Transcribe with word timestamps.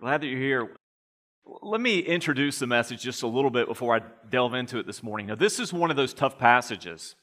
Glad 0.00 0.22
that 0.22 0.28
you're 0.28 0.40
here. 0.40 0.76
Let 1.44 1.82
me 1.82 1.98
introduce 1.98 2.58
the 2.58 2.66
message 2.66 3.02
just 3.02 3.22
a 3.22 3.26
little 3.26 3.50
bit 3.50 3.68
before 3.68 3.94
I 3.94 4.00
delve 4.30 4.54
into 4.54 4.78
it 4.78 4.86
this 4.86 5.02
morning. 5.02 5.26
Now, 5.26 5.34
this 5.34 5.60
is 5.60 5.74
one 5.74 5.90
of 5.90 5.96
those 5.98 6.14
tough 6.14 6.38
passages. 6.38 7.16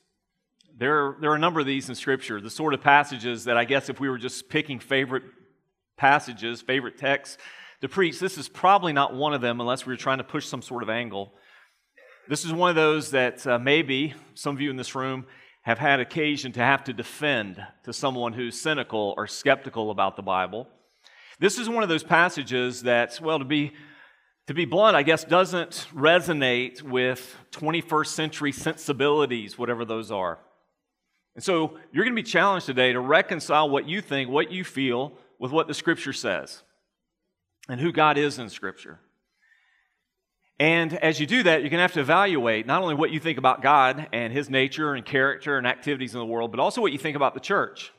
There, 0.78 1.16
there 1.20 1.32
are 1.32 1.36
a 1.36 1.40
number 1.40 1.60
of 1.60 1.66
these 1.66 1.90
in 1.90 1.96
Scripture, 1.96 2.40
the 2.40 2.52
sort 2.52 2.76
of 2.76 2.82
passages 2.82 3.46
that 3.46 3.58
I 3.58 3.66
guess 3.66 3.90
if 3.90 4.00
we 4.00 4.10
were 4.10 4.20
just 4.20 4.48
picking 4.48 4.78
favorite 4.78 5.24
passages, 5.98 6.62
favorite 6.62 7.00
texts 7.00 7.40
to 7.82 7.90
preach, 7.90 8.20
this 8.20 8.38
is 8.38 8.48
probably 8.48 8.94
not 8.94 9.16
one 9.16 9.34
of 9.34 9.42
them 9.42 9.60
unless 9.60 9.88
we 9.88 9.94
were 9.94 9.98
trying 9.98 10.20
to 10.20 10.24
push 10.24 10.46
some 10.46 10.62
sort 10.62 10.84
of 10.84 10.90
angle. 10.90 11.34
This 12.30 12.46
is 12.46 12.54
one 12.54 12.70
of 12.70 12.76
those 12.76 13.10
that 13.10 13.48
uh, 13.48 13.58
maybe 13.58 14.14
some 14.36 14.56
of 14.56 14.62
you 14.62 14.70
in 14.70 14.78
this 14.78 14.94
room 14.94 15.26
have 15.64 15.80
had 15.80 16.00
occasion 16.00 16.52
to 16.52 16.60
have 16.60 16.84
to 16.84 16.94
defend 16.94 17.60
to 17.86 17.92
someone 17.92 18.34
who's 18.34 18.62
cynical 18.62 19.16
or 19.18 19.26
skeptical 19.26 19.90
about 19.90 20.16
the 20.16 20.22
Bible. 20.22 20.70
This 21.40 21.60
is 21.60 21.70
one 21.70 21.84
of 21.84 21.90
those 21.90 22.04
passages 22.04 22.84
that, 22.84 23.20
well, 23.22 23.38
to 23.38 23.46
be, 23.46 23.74
to 24.48 24.54
be 24.54 24.66
blunt, 24.66 24.96
I 24.96 25.04
guess, 25.04 25.24
doesn't 25.24 25.88
resonate 25.94 26.82
with 26.82 27.36
21st 27.52 28.08
century 28.08 28.52
sensibilities, 28.52 29.58
whatever 29.58 29.86
those 29.86 30.10
are. 30.10 30.40
And 31.36 31.44
so 31.44 31.78
you're 31.92 32.04
going 32.04 32.16
to 32.16 32.22
be 32.22 32.28
challenged 32.28 32.66
today 32.66 32.94
to 32.94 33.00
reconcile 33.00 33.70
what 33.70 33.88
you 33.88 34.02
think, 34.02 34.30
what 34.30 34.52
you 34.52 34.64
feel, 34.64 35.14
with 35.38 35.52
what 35.52 35.68
the 35.68 35.74
Scripture 35.76 36.14
says 36.14 36.64
and 37.70 37.80
who 37.80 37.92
God 37.92 38.18
is 38.18 38.40
in 38.40 38.50
Scripture. 38.50 39.00
And 40.60 40.94
as 40.96 41.20
you 41.20 41.28
do 41.28 41.44
that, 41.44 41.62
you're 41.62 41.70
going 41.70 41.78
to 41.78 41.84
have 41.84 41.94
to 41.94 42.00
evaluate 42.00 42.66
not 42.66 42.82
only 42.82 42.96
what 42.96 43.12
you 43.12 43.20
think 43.20 43.38
about 43.38 43.62
God 43.62 44.08
and 44.12 44.34
His 44.34 44.50
nature 44.50 44.96
and 44.96 45.06
character 45.06 45.60
and 45.60 45.68
activities 45.68 46.16
in 46.16 46.20
the 46.20 46.26
world, 46.26 46.50
but 46.50 46.60
also 46.60 46.82
what 46.82 46.92
you 46.92 46.98
think 46.98 47.16
about 47.16 47.36
the 47.36 47.40
church. 47.40 47.92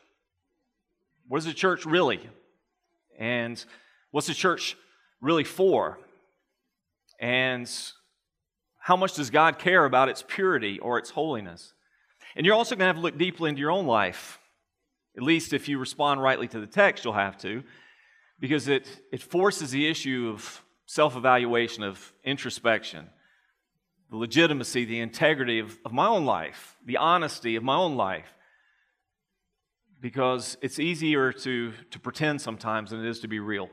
What 1.28 1.38
is 1.38 1.44
the 1.44 1.52
church 1.52 1.86
really? 1.86 2.28
And 3.18 3.62
what's 4.12 4.28
the 4.28 4.34
church 4.34 4.76
really 5.20 5.44
for? 5.44 5.98
And 7.20 7.70
how 8.78 8.96
much 8.96 9.14
does 9.14 9.28
God 9.28 9.58
care 9.58 9.84
about 9.84 10.08
its 10.08 10.24
purity 10.26 10.78
or 10.78 10.98
its 10.98 11.10
holiness? 11.10 11.74
And 12.36 12.46
you're 12.46 12.54
also 12.54 12.76
going 12.76 12.80
to 12.80 12.86
have 12.86 12.96
to 12.96 13.02
look 13.02 13.18
deeply 13.18 13.50
into 13.50 13.60
your 13.60 13.72
own 13.72 13.86
life. 13.86 14.38
At 15.16 15.22
least 15.22 15.52
if 15.52 15.68
you 15.68 15.78
respond 15.78 16.22
rightly 16.22 16.46
to 16.48 16.60
the 16.60 16.66
text, 16.66 17.04
you'll 17.04 17.14
have 17.14 17.36
to, 17.38 17.64
because 18.38 18.68
it, 18.68 18.86
it 19.12 19.20
forces 19.20 19.72
the 19.72 19.88
issue 19.88 20.30
of 20.32 20.62
self 20.86 21.16
evaluation, 21.16 21.82
of 21.82 22.12
introspection, 22.22 23.08
the 24.10 24.16
legitimacy, 24.16 24.84
the 24.84 25.00
integrity 25.00 25.58
of, 25.58 25.76
of 25.84 25.92
my 25.92 26.06
own 26.06 26.24
life, 26.24 26.76
the 26.86 26.98
honesty 26.98 27.56
of 27.56 27.64
my 27.64 27.74
own 27.74 27.96
life 27.96 28.32
because 30.00 30.56
it's 30.62 30.78
easier 30.78 31.32
to, 31.32 31.72
to 31.90 31.98
pretend 31.98 32.40
sometimes 32.40 32.90
than 32.90 33.04
it 33.04 33.08
is 33.08 33.20
to 33.20 33.28
be 33.28 33.40
real. 33.40 33.68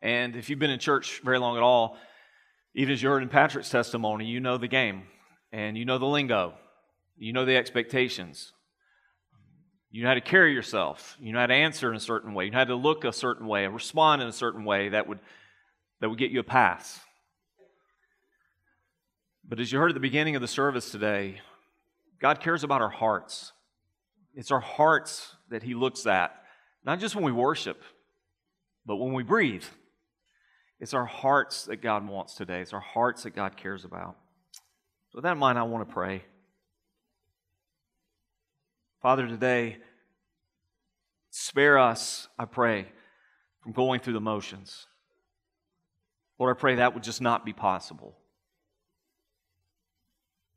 And 0.00 0.34
if 0.34 0.50
you've 0.50 0.58
been 0.58 0.70
in 0.70 0.80
church 0.80 1.20
very 1.24 1.38
long 1.38 1.56
at 1.56 1.62
all, 1.62 1.96
even 2.74 2.92
as 2.92 3.02
you 3.02 3.08
heard 3.08 3.22
in 3.22 3.28
Patrick's 3.28 3.70
testimony, 3.70 4.26
you 4.26 4.40
know 4.40 4.58
the 4.58 4.68
game 4.68 5.04
and 5.52 5.76
you 5.76 5.84
know 5.84 5.98
the 5.98 6.06
lingo, 6.06 6.54
you 7.16 7.32
know 7.32 7.44
the 7.44 7.56
expectations. 7.56 8.52
You 9.90 10.02
know 10.02 10.08
how 10.08 10.14
to 10.14 10.22
carry 10.22 10.54
yourself. 10.54 11.16
You 11.20 11.32
know 11.32 11.40
how 11.40 11.46
to 11.46 11.54
answer 11.54 11.90
in 11.90 11.96
a 11.96 12.00
certain 12.00 12.32
way. 12.32 12.46
You 12.46 12.50
know 12.50 12.58
how 12.58 12.64
to 12.64 12.74
look 12.74 13.04
a 13.04 13.12
certain 13.12 13.46
way, 13.46 13.66
and 13.66 13.74
respond 13.74 14.22
in 14.22 14.28
a 14.28 14.32
certain 14.32 14.64
way 14.64 14.88
that 14.88 15.06
would, 15.06 15.18
that 16.00 16.08
would 16.08 16.18
get 16.18 16.30
you 16.30 16.40
a 16.40 16.44
pass. 16.44 16.98
But 19.46 19.60
as 19.60 19.70
you 19.70 19.78
heard 19.78 19.90
at 19.90 19.94
the 19.94 20.00
beginning 20.00 20.34
of 20.34 20.40
the 20.40 20.48
service 20.48 20.90
today, 20.90 21.42
God 22.20 22.40
cares 22.40 22.64
about 22.64 22.80
our 22.80 22.88
hearts. 22.88 23.52
It's 24.34 24.50
our 24.50 24.60
hearts 24.60 25.36
that 25.50 25.62
He 25.62 25.74
looks 25.74 26.06
at, 26.06 26.34
not 26.84 27.00
just 27.00 27.14
when 27.14 27.24
we 27.24 27.32
worship, 27.32 27.82
but 28.86 28.96
when 28.96 29.12
we 29.12 29.22
breathe. 29.22 29.64
It's 30.80 30.94
our 30.94 31.06
hearts 31.06 31.66
that 31.66 31.76
God 31.76 32.08
wants 32.08 32.34
today. 32.34 32.60
It's 32.60 32.72
our 32.72 32.80
hearts 32.80 33.22
that 33.22 33.36
God 33.36 33.56
cares 33.56 33.84
about. 33.84 34.16
So, 35.10 35.16
with 35.16 35.24
that 35.24 35.32
in 35.32 35.38
mind, 35.38 35.58
I 35.58 35.62
want 35.62 35.86
to 35.86 35.92
pray. 35.92 36.24
Father, 39.00 39.26
today, 39.26 39.78
spare 41.30 41.78
us, 41.78 42.28
I 42.38 42.46
pray, 42.46 42.86
from 43.60 43.72
going 43.72 44.00
through 44.00 44.14
the 44.14 44.20
motions. 44.20 44.86
Lord, 46.38 46.56
I 46.56 46.58
pray 46.58 46.76
that 46.76 46.94
would 46.94 47.02
just 47.02 47.20
not 47.20 47.44
be 47.44 47.52
possible. 47.52 48.16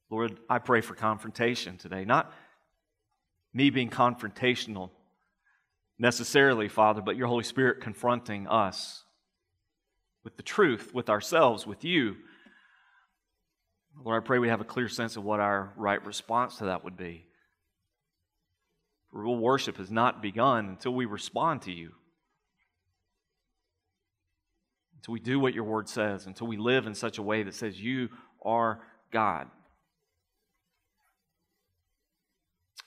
Lord, 0.09 0.39
I 0.49 0.59
pray 0.59 0.81
for 0.81 0.95
confrontation 0.95 1.77
today, 1.77 2.05
not 2.05 2.31
me 3.55 3.69
being 3.69 3.89
confrontational 3.89 4.91
necessarily, 5.97 6.67
Father, 6.67 7.01
but 7.01 7.15
your 7.15 7.27
Holy 7.27 7.45
Spirit 7.45 7.81
confronting 7.81 8.47
us 8.47 9.05
with 10.25 10.35
the 10.35 10.43
truth, 10.43 10.93
with 10.93 11.09
ourselves, 11.09 11.65
with 11.65 11.85
you. 11.85 12.17
Lord, 14.03 14.21
I 14.21 14.25
pray 14.25 14.39
we 14.39 14.49
have 14.49 14.59
a 14.59 14.65
clear 14.65 14.89
sense 14.89 15.15
of 15.15 15.23
what 15.23 15.39
our 15.39 15.71
right 15.77 16.05
response 16.05 16.57
to 16.57 16.65
that 16.65 16.83
would 16.83 16.97
be. 16.97 17.25
Real 19.13 19.37
worship 19.37 19.77
has 19.77 19.89
not 19.89 20.21
begun 20.21 20.67
until 20.67 20.93
we 20.93 21.05
respond 21.05 21.61
to 21.61 21.71
you. 21.71 21.91
Until 24.97 25.13
we 25.13 25.21
do 25.21 25.39
what 25.39 25.53
your 25.53 25.63
word 25.63 25.87
says, 25.87 26.25
until 26.25 26.47
we 26.47 26.57
live 26.57 26.87
in 26.87 26.93
such 26.93 27.19
a 27.19 27.23
way 27.23 27.43
that 27.43 27.55
says, 27.55 27.79
You 27.79 28.09
are 28.43 28.81
God. 29.13 29.47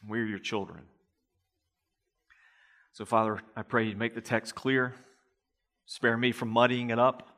We're 0.07 0.27
your 0.27 0.39
children. 0.39 0.83
So, 2.93 3.05
Father, 3.05 3.41
I 3.57 3.63
pray 3.63 3.85
you 3.85 3.97
make 3.97 4.15
the 4.15 4.21
text 4.21 4.55
clear. 4.55 4.95
Spare 5.87 6.17
me 6.17 6.33
from 6.33 6.49
muddying 6.49 6.91
it 6.91 6.99
up. 6.99 7.29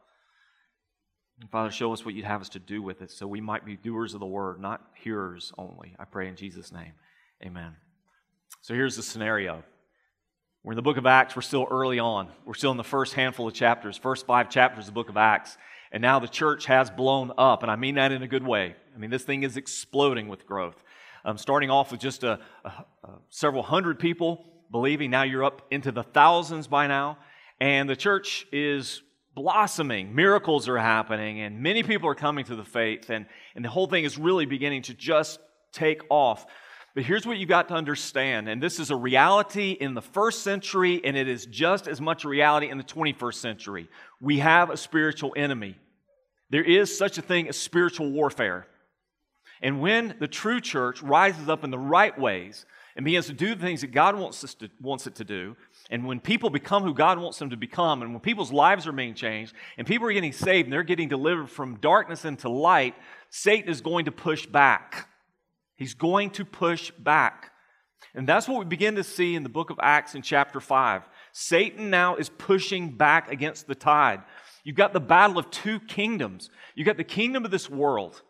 And 1.41 1.51
Father, 1.51 1.71
show 1.71 1.93
us 1.93 2.05
what 2.05 2.15
you'd 2.15 2.25
have 2.25 2.41
us 2.41 2.49
to 2.51 2.59
do 2.59 2.83
with 2.83 3.01
it 3.01 3.11
so 3.11 3.27
we 3.27 3.41
might 3.41 3.65
be 3.65 3.77
doers 3.77 4.15
of 4.15 4.21
the 4.21 4.27
word, 4.27 4.61
not 4.61 4.83
hearers 4.95 5.53
only. 5.57 5.95
I 5.99 6.05
pray 6.05 6.29
in 6.29 6.37
Jesus' 6.37 6.73
name. 6.73 6.93
Amen. 7.43 7.77
So 8.61 8.75
here's 8.75 8.97
the 8.97 9.03
scenario. 9.03 9.63
We're 10.63 10.73
in 10.73 10.77
the 10.77 10.83
book 10.83 10.99
of 10.99 11.07
Acts. 11.07 11.35
We're 11.35 11.43
still 11.43 11.67
early 11.71 11.99
on. 11.99 12.29
We're 12.45 12.55
still 12.55 12.71
in 12.71 12.77
the 12.77 12.85
first 12.85 13.15
handful 13.15 13.49
of 13.49 13.55
chapters, 13.55 13.97
first 13.97 14.27
five 14.27 14.51
chapters 14.51 14.85
of 14.85 14.87
the 14.87 14.93
book 14.93 15.09
of 15.09 15.17
Acts. 15.17 15.57
And 15.93 16.03
now 16.03 16.19
the 16.19 16.29
church 16.29 16.67
has 16.67 16.91
blown 16.91 17.33
up. 17.39 17.63
And 17.63 17.71
I 17.71 17.77
mean 17.77 17.95
that 17.95 18.13
in 18.13 18.23
a 18.23 18.29
good 18.29 18.47
way. 18.47 18.77
I 18.95 18.99
mean, 18.99 19.11
this 19.11 19.25
thing 19.25 19.43
is 19.43 19.57
exploding 19.57 20.29
with 20.29 20.47
growth 20.47 20.83
um, 21.25 21.39
starting 21.39 21.71
off 21.71 21.91
with 21.91 22.01
just 22.01 22.25
a, 22.25 22.41
a, 22.65 22.69
a 22.69 22.85
several 23.29 23.63
hundred 23.63 23.99
people 23.99 24.45
believing. 24.71 25.11
Now 25.11 25.23
you're 25.23 25.45
up 25.45 25.63
into 25.71 25.93
the 25.93 26.03
thousands 26.03 26.67
by 26.67 26.87
now. 26.87 27.19
And 27.61 27.89
the 27.89 27.97
church 27.97 28.47
is 28.53 29.03
blossoming. 29.35 30.15
Miracles 30.15 30.69
are 30.69 30.79
happening, 30.79 31.41
and 31.41 31.61
many 31.61 31.83
people 31.83 32.09
are 32.09 32.15
coming 32.15 32.45
to 32.47 32.57
the 32.57 32.65
faith. 32.65 33.11
And, 33.11 33.27
and 33.55 33.65
the 33.65 33.69
whole 33.69 33.87
thing 33.87 34.05
is 34.05 34.19
really 34.19 34.47
beginning 34.47 34.83
to 34.83 34.95
just 34.95 35.41
take 35.73 36.03
off. 36.09 36.47
But 36.95 37.05
here's 37.05 37.25
what 37.25 37.39
you've 37.39 37.49
got 37.49 37.69
to 37.69 37.75
understand, 37.75 38.49
and 38.49 38.61
this 38.61 38.81
is 38.81 38.91
a 38.91 38.97
reality 38.97 39.71
in 39.71 39.95
the 39.95 40.03
first 40.03 40.43
century, 40.43 41.01
and 41.05 41.17
it 41.17 41.29
is 41.29 41.47
just 41.47 41.87
as 41.87 42.01
much 42.01 42.25
a 42.25 42.29
reality 42.29 42.69
in 42.69 42.79
the 42.79 42.85
21st 42.85 43.35
century. 43.35 43.89
We 44.21 44.41
have 44.41 44.71
a 44.71 44.77
spiritual 44.77 45.33
enemy. 45.37 45.77
There 46.51 46.65
is 46.65 46.97
such 46.97 47.17
a 47.17 47.23
thing 47.23 47.49
as 47.49 47.57
spiritual 47.57 48.11
warfare. 48.11 48.67
And 49.63 49.81
when 49.81 50.17
the 50.19 50.29
true 50.29 50.61
church 50.61 51.03
rises 51.03 51.49
up 51.49 51.65
in 51.65 51.71
the 51.71 51.79
right 51.79 52.19
ways 52.19 52.65
and 52.97 53.05
begins 53.05 53.27
to 53.27 53.33
do 53.33 53.55
the 53.55 53.61
things 53.61 53.83
that 53.83 53.93
God 53.93 54.17
wants, 54.17 54.43
us 54.43 54.55
to, 54.55 54.71
wants 54.81 55.07
it 55.07 55.15
to 55.17 55.25
do, 55.25 55.57
and 55.91 56.07
when 56.07 56.19
people 56.19 56.51
become 56.51 56.83
who 56.83 56.95
God 56.95 57.19
wants 57.19 57.39
them 57.39 57.51
to 57.51 57.57
become, 57.57 58.03
and 58.03 58.13
when 58.13 58.21
people's 58.21 58.53
lives 58.53 58.87
are 58.87 58.93
being 58.93 59.15
changed, 59.15 59.55
and 59.77 59.87
people 59.87 60.09
are 60.09 60.13
getting 60.13 60.33
saved 60.33 60.67
and 60.67 60.73
they're 60.73 60.83
getting 60.83 61.09
delivered 61.09 61.51
from 61.51 61.77
darkness 61.77 62.25
into 62.25 62.49
light, 62.49 62.95
Satan 63.29 63.71
is 63.71 63.81
going 63.81 64.07
to 64.07 64.13
push 64.13 64.47
back. 64.47 65.09
He's 65.77 65.95
going 65.95 66.31
to 66.31 66.45
push 66.45 66.91
back. 66.91 67.53
And 68.15 68.27
that's 68.27 68.49
what 68.49 68.59
we 68.59 68.65
begin 68.65 68.97
to 68.97 69.05
see 69.05 69.35
in 69.35 69.43
the 69.43 69.49
book 69.49 69.71
of 69.71 69.79
Acts 69.81 70.15
in 70.15 70.23
chapter 70.23 70.61
5. 70.61 71.09
Satan 71.33 71.91
now 71.91 72.17
is 72.17 72.29
pushing 72.29 72.97
back 72.97 73.31
against 73.31 73.67
the 73.67 73.75
tide. 73.75 74.23
You've 74.65 74.77
got 74.77 74.93
the 74.93 75.01
battle 75.01 75.39
of 75.39 75.51
two 75.51 75.81
kingdoms. 75.81 76.51
You've 76.75 76.87
got 76.87 76.97
the 76.97 77.05
kingdom 77.05 77.45
of 77.45 77.51
this 77.51 77.71
world 77.71 78.23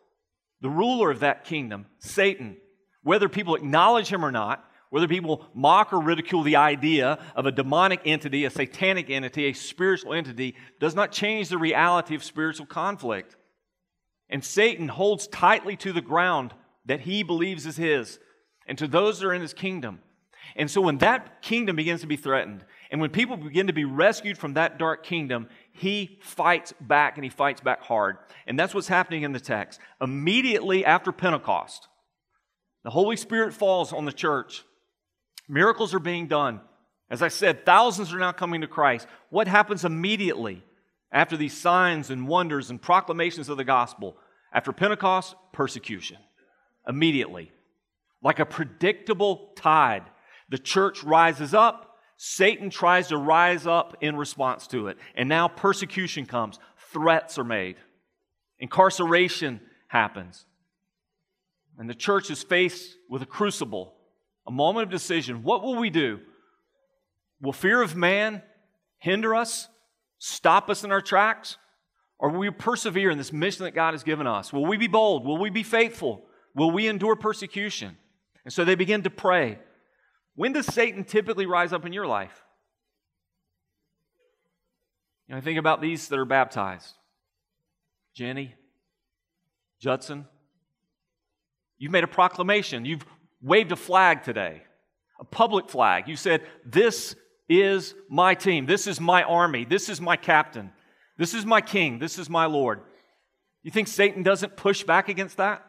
the 0.61 0.71
ruler 0.71 1.11
of 1.11 1.21
that 1.21 1.45
kingdom, 1.45 1.87
Satan, 1.99 2.57
whether 3.03 3.29
people 3.29 3.55
acknowledge 3.55 4.09
him 4.09 4.25
or 4.25 4.31
not, 4.31 4.65
whether 4.91 5.09
people 5.09 5.47
mock 5.55 5.93
or 5.93 6.01
ridicule 6.01 6.43
the 6.43 6.57
idea 6.57 7.19
of 7.37 7.47
a 7.47 7.53
demonic 7.53 8.01
entity, 8.05 8.45
a 8.45 8.51
satanic 8.51 9.09
entity, 9.09 9.47
a 9.47 9.53
spiritual 9.53 10.12
entity, 10.12 10.57
does 10.81 10.95
not 10.95 11.12
change 11.12 11.49
the 11.49 11.59
reality 11.59 12.15
of 12.15 12.25
spiritual 12.25 12.67
conflict. 12.67 13.37
And 14.29 14.45
Satan 14.45 14.89
holds 14.89 15.29
tightly 15.29 15.77
to 15.77 15.93
the 15.93 16.01
ground 16.01 16.55
that 16.87 17.01
he 17.01 17.23
believes 17.23 17.67
is 17.67 17.77
his 17.77 18.19
and 18.67 18.77
to 18.79 18.89
those 18.89 19.21
that 19.21 19.27
are 19.27 19.35
in 19.35 19.43
his 19.43 19.55
kingdom. 19.55 20.01
And 20.57 20.71
so 20.71 20.81
when 20.81 20.99
that 20.99 21.43
kingdom 21.43 21.77
begins 21.77 22.01
to 22.01 22.07
be 22.07 22.17
threatened, 22.17 22.65
and 22.91 23.01
when 23.01 23.11
people 23.11 23.37
begin 23.37 23.69
to 23.69 23.73
be 23.73 23.85
rescued 23.85 24.37
from 24.37 24.55
that 24.55 24.79
dark 24.79 25.05
kingdom, 25.05 25.49
he 25.73 26.19
fights 26.23 26.73
back 26.81 27.17
and 27.17 27.25
he 27.25 27.31
fights 27.31 27.61
back 27.61 27.83
hard. 27.83 28.19
And 28.47 28.59
that's 28.59 28.75
what's 28.75 28.89
happening 28.89 29.23
in 29.23 29.33
the 29.33 29.41
text. 29.41 29.81
Immediately 30.01 30.85
after 30.85 31.13
Pentecost, 31.13 31.89
the 32.83 32.91
Holy 32.91 33.17
Spirit 33.17 33.53
falls 33.55 33.93
on 33.93 34.05
the 34.05 34.13
church. 34.13 34.65
Miracles 35.49 35.95
are 35.95 36.01
being 36.01 36.27
done. 36.27 36.61
As 37.11 37.23
I 37.23 37.29
said, 37.29 37.67
thousands 37.67 38.13
are 38.13 38.19
now 38.19 38.33
coming 38.33 38.61
to 38.61 38.67
Christ. 38.67 39.07
What 39.31 39.49
happens 39.49 39.85
immediately 39.85 40.63
after 41.11 41.37
these 41.37 41.57
signs 41.57 42.11
and 42.11 42.29
wonders 42.29 42.71
and 42.71 42.81
proclamations 42.81 43.49
of 43.49 43.57
the 43.57 43.65
gospel? 43.65 44.17
After 44.53 44.73
Pentecost, 44.73 45.35
persecution. 45.53 46.19
Immediately. 46.87 47.53
Like 48.23 48.39
a 48.39 48.47
predictable 48.47 49.51
tide, 49.57 50.05
the 50.49 50.59
church 50.59 51.03
rises 51.03 51.55
up. 51.55 51.90
Satan 52.23 52.69
tries 52.69 53.09
to 53.09 53.17
rise 53.17 53.67
up 53.67 53.97
in 54.03 54.15
response 54.15 54.67
to 54.67 54.89
it. 54.89 54.99
And 55.15 55.27
now 55.27 55.49
persecution 55.49 56.27
comes. 56.27 56.59
Threats 56.93 57.39
are 57.39 57.45
made. 57.45 57.77
Incarceration 58.59 59.59
happens. 59.89 60.45
And 61.79 61.89
the 61.89 61.95
church 61.95 62.31
is 62.31 62.43
faced 62.43 62.95
with 63.09 63.23
a 63.23 63.27
crucible, 63.27 63.95
a 64.47 64.51
moment 64.51 64.83
of 64.83 64.91
decision. 64.91 65.43
What 65.43 65.63
will 65.63 65.77
we 65.77 65.89
do? 65.89 66.21
Will 67.41 67.55
fear 67.55 67.81
of 67.81 67.97
man 67.97 68.43
hinder 68.99 69.35
us, 69.35 69.69
stop 70.19 70.69
us 70.69 70.85
in 70.85 70.93
our 70.93 71.01
tracks? 71.01 71.57
Or 72.19 72.29
will 72.29 72.41
we 72.41 72.51
persevere 72.51 73.09
in 73.09 73.17
this 73.17 73.33
mission 73.33 73.65
that 73.65 73.71
God 73.71 73.95
has 73.95 74.03
given 74.03 74.27
us? 74.27 74.53
Will 74.53 74.67
we 74.67 74.77
be 74.77 74.89
bold? 74.89 75.25
Will 75.25 75.39
we 75.39 75.49
be 75.49 75.63
faithful? 75.63 76.27
Will 76.55 76.71
we 76.71 76.87
endure 76.87 77.17
persecution? 77.17 77.97
And 78.45 78.53
so 78.53 78.67
they 78.67 78.75
begin 78.75 79.05
to 79.05 79.11
pray. 79.11 79.59
When 80.35 80.53
does 80.53 80.67
Satan 80.67 81.05
typically 81.05 81.47
rise 81.47 81.73
up 81.73 81.85
in 81.85 81.93
your 81.93 82.06
life? 82.06 82.44
You 85.29 85.35
know, 85.35 85.41
think 85.41 85.59
about 85.59 85.81
these 85.81 86.09
that 86.09 86.19
are 86.19 86.25
baptized 86.25 86.94
Jenny, 88.15 88.55
Judson. 89.79 90.27
You've 91.79 91.93
made 91.93 92.05
a 92.05 92.09
proclamation. 92.09 92.85
You've 92.85 93.06
waved 93.41 93.73
a 93.73 93.77
flag 93.77 94.23
today, 94.23 94.62
a 95.19 95.25
public 95.25 95.71
flag. 95.71 96.09
You 96.09 96.17
said, 96.17 96.43
This 96.67 97.15
is 97.49 97.94
my 98.09 98.35
team. 98.35 98.67
This 98.67 98.87
is 98.87 99.00
my 99.00 99.23
army. 99.23 99.65
This 99.65 99.88
is 99.88 100.00
my 100.00 100.17
captain. 100.17 100.73
This 101.17 101.35
is 101.35 101.47
my 101.47 101.61
king. 101.61 101.99
This 101.99 102.19
is 102.19 102.29
my 102.29 102.47
Lord. 102.47 102.81
You 103.62 103.71
think 103.71 103.88
Satan 103.88 104.23
doesn't 104.23 104.56
push 104.56 104.85
back 104.85 105.09
against 105.09 105.37
that? 105.37 105.65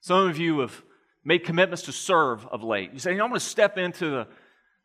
Some 0.00 0.28
of 0.28 0.38
you 0.38 0.60
have 0.60 0.82
made 1.24 1.44
commitments 1.44 1.82
to 1.84 1.92
serve 1.92 2.46
of 2.46 2.62
late. 2.62 2.92
You 2.92 2.98
say, 2.98 3.12
I'm 3.12 3.18
going 3.18 3.34
to 3.34 3.40
step 3.40 3.78
into 3.78 4.10
the 4.10 4.26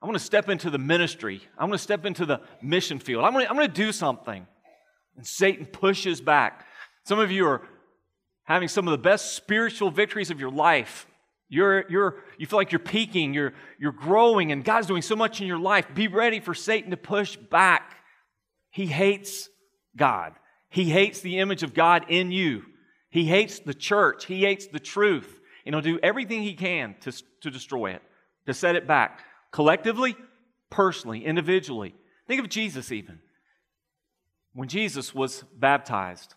I'm 0.01 0.09
going 0.09 0.19
to 0.19 0.23
step 0.23 0.49
into 0.49 0.69
the 0.69 0.77
ministry. 0.77 1.41
I'm 1.57 1.67
going 1.67 1.77
to 1.77 1.83
step 1.83 2.05
into 2.05 2.27
the 2.27 2.41
mission 2.61 2.99
field. 2.99 3.23
I'm 3.23 3.33
going 3.33 3.45
to, 3.45 3.49
I'm 3.49 3.55
going 3.55 3.67
to 3.67 3.73
do 3.73 3.91
something. 3.91 4.45
And 5.17 5.25
Satan 5.25 5.65
pushes 5.65 6.21
back. 6.21 6.67
Some 7.05 7.17
of 7.17 7.31
you 7.31 7.47
are 7.47 7.61
having 8.43 8.67
some 8.67 8.87
of 8.87 8.91
the 8.91 8.99
best 8.99 9.33
spiritual 9.35 9.89
victories 9.89 10.29
of 10.29 10.39
your 10.39 10.51
life. 10.51 11.07
You're, 11.47 11.89
you're, 11.89 12.23
you 12.37 12.45
feel 12.45 12.57
like 12.57 12.71
you're 12.71 12.79
peaking, 12.79 13.33
you're, 13.33 13.53
you're 13.79 13.91
growing, 13.91 14.51
and 14.51 14.63
God's 14.63 14.87
doing 14.87 15.01
so 15.01 15.15
much 15.15 15.41
in 15.41 15.47
your 15.47 15.59
life. 15.59 15.87
Be 15.93 16.07
ready 16.07 16.39
for 16.39 16.53
Satan 16.53 16.91
to 16.91 16.97
push 16.97 17.35
back. 17.35 17.95
He 18.71 18.87
hates 18.87 19.49
God, 19.95 20.33
he 20.69 20.85
hates 20.89 21.21
the 21.21 21.39
image 21.39 21.63
of 21.63 21.73
God 21.73 22.05
in 22.09 22.31
you. 22.31 22.63
He 23.09 23.25
hates 23.25 23.59
the 23.59 23.73
church, 23.73 24.25
he 24.25 24.41
hates 24.41 24.67
the 24.67 24.79
truth, 24.79 25.39
and 25.65 25.73
he'll 25.73 25.81
do 25.81 25.99
everything 26.03 26.43
he 26.43 26.53
can 26.53 26.95
to, 27.01 27.11
to 27.41 27.49
destroy 27.49 27.91
it, 27.91 28.01
to 28.45 28.53
set 28.53 28.75
it 28.75 28.87
back, 28.87 29.21
collectively, 29.51 30.15
personally, 30.69 31.25
individually. 31.25 31.95
Think 32.27 32.41
of 32.41 32.49
Jesus 32.49 32.91
even. 32.91 33.19
When 34.53 34.67
Jesus 34.67 35.13
was 35.13 35.43
baptized, 35.57 36.35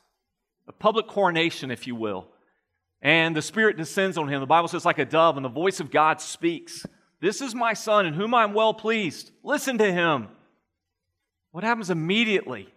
a 0.66 0.72
public 0.72 1.06
coronation, 1.06 1.70
if 1.70 1.86
you 1.86 1.94
will, 1.94 2.26
and 3.00 3.36
the 3.36 3.42
Spirit 3.42 3.76
descends 3.76 4.19
on 4.19 4.28
him. 4.28 4.40
The 4.40 4.46
Bible 4.46 4.69
says, 4.69 4.84
like 4.84 4.98
a 4.98 5.04
dove, 5.04 5.36
and 5.36 5.44
the 5.44 5.50
voice 5.50 5.78
of 5.78 5.90
God 5.90 6.20
speaks. 6.20 6.84
This 7.20 7.40
is 7.40 7.54
my 7.54 7.75
Son 7.75 8.06
in 8.06 8.14
whom 8.14 8.34
I'm 8.34 8.54
well 8.54 8.75
pleased. 8.75 9.30
Listen 9.44 9.78
to 9.78 9.92
him. 9.92 10.28
What 11.52 11.64
happens 11.64 11.90
immediately? 11.90 12.69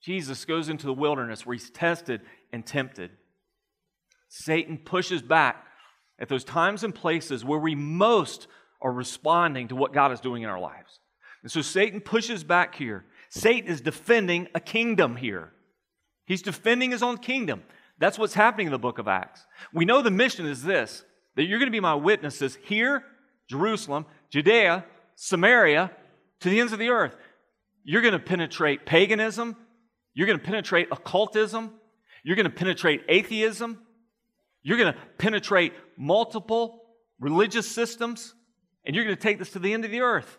Jesus 0.00 0.44
goes 0.44 0.68
into 0.68 0.86
the 0.86 0.92
wilderness 0.92 1.46
where 1.46 1.54
he's 1.54 1.70
tested 1.70 2.22
and 2.52 2.66
tempted. 2.66 3.10
Satan 4.28 4.78
pushes 4.78 5.22
back 5.22 5.66
at 6.20 6.28
those 6.28 6.44
times 6.44 6.84
and 6.84 6.94
places 6.94 7.44
where 7.44 7.58
we 7.58 7.74
most 7.74 8.46
are 8.82 8.92
responding 8.92 9.68
to 9.68 9.76
what 9.76 9.92
God 9.92 10.12
is 10.12 10.20
doing 10.20 10.42
in 10.42 10.48
our 10.48 10.60
lives. 10.60 11.00
And 11.42 11.50
so 11.50 11.62
Satan 11.62 12.00
pushes 12.00 12.44
back 12.44 12.74
here. 12.74 13.04
Satan 13.30 13.70
is 13.70 13.80
defending 13.80 14.48
a 14.54 14.60
kingdom 14.60 15.16
here. 15.16 15.52
He's 16.26 16.42
defending 16.42 16.90
his 16.90 17.02
own 17.02 17.18
kingdom. 17.18 17.62
That's 17.98 18.18
what's 18.18 18.34
happening 18.34 18.66
in 18.66 18.72
the 18.72 18.78
book 18.78 18.98
of 18.98 19.08
Acts. 19.08 19.46
We 19.72 19.84
know 19.84 20.02
the 20.02 20.10
mission 20.10 20.46
is 20.46 20.62
this 20.62 21.04
that 21.36 21.44
you're 21.44 21.58
going 21.58 21.68
to 21.68 21.72
be 21.72 21.80
my 21.80 21.94
witnesses 21.94 22.58
here, 22.64 23.04
Jerusalem, 23.48 24.04
Judea, 24.30 24.84
Samaria, 25.14 25.90
to 26.40 26.50
the 26.50 26.60
ends 26.60 26.72
of 26.72 26.78
the 26.78 26.88
earth. 26.88 27.16
You're 27.84 28.02
going 28.02 28.12
to 28.12 28.18
penetrate 28.18 28.84
paganism. 28.84 29.56
You're 30.12 30.26
going 30.26 30.38
to 30.38 30.44
penetrate 30.44 30.88
occultism. 30.90 31.72
You're 32.24 32.36
going 32.36 32.44
to 32.44 32.50
penetrate 32.50 33.02
atheism. 33.08 33.78
You're 34.62 34.78
going 34.78 34.92
to 34.92 34.98
penetrate 35.18 35.72
multiple 35.96 36.82
religious 37.18 37.70
systems. 37.70 38.34
And 38.84 38.96
you're 38.96 39.04
going 39.04 39.16
to 39.16 39.22
take 39.22 39.38
this 39.38 39.50
to 39.50 39.58
the 39.58 39.72
end 39.72 39.84
of 39.84 39.90
the 39.90 40.00
earth. 40.00 40.38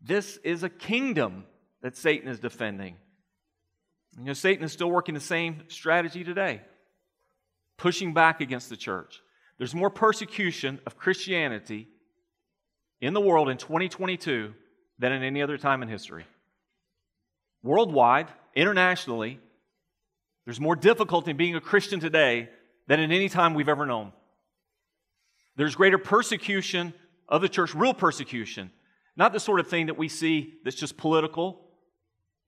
This 0.00 0.38
is 0.44 0.62
a 0.62 0.68
kingdom 0.68 1.44
that 1.82 1.96
Satan 1.96 2.28
is 2.28 2.38
defending. 2.38 2.96
You 4.18 4.26
know, 4.26 4.32
Satan 4.32 4.64
is 4.64 4.72
still 4.72 4.90
working 4.90 5.14
the 5.14 5.20
same 5.20 5.64
strategy 5.68 6.24
today 6.24 6.62
pushing 7.78 8.14
back 8.14 8.40
against 8.40 8.70
the 8.70 8.76
church. 8.76 9.20
There's 9.58 9.74
more 9.74 9.90
persecution 9.90 10.78
of 10.86 10.96
Christianity 10.96 11.88
in 13.00 13.12
the 13.12 13.20
world 13.20 13.48
in 13.48 13.56
2022 13.56 14.54
than 15.00 15.12
in 15.12 15.24
any 15.24 15.42
other 15.42 15.58
time 15.58 15.82
in 15.82 15.88
history. 15.88 16.24
Worldwide, 17.64 18.28
internationally, 18.54 19.40
there's 20.44 20.60
more 20.60 20.76
difficulty 20.76 21.32
in 21.32 21.36
being 21.36 21.56
a 21.56 21.60
Christian 21.60 21.98
today 21.98 22.50
than 22.86 23.00
in 23.00 23.12
any 23.12 23.28
time 23.28 23.54
we've 23.54 23.68
ever 23.68 23.86
known. 23.86 24.12
There's 25.56 25.74
greater 25.74 25.98
persecution 25.98 26.94
of 27.28 27.42
the 27.42 27.48
church, 27.48 27.74
real 27.74 27.94
persecution, 27.94 28.70
not 29.16 29.32
the 29.32 29.40
sort 29.40 29.60
of 29.60 29.68
thing 29.68 29.86
that 29.86 29.98
we 29.98 30.08
see 30.08 30.54
that's 30.64 30.76
just 30.76 30.96
political 30.96 31.60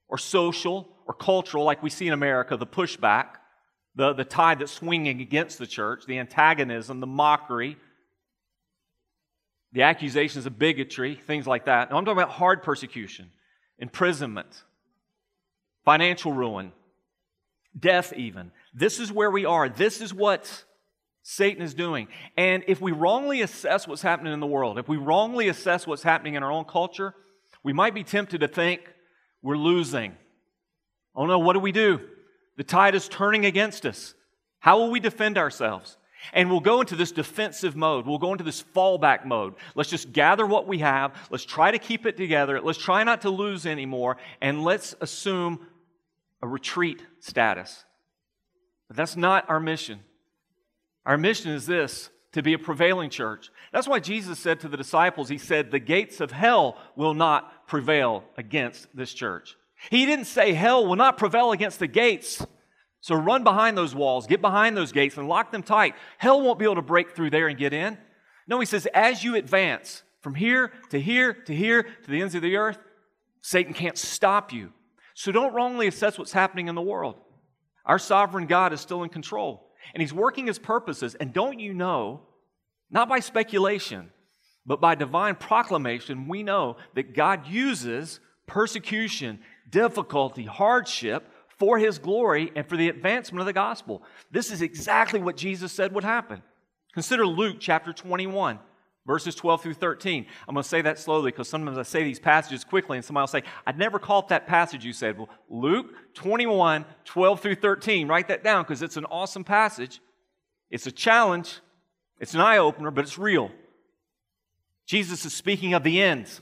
or 0.09 0.19
social 0.19 0.89
or 1.07 1.15
cultural, 1.15 1.65
like 1.65 1.83
we 1.83 1.91
see 1.91 2.07
in 2.07 2.13
America, 2.13 2.57
the 2.57 2.67
pushback 2.67 3.37
the, 3.95 4.13
the 4.13 4.25
tide 4.25 4.59
that's 4.59 4.73
swinging 4.73 5.21
against 5.21 5.59
the 5.59 5.67
church, 5.67 6.05
the 6.07 6.19
antagonism, 6.19 7.01
the 7.01 7.07
mockery, 7.07 7.77
the 9.73 9.83
accusations 9.83 10.47
of 10.47 10.59
bigotry, 10.59 11.15
things 11.15 11.47
like 11.47 11.67
that. 11.67 11.91
Now, 11.91 11.99
I'm 11.99 12.05
talking 12.05 12.19
about 12.19 12.33
hard 12.33 12.63
persecution, 12.63 13.31
imprisonment, 13.79 14.63
financial 15.85 16.33
ruin, 16.33 16.73
death, 17.79 18.13
even. 18.15 18.51
This 18.75 18.99
is 18.99 19.13
where 19.13 19.31
we 19.31 19.45
are. 19.45 19.69
This 19.69 20.01
is 20.01 20.13
what 20.13 20.65
Satan 21.23 21.63
is 21.63 21.73
doing. 21.75 22.09
And 22.37 22.65
if 22.67 22.81
we 22.81 22.93
wrongly 22.93 23.41
assess 23.41 23.89
what's 23.89 24.03
happening 24.03 24.33
in 24.33 24.41
the 24.41 24.47
world, 24.47 24.79
if 24.79 24.89
we 24.89 24.97
wrongly 24.97 25.49
assess 25.49 25.87
what's 25.87 26.03
happening 26.03 26.35
in 26.35 26.43
our 26.43 26.53
own 26.53 26.65
culture, 26.65 27.15
we 27.63 27.73
might 27.73 27.95
be 27.95 28.05
tempted 28.05 28.41
to 28.41 28.49
think 28.49 28.83
we're 29.41 29.57
losing. 29.57 30.15
Oh 31.15 31.27
no, 31.27 31.39
what 31.39 31.55
do 31.55 31.61
we 31.61 31.73
do? 31.73 32.01
The 32.57 32.65
tide 32.65 32.95
is 32.95 33.09
turning 33.09 33.47
against 33.47 33.87
us. 33.87 34.15
How 34.59 34.79
will 34.79 34.91
we 34.91 35.01
defend 35.01 35.39
ourselves? 35.39 35.97
And 36.33 36.51
we'll 36.51 36.61
go 36.61 36.81
into 36.81 36.97
this 36.97 37.13
defensive 37.13 37.77
mode. 37.77 38.07
We'll 38.07 38.19
go 38.19 38.33
into 38.33 38.45
this 38.45 38.63
fallback 38.63 39.27
mode. 39.27 39.55
Let's 39.75 39.91
just 39.91 40.13
gather 40.13 40.47
what 40.47 40.67
we 40.67 40.79
have. 40.79 41.15
Let's 41.31 41.45
try 41.45 41.71
to 41.71 41.79
keep 41.79 42.07
it 42.07 42.17
together. 42.17 42.61
Let's 42.61 42.79
try 42.79 43.05
not 43.05 43.23
to 43.23 43.31
lose 43.31 43.67
anymore. 43.67 44.17
And 44.41 44.65
let's 44.65 44.95
assume 45.01 45.67
a 46.43 46.49
retreat 46.49 47.03
status. 47.21 47.85
But 48.95 49.03
that's 49.03 49.17
not 49.17 49.51
our 49.51 49.59
mission. 49.59 49.99
Our 51.05 51.19
mission 51.19 51.51
is 51.51 51.67
this 51.67 52.11
to 52.31 52.45
be 52.45 52.53
a 52.53 52.61
prevailing 52.61 53.11
church. 53.11 53.51
That's 53.73 53.89
why 53.89 53.99
Jesus 53.99 54.39
said 54.39 54.61
to 54.61 54.69
the 54.69 54.77
disciples, 54.77 55.29
He 55.29 55.37
said, 55.37 55.73
The 55.73 55.81
gates 55.81 56.21
of 56.21 56.31
hell 56.31 56.79
will 56.95 57.13
not 57.13 57.67
prevail 57.67 58.23
against 58.37 58.87
this 58.95 59.13
church. 59.13 59.57
He 59.91 60.07
didn't 60.07 60.27
say 60.27 60.53
hell 60.53 60.87
will 60.87 60.95
not 60.95 61.19
prevail 61.19 61.51
against 61.51 61.81
the 61.81 61.89
gates. 61.89 62.47
So 63.01 63.17
run 63.17 63.43
behind 63.43 63.77
those 63.77 63.97
walls, 63.97 64.29
get 64.29 64.41
behind 64.41 64.77
those 64.77 64.93
gates, 64.93 65.17
and 65.17 65.27
lock 65.27 65.51
them 65.51 65.65
tight. 65.65 65.97
Hell 66.19 66.41
won't 66.41 66.61
be 66.61 66.65
able 66.65 66.77
to 66.77 66.83
break 66.83 67.17
through 67.17 67.31
there 67.31 67.49
and 67.49 67.59
get 67.59 67.73
in. 67.73 67.99
No, 68.47 68.61
he 68.61 68.67
says, 68.67 68.87
as 68.95 69.25
you 69.25 69.35
advance 69.35 70.05
from 70.21 70.37
here 70.37 70.71
to 70.91 71.01
here 71.01 71.33
to 71.33 71.53
here 71.53 71.83
to 71.83 72.11
the 72.11 72.23
ends 72.23 72.37
of 72.37 72.43
the 72.43 72.55
earth, 72.55 72.79
Satan 73.41 73.75
can't 73.75 73.99
stop 73.99 74.53
you. 74.53 74.73
So 75.15 75.33
don't 75.33 75.53
wrongly 75.53 75.89
assess 75.89 76.17
what's 76.17 76.33
happening 76.33 76.69
in 76.69 76.77
the 76.77 76.81
world. 76.81 77.17
Our 77.85 77.99
sovereign 77.99 78.47
God 78.47 78.73
is 78.73 78.81
still 78.81 79.03
in 79.03 79.11
control, 79.11 79.71
and 79.93 80.01
he's 80.01 80.13
working 80.13 80.47
his 80.47 80.59
purposes. 80.59 81.15
And 81.15 81.33
don't 81.33 81.61
you 81.61 81.75
know, 81.75 82.21
not 82.91 83.09
by 83.09 83.21
speculation, 83.21 84.11
but 84.67 84.81
by 84.81 84.95
divine 84.95 85.37
proclamation, 85.37 86.29
we 86.29 86.43
know 86.43 86.77
that 86.95 87.15
God 87.15 87.47
uses 87.47 88.21
persecution 88.47 89.41
difficulty, 89.71 90.45
hardship 90.45 91.29
for 91.59 91.79
his 91.79 91.99
glory 91.99 92.53
and 92.55 92.69
for 92.69 92.77
the 92.77 92.89
advancement 92.89 93.41
of 93.41 93.47
the 93.47 93.53
gospel. 93.53 94.03
This 94.31 94.51
is 94.51 94.63
exactly 94.63 95.21
what 95.21 95.37
Jesus 95.37 95.73
said 95.73 95.93
would 95.93 96.05
happen. 96.05 96.43
Consider 96.93 97.27
Luke 97.27 97.57
chapter 97.61 97.93
21. 97.93 98.59
Verses 99.07 99.35
12 99.35 99.63
through 99.63 99.75
13. 99.75 100.27
I'm 100.49 100.55
going 100.55 100.63
to 100.63 100.69
say 100.69 100.83
that 100.83 100.99
slowly 100.99 101.31
because 101.31 101.49
sometimes 101.49 101.79
I 101.79 101.83
say 101.83 102.05
these 102.05 102.19
passages 102.19 102.65
quickly 102.65 102.97
and 102.97 103.05
somebody 103.05 103.23
will 103.23 103.29
say, 103.29 103.43
I'd 103.67 103.79
never 103.79 103.99
caught 103.99 104.29
that 104.29 104.47
passage 104.47 104.85
you 104.85 104.93
said. 104.93 105.19
Well, 105.19 105.29
Luke 105.51 105.95
21, 106.15 106.85
12 107.05 107.41
through 107.41 107.57
13. 107.57 108.09
Write 108.09 108.29
that 108.29 108.43
down 108.43 108.63
because 108.65 108.83
it's 108.83 108.97
an 108.97 109.05
awesome 109.07 109.45
passage. 109.45 110.01
It's 110.71 110.87
a 110.87 110.93
challenge, 110.93 111.61
it's 112.19 112.35
an 112.35 112.41
eye 112.41 112.59
opener, 112.59 112.91
but 112.91 113.05
it's 113.05 113.19
real. 113.19 113.51
Jesus 114.87 115.25
is 115.25 115.33
speaking 115.33 115.75
of 115.75 115.83
the 115.83 116.03
ends. 116.03 116.41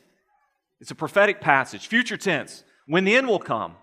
It's 0.81 0.90
a 0.90 0.97
prophetic 0.97 1.40
passage, 1.40 1.87
future 1.87 2.16
tense, 2.16 2.64
when 2.87 3.04
the 3.04 3.14
end 3.14 3.28
will 3.28 3.38
come. 3.38 3.76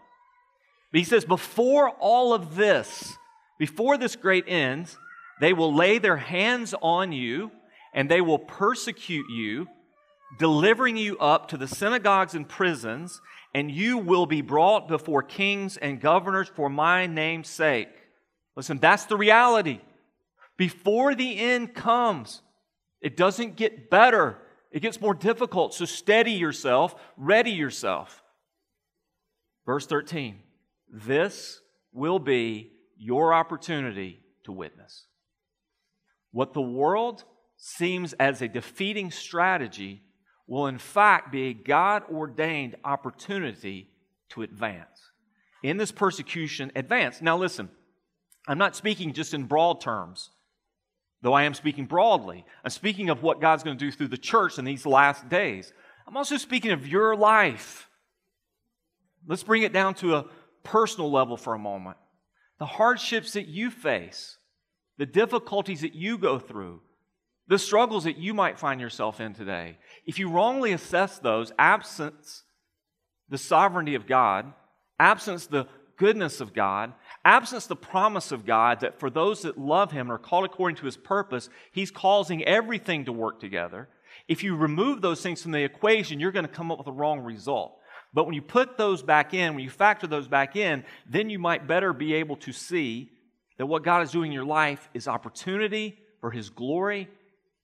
But 0.91 0.99
he 0.99 1.05
says, 1.05 1.23
before 1.23 1.89
all 1.91 2.33
of 2.33 2.55
this, 2.55 3.13
before 3.57 3.97
this 3.97 4.15
great 4.15 4.45
end, 4.47 4.95
they 5.39 5.53
will 5.53 5.73
lay 5.73 5.97
their 5.97 6.17
hands 6.17 6.73
on 6.81 7.11
you 7.11 7.51
and 7.99 8.07
they 8.07 8.21
will 8.21 8.39
persecute 8.39 9.29
you, 9.29 9.67
delivering 10.37 10.95
you 10.95 11.17
up 11.17 11.49
to 11.49 11.57
the 11.57 11.67
synagogues 11.67 12.33
and 12.33 12.47
prisons, 12.47 13.19
and 13.53 13.69
you 13.69 13.97
will 13.97 14.25
be 14.25 14.39
brought 14.39 14.87
before 14.87 15.21
kings 15.21 15.75
and 15.75 15.99
governors 15.99 16.47
for 16.47 16.69
my 16.69 17.07
name's 17.07 17.49
sake. 17.49 17.89
Listen, 18.55 18.77
that's 18.77 19.03
the 19.03 19.17
reality. 19.17 19.81
Before 20.55 21.13
the 21.13 21.39
end 21.39 21.73
comes, 21.73 22.41
it 23.01 23.17
doesn't 23.17 23.57
get 23.57 23.89
better, 23.89 24.37
it 24.71 24.79
gets 24.79 25.01
more 25.01 25.13
difficult. 25.13 25.73
So 25.73 25.83
steady 25.83 26.31
yourself, 26.31 26.95
ready 27.17 27.51
yourself. 27.51 28.23
Verse 29.65 29.85
13 29.85 30.39
this 30.89 31.59
will 31.91 32.17
be 32.17 32.71
your 32.97 33.33
opportunity 33.33 34.21
to 34.45 34.53
witness. 34.53 35.05
What 36.31 36.53
the 36.53 36.61
world 36.61 37.25
seems 37.61 38.13
as 38.13 38.41
a 38.41 38.47
defeating 38.47 39.11
strategy 39.11 40.01
will, 40.47 40.67
in 40.67 40.77
fact, 40.77 41.31
be 41.31 41.49
a 41.49 41.53
God 41.53 42.03
ordained 42.09 42.77
opportunity 42.85 43.89
to 44.29 44.41
advance. 44.41 45.11
In 45.61 45.75
this 45.75 45.91
persecution, 45.91 46.71
advance. 46.73 47.21
Now, 47.21 47.37
listen, 47.37 47.69
I'm 48.47 48.57
not 48.57 48.77
speaking 48.77 49.11
just 49.11 49.33
in 49.33 49.43
broad 49.43 49.81
terms, 49.81 50.29
though 51.21 51.33
I 51.33 51.43
am 51.43 51.53
speaking 51.53 51.85
broadly. 51.85 52.45
I'm 52.63 52.71
speaking 52.71 53.09
of 53.09 53.21
what 53.21 53.41
God's 53.41 53.63
going 53.63 53.77
to 53.77 53.85
do 53.85 53.91
through 53.91 54.07
the 54.07 54.17
church 54.17 54.57
in 54.57 54.63
these 54.63 54.85
last 54.85 55.27
days. 55.27 55.73
I'm 56.07 56.15
also 56.15 56.37
speaking 56.37 56.71
of 56.71 56.87
your 56.87 57.13
life. 57.13 57.89
Let's 59.27 59.43
bring 59.43 59.63
it 59.63 59.73
down 59.73 59.95
to 59.95 60.15
a 60.15 60.25
personal 60.63 61.11
level 61.11 61.35
for 61.35 61.53
a 61.53 61.59
moment. 61.59 61.97
The 62.57 62.65
hardships 62.65 63.33
that 63.33 63.47
you 63.47 63.69
face, 63.69 64.37
the 64.97 65.05
difficulties 65.05 65.81
that 65.81 65.93
you 65.93 66.17
go 66.17 66.39
through, 66.39 66.81
the 67.49 67.59
struggles 67.59 68.03
that 68.03 68.17
you 68.17 68.33
might 68.33 68.59
find 68.59 68.79
yourself 68.79 69.19
in 69.19 69.33
today. 69.33 69.77
If 70.05 70.19
you 70.19 70.29
wrongly 70.29 70.71
assess 70.71 71.17
those, 71.17 71.51
absence 71.57 72.43
the 73.27 73.39
sovereignty 73.39 73.95
of 73.95 74.07
God, 74.07 74.53
absence 74.99 75.47
the 75.47 75.67
goodness 75.97 76.41
of 76.41 76.53
God, 76.53 76.93
absence 77.25 77.65
the 77.65 77.75
promise 77.75 78.31
of 78.31 78.45
God 78.45 78.81
that 78.81 78.99
for 78.99 79.09
those 79.09 79.41
that 79.41 79.57
love 79.57 79.91
Him 79.91 80.01
and 80.01 80.11
are 80.11 80.19
called 80.19 80.45
according 80.45 80.77
to 80.77 80.85
His 80.85 80.95
purpose, 80.95 81.49
He's 81.71 81.89
causing 81.89 82.43
everything 82.45 83.05
to 83.05 83.11
work 83.11 83.39
together. 83.39 83.89
If 84.27 84.43
you 84.43 84.55
remove 84.55 85.01
those 85.01 85.21
things 85.21 85.41
from 85.41 85.51
the 85.51 85.63
equation, 85.63 86.19
you're 86.19 86.31
going 86.31 86.45
to 86.45 86.51
come 86.51 86.71
up 86.71 86.77
with 86.77 86.87
a 86.87 86.91
wrong 86.91 87.21
result. 87.21 87.79
But 88.13 88.25
when 88.25 88.35
you 88.35 88.43
put 88.43 88.77
those 88.77 89.01
back 89.01 89.33
in, 89.33 89.55
when 89.55 89.63
you 89.63 89.71
factor 89.71 90.05
those 90.05 90.27
back 90.27 90.55
in, 90.55 90.83
then 91.07 91.31
you 91.31 91.39
might 91.39 91.67
better 91.67 91.93
be 91.93 92.13
able 92.15 92.35
to 92.37 92.51
see 92.51 93.11
that 93.57 93.65
what 93.65 93.83
God 93.83 94.03
is 94.03 94.11
doing 94.11 94.31
in 94.31 94.35
your 94.35 94.45
life 94.45 94.87
is 94.93 95.07
opportunity 95.07 95.97
for 96.21 96.29
His 96.29 96.49
glory 96.51 97.09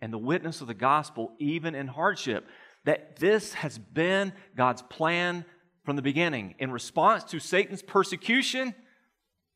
and 0.02 0.12
the 0.12 0.18
witness 0.18 0.62
of 0.62 0.68
the 0.68 0.74
gospel, 0.74 1.34
even 1.40 1.76
in 1.76 1.88
hardship. 1.88 2.48
That 2.86 3.18
this 3.18 3.54
has 3.54 3.78
been 3.78 4.34
God's 4.56 4.82
plan 4.84 5.46
from 5.84 5.96
the 5.96 6.02
beginning. 6.02 6.56
In 6.60 6.72
response 6.72 7.24
to 7.26 7.40
Satan's 7.40 7.82
persecution, 7.82 8.76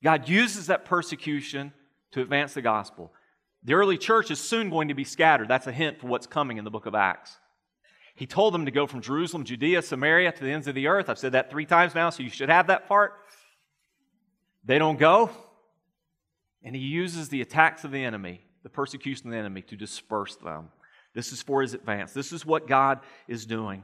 God 0.03 0.27
uses 0.27 0.67
that 0.67 0.85
persecution 0.85 1.73
to 2.11 2.21
advance 2.21 2.53
the 2.53 2.61
gospel. 2.61 3.11
The 3.63 3.73
early 3.73 3.97
church 3.97 4.31
is 4.31 4.39
soon 4.39 4.69
going 4.69 4.87
to 4.87 4.93
be 4.93 5.03
scattered. 5.03 5.47
That's 5.47 5.67
a 5.67 5.71
hint 5.71 5.99
for 5.99 6.07
what's 6.07 6.27
coming 6.27 6.57
in 6.57 6.63
the 6.63 6.71
book 6.71 6.85
of 6.85 6.95
Acts. 6.95 7.37
He 8.15 8.25
told 8.25 8.53
them 8.53 8.65
to 8.65 8.71
go 8.71 8.87
from 8.87 9.01
Jerusalem, 9.01 9.43
Judea, 9.45 9.81
Samaria 9.81 10.31
to 10.31 10.43
the 10.43 10.51
ends 10.51 10.67
of 10.67 10.75
the 10.75 10.87
earth. 10.87 11.09
I've 11.09 11.19
said 11.19 11.33
that 11.33 11.49
three 11.49 11.65
times 11.65 11.95
now, 11.95 12.09
so 12.09 12.23
you 12.23 12.29
should 12.29 12.49
have 12.49 12.67
that 12.67 12.87
part. 12.87 13.13
They 14.65 14.77
don't 14.77 14.99
go. 14.99 15.29
And 16.63 16.75
he 16.75 16.81
uses 16.81 17.29
the 17.29 17.41
attacks 17.41 17.83
of 17.83 17.91
the 17.91 18.03
enemy, 18.03 18.41
the 18.63 18.69
persecution 18.69 19.27
of 19.27 19.31
the 19.31 19.37
enemy, 19.37 19.61
to 19.63 19.75
disperse 19.75 20.35
them. 20.35 20.69
This 21.13 21.31
is 21.31 21.41
for 21.41 21.61
his 21.61 21.73
advance. 21.73 22.13
This 22.13 22.31
is 22.31 22.45
what 22.45 22.67
God 22.67 22.99
is 23.27 23.45
doing. 23.45 23.83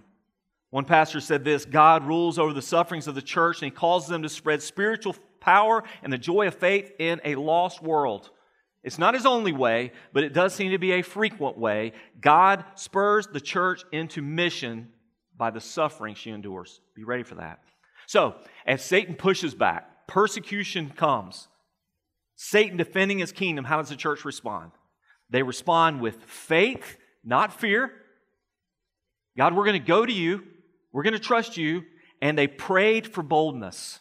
One 0.70 0.86
pastor 0.86 1.22
said 1.22 1.44
this 1.44 1.65
God 1.65 2.05
rules 2.05 2.38
over 2.38 2.53
the 2.53 2.62
sufferings 2.62 3.08
of 3.08 3.15
the 3.15 3.22
church, 3.22 3.62
and 3.62 3.72
he 3.72 3.75
calls 3.75 4.08
them 4.08 4.24
to 4.24 4.29
spread 4.29 4.62
spiritual 4.62 5.15
power 5.39 5.84
and 6.03 6.12
the 6.12 6.17
joy 6.17 6.48
of 6.48 6.55
faith 6.55 6.91
in 7.00 7.22
a 7.24 7.36
lost 7.36 7.82
world. 7.82 8.29
It's 8.84 9.00
not 9.00 9.15
his 9.15 9.25
only 9.25 9.51
way, 9.51 9.94
but 10.13 10.24
it 10.24 10.34
does 10.34 10.53
seem 10.53 10.72
to 10.72 10.77
be 10.77 10.91
a 10.91 11.01
frequent 11.01 11.58
way. 11.58 11.94
God 12.22 12.63
spurs 12.75 13.25
the 13.25 13.41
church 13.41 13.84
into 13.91 14.22
mission 14.22 14.89
by 15.36 15.50
the 15.50 15.60
suffering 15.60 16.13
she 16.13 16.29
endures. 16.29 16.82
Be 16.94 17.03
ready 17.03 17.24
for 17.24 17.36
that. 17.36 17.60
So, 18.05 18.36
as 18.67 18.84
Satan 18.84 19.15
pushes 19.15 19.55
back, 19.55 20.08
persecution 20.08 20.91
comes. 20.91 21.48
Satan 22.36 22.77
defending 22.77 23.20
his 23.20 23.32
kingdom, 23.32 23.65
how 23.65 23.77
does 23.77 23.89
the 23.89 23.96
church 23.96 24.25
respond? 24.25 24.72
They 25.30 25.44
respond 25.44 26.01
with 26.01 26.22
faith, 26.24 26.98
not 27.24 27.60
fear. 27.60 27.92
God, 29.38 29.56
we're 29.56 29.65
going 29.65 29.82
to 29.82 29.88
go 29.88 30.06
to 30.06 30.13
you, 30.13 30.44
we're 30.92 31.04
going 31.04 31.13
to 31.13 31.20
trust 31.20 31.58
you, 31.58 31.84
and 32.22 32.38
they 32.38 32.48
prayed 32.48 33.08
for 33.08 33.24
boldness. 33.24 34.00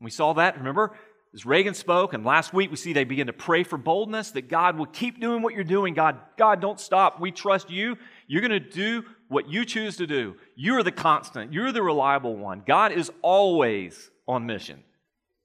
We 0.00 0.10
saw 0.10 0.32
that, 0.34 0.58
remember? 0.58 0.96
as 1.34 1.46
Reagan 1.46 1.74
spoke, 1.74 2.12
and 2.12 2.24
last 2.24 2.52
week 2.52 2.70
we 2.70 2.76
see 2.76 2.92
they 2.92 3.04
begin 3.04 3.28
to 3.28 3.32
pray 3.32 3.62
for 3.62 3.78
boldness 3.78 4.32
that 4.32 4.48
God 4.48 4.76
will 4.76 4.86
keep 4.86 5.18
doing 5.18 5.42
what 5.42 5.54
you're 5.54 5.64
doing. 5.64 5.94
God, 5.94 6.18
God, 6.36 6.60
don't 6.60 6.78
stop. 6.78 7.20
We 7.20 7.30
trust 7.30 7.70
you. 7.70 7.96
You're 8.26 8.46
going 8.46 8.50
to 8.50 8.60
do 8.60 9.04
what 9.28 9.48
you 9.48 9.64
choose 9.64 9.96
to 9.96 10.06
do. 10.06 10.36
You're 10.56 10.82
the 10.82 10.92
constant, 10.92 11.52
you're 11.52 11.72
the 11.72 11.82
reliable 11.82 12.36
one. 12.36 12.62
God 12.66 12.92
is 12.92 13.10
always 13.22 14.10
on 14.28 14.44
mission. 14.46 14.82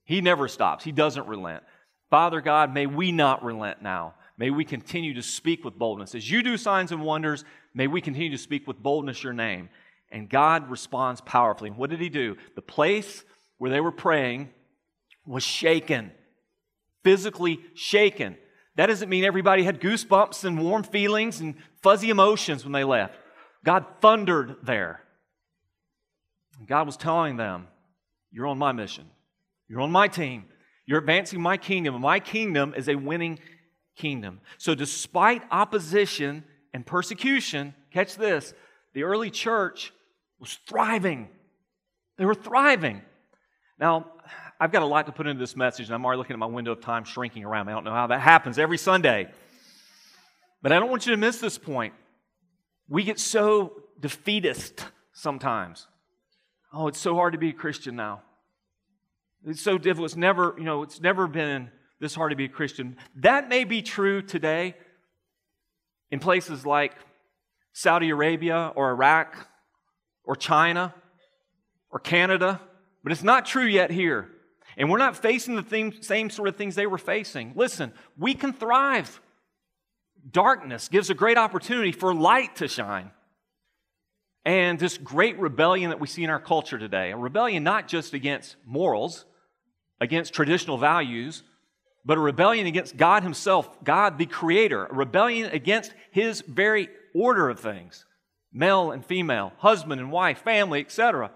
He 0.04 0.20
never 0.20 0.48
stops, 0.48 0.84
He 0.84 0.92
doesn't 0.92 1.28
relent. 1.28 1.64
Father 2.10 2.42
God, 2.42 2.74
may 2.74 2.86
we 2.86 3.12
not 3.12 3.44
relent 3.44 3.82
now. 3.82 4.14
May 4.38 4.50
we 4.50 4.66
continue 4.66 5.14
to 5.16 5.24
speak 5.24 5.66
with 5.66 5.78
boldness. 5.78 6.16
As 6.16 6.30
you 6.30 6.44
do 6.44 6.58
signs 6.58 6.92
and 6.92 7.02
wonders, 7.02 7.44
may 7.74 7.88
we 7.88 8.02
continue 8.02 8.32
to 8.32 8.38
speak 8.38 8.68
with 8.68 8.82
boldness 8.82 9.24
your 9.24 9.34
name. 9.34 9.70
And 10.12 10.30
God 10.30 10.70
responds 10.70 11.22
powerfully. 11.22 11.70
And 11.70 11.78
what 11.78 11.90
did 11.90 12.00
He 12.00 12.10
do? 12.10 12.38
The 12.56 12.62
place 12.62 13.24
where 13.58 13.72
they 13.72 13.82
were 13.82 13.92
praying, 13.92 14.50
was 15.26 15.44
shaken, 15.44 16.12
physically 17.04 17.60
shaken. 17.76 18.38
That 18.76 18.88
doesn't 18.88 19.10
mean 19.10 19.24
everybody 19.24 19.64
had 19.64 19.82
goosebumps 19.82 20.46
and 20.46 20.62
warm 20.62 20.84
feelings 20.84 21.42
and 21.42 21.56
fuzzy 21.82 22.10
emotions 22.10 22.64
when 22.64 22.72
they 22.72 22.84
left. 22.84 23.16
God 23.66 23.86
thundered 24.02 24.58
there. 24.64 25.02
God 26.66 26.86
was 26.86 26.98
telling 26.98 27.38
them, 27.38 27.68
You're 28.32 28.48
on 28.48 28.58
my 28.58 28.72
mission. 28.72 29.10
You're 29.68 29.82
on 29.82 29.92
my 29.92 30.08
team. 30.08 30.46
You're 30.88 31.00
advancing 31.00 31.42
my 31.42 31.58
kingdom. 31.58 32.02
My 32.02 32.20
kingdom 32.20 32.74
is 32.76 32.88
a 32.88 32.96
winning 32.96 33.40
kingdom. 33.98 34.40
So, 34.58 34.74
despite 34.74 35.44
opposition 35.52 36.46
and 36.74 36.86
persecution, 36.86 37.76
catch 37.92 38.16
this, 38.16 38.54
the 38.94 39.04
early 39.04 39.30
church 39.30 39.94
was 40.40 40.58
thriving. 40.68 41.28
They 42.18 42.26
were 42.26 42.34
thriving. 42.34 43.02
Now, 43.78 44.08
I've 44.60 44.72
got 44.72 44.82
a 44.82 44.86
lot 44.86 45.06
to 45.06 45.12
put 45.12 45.28
into 45.28 45.40
this 45.40 45.56
message, 45.56 45.88
and 45.88 45.94
I'm 45.94 46.06
already 46.06 46.18
looking 46.20 46.34
at 46.34 46.40
my 46.40 46.48
window 46.48 46.72
of 46.72 46.82
time 46.82 47.04
shrinking 47.04 47.44
around. 47.44 47.68
I 47.68 47.74
don't 47.74 47.84
know 47.84 47.92
how 47.92 48.08
that 48.08 48.22
happens 48.22 48.58
every 48.58 48.78
Sunday. 48.78 49.30
But 50.62 50.72
I 50.72 50.80
don't 50.80 50.90
want 50.90 51.06
you 51.06 51.12
to 51.12 51.18
miss 51.18 51.40
this 51.40 51.58
point. 51.58 51.94
We 52.90 53.04
get 53.04 53.20
so 53.20 53.74
defeatist 54.00 54.86
sometimes. 55.14 55.86
Oh, 56.74 56.88
it's 56.88 57.00
so 57.00 57.14
hard 57.16 57.34
to 57.34 57.40
be 57.40 57.50
a 57.50 57.54
Christian 57.54 57.96
now. 57.96 58.22
It's 59.46 59.62
so 59.62 59.78
difficult. 59.78 60.12
It's 60.12 60.18
never, 60.18 60.56
you 60.58 60.64
know, 60.64 60.84
it's 60.84 61.00
never 61.00 61.28
been 61.28 61.70
this 62.00 62.16
hard 62.16 62.32
to 62.32 62.36
be 62.36 62.46
a 62.46 62.50
Christian. 62.50 62.98
That 63.16 63.50
may 63.50 63.64
be 63.64 63.82
true 63.82 64.22
today 64.22 64.76
in 66.12 66.20
places 66.20 66.66
like 66.66 66.94
Saudi 67.74 68.10
Arabia 68.10 68.72
or 68.76 68.90
Iraq 68.92 69.36
or 70.24 70.36
China 70.36 70.94
or 71.90 72.00
Canada, 72.00 72.60
but 73.04 73.12
it's 73.12 73.24
not 73.24 73.46
true 73.46 73.66
yet 73.66 73.92
here. 73.92 74.30
And 74.76 74.92
we're 74.92 74.98
not 74.98 75.18
facing 75.18 75.56
the 75.56 75.94
same 76.02 76.30
sort 76.30 76.50
of 76.50 76.56
things 76.56 76.76
they 76.76 76.88
were 76.88 76.98
facing. 76.98 77.54
Listen, 77.56 77.94
we 78.18 78.34
can 78.34 78.54
thrive. 78.54 79.22
Darkness 80.30 80.88
gives 80.88 81.10
a 81.10 81.14
great 81.14 81.38
opportunity 81.38 81.92
for 81.92 82.14
light 82.14 82.58
to 82.58 82.68
shine. 82.68 83.12
And 84.48 84.80
this 84.80 84.98
great 84.98 85.38
rebellion 85.40 85.90
that 85.90 86.00
we 86.00 86.08
see 86.08 86.24
in 86.24 86.30
our 86.30 86.40
culture 86.40 86.78
today 86.78 87.12
a 87.12 87.18
rebellion 87.18 87.66
not 87.66 87.90
just 87.90 88.14
against 88.14 88.56
morals, 88.66 89.26
against 90.00 90.34
traditional 90.34 90.78
values, 90.78 91.44
but 92.06 92.18
a 92.18 92.22
rebellion 92.22 92.66
against 92.66 92.96
God 92.96 93.24
Himself, 93.24 93.84
God 93.84 94.18
the 94.18 94.26
Creator, 94.26 94.86
a 94.86 94.94
rebellion 94.94 95.52
against 95.52 95.94
His 96.12 96.40
very 96.48 96.88
order 97.14 97.50
of 97.50 97.60
things 97.60 98.06
male 98.54 98.92
and 98.92 99.06
female, 99.06 99.52
husband 99.58 100.00
and 100.00 100.14
wife, 100.14 100.40
family, 100.44 100.80
etc. 100.80 101.30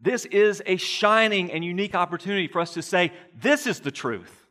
This 0.00 0.24
is 0.24 0.60
a 0.66 0.76
shining 0.76 1.52
and 1.52 1.64
unique 1.64 1.94
opportunity 1.94 2.48
for 2.48 2.60
us 2.60 2.74
to 2.74 2.82
say, 2.82 3.12
This 3.32 3.68
is 3.68 3.78
the 3.78 3.92
truth. 3.92 4.44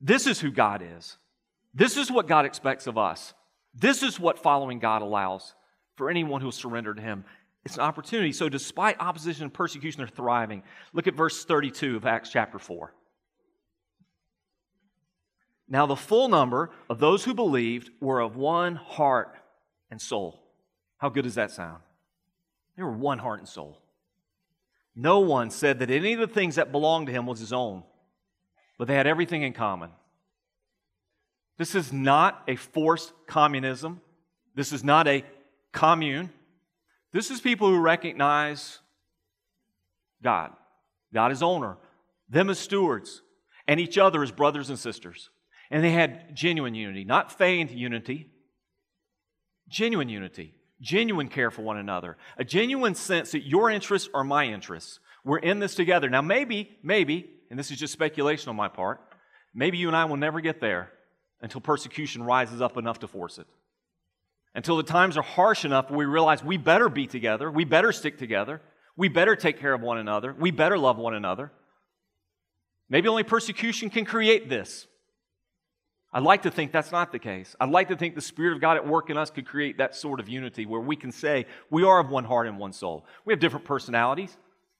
This 0.00 0.26
is 0.26 0.40
who 0.40 0.50
God 0.50 0.82
is. 0.82 1.18
This 1.72 1.96
is 1.96 2.10
what 2.10 2.26
God 2.26 2.46
expects 2.46 2.88
of 2.88 2.98
us. 2.98 3.32
This 3.76 4.02
is 4.02 4.18
what 4.18 4.40
following 4.40 4.80
God 4.80 5.02
allows 5.02 5.54
for 5.98 6.08
anyone 6.08 6.40
who 6.40 6.46
will 6.46 6.52
surrender 6.52 6.94
to 6.94 7.02
Him. 7.02 7.24
It's 7.64 7.74
an 7.74 7.82
opportunity. 7.82 8.32
So, 8.32 8.48
despite 8.48 8.98
opposition 9.00 9.42
and 9.42 9.52
persecution, 9.52 9.98
they're 9.98 10.08
thriving. 10.08 10.62
Look 10.94 11.06
at 11.06 11.14
verse 11.14 11.44
32 11.44 11.96
of 11.96 12.06
Acts 12.06 12.30
chapter 12.30 12.58
4. 12.58 12.94
Now, 15.68 15.84
the 15.84 15.96
full 15.96 16.28
number 16.28 16.70
of 16.88 16.98
those 16.98 17.24
who 17.24 17.34
believed 17.34 17.90
were 18.00 18.20
of 18.20 18.36
one 18.36 18.76
heart 18.76 19.34
and 19.90 20.00
soul. 20.00 20.42
How 20.96 21.10
good 21.10 21.24
does 21.24 21.34
that 21.34 21.50
sound? 21.50 21.82
They 22.76 22.82
were 22.82 22.92
one 22.92 23.18
heart 23.18 23.40
and 23.40 23.48
soul. 23.48 23.82
No 24.96 25.20
one 25.20 25.50
said 25.50 25.80
that 25.80 25.90
any 25.90 26.14
of 26.14 26.20
the 26.20 26.26
things 26.26 26.54
that 26.54 26.72
belonged 26.72 27.08
to 27.08 27.12
him 27.12 27.26
was 27.26 27.38
his 27.38 27.52
own, 27.52 27.82
but 28.78 28.88
they 28.88 28.94
had 28.94 29.06
everything 29.06 29.42
in 29.42 29.52
common. 29.52 29.90
This 31.58 31.74
is 31.74 31.92
not 31.92 32.42
a 32.48 32.56
forced 32.56 33.12
communism. 33.26 34.00
This 34.54 34.72
is 34.72 34.82
not 34.82 35.06
a 35.06 35.24
commune. 35.72 36.30
This 37.12 37.30
is 37.30 37.40
people 37.40 37.68
who 37.68 37.78
recognize 37.78 38.78
God. 40.22 40.52
God 41.12 41.32
is 41.32 41.42
owner, 41.42 41.78
them 42.28 42.50
as 42.50 42.58
stewards, 42.58 43.22
and 43.66 43.80
each 43.80 43.98
other 43.98 44.22
as 44.22 44.30
brothers 44.30 44.70
and 44.70 44.78
sisters. 44.78 45.30
And 45.70 45.84
they 45.84 45.90
had 45.90 46.34
genuine 46.34 46.74
unity, 46.74 47.04
not 47.04 47.32
feigned 47.32 47.70
unity, 47.70 48.30
genuine 49.68 50.08
unity, 50.08 50.54
genuine 50.80 51.28
care 51.28 51.50
for 51.50 51.62
one 51.62 51.76
another, 51.76 52.16
a 52.36 52.44
genuine 52.44 52.94
sense 52.94 53.32
that 53.32 53.46
your 53.46 53.70
interests 53.70 54.08
are 54.14 54.24
my 54.24 54.46
interests. 54.46 55.00
We're 55.24 55.38
in 55.38 55.58
this 55.58 55.74
together. 55.74 56.08
Now, 56.08 56.22
maybe, 56.22 56.78
maybe, 56.82 57.30
and 57.50 57.58
this 57.58 57.70
is 57.70 57.78
just 57.78 57.92
speculation 57.92 58.48
on 58.48 58.56
my 58.56 58.68
part, 58.68 59.00
maybe 59.54 59.78
you 59.78 59.88
and 59.88 59.96
I 59.96 60.04
will 60.06 60.16
never 60.16 60.40
get 60.40 60.60
there 60.60 60.90
until 61.40 61.60
persecution 61.60 62.22
rises 62.22 62.60
up 62.60 62.76
enough 62.76 63.00
to 63.00 63.08
force 63.08 63.38
it. 63.38 63.46
Until 64.54 64.76
the 64.76 64.82
times 64.82 65.16
are 65.16 65.22
harsh 65.22 65.64
enough 65.64 65.90
where 65.90 65.98
we 65.98 66.04
realize 66.04 66.42
we 66.42 66.56
better 66.56 66.88
be 66.88 67.06
together, 67.06 67.50
we 67.50 67.64
better 67.64 67.92
stick 67.92 68.18
together, 68.18 68.60
we 68.96 69.08
better 69.08 69.36
take 69.36 69.60
care 69.60 69.72
of 69.72 69.80
one 69.80 69.98
another, 69.98 70.34
we 70.38 70.50
better 70.50 70.78
love 70.78 70.98
one 70.98 71.14
another. 71.14 71.52
Maybe 72.88 73.08
only 73.08 73.22
persecution 73.22 73.90
can 73.90 74.04
create 74.04 74.48
this. 74.48 74.86
I'd 76.12 76.22
like 76.22 76.42
to 76.42 76.50
think 76.50 76.72
that's 76.72 76.90
not 76.90 77.12
the 77.12 77.18
case. 77.18 77.54
I'd 77.60 77.68
like 77.68 77.88
to 77.88 77.96
think 77.96 78.14
the 78.14 78.22
Spirit 78.22 78.54
of 78.54 78.62
God 78.62 78.78
at 78.78 78.86
work 78.86 79.10
in 79.10 79.18
us 79.18 79.30
could 79.30 79.46
create 79.46 79.76
that 79.78 79.94
sort 79.94 80.20
of 80.20 80.28
unity 80.28 80.64
where 80.64 80.80
we 80.80 80.96
can 80.96 81.12
say 81.12 81.44
we 81.70 81.84
are 81.84 82.00
of 82.00 82.08
one 82.08 82.24
heart 82.24 82.46
and 82.46 82.58
one 82.58 82.72
soul. 82.72 83.04
We 83.26 83.32
have 83.32 83.40
different 83.40 83.66
personalities 83.66 84.34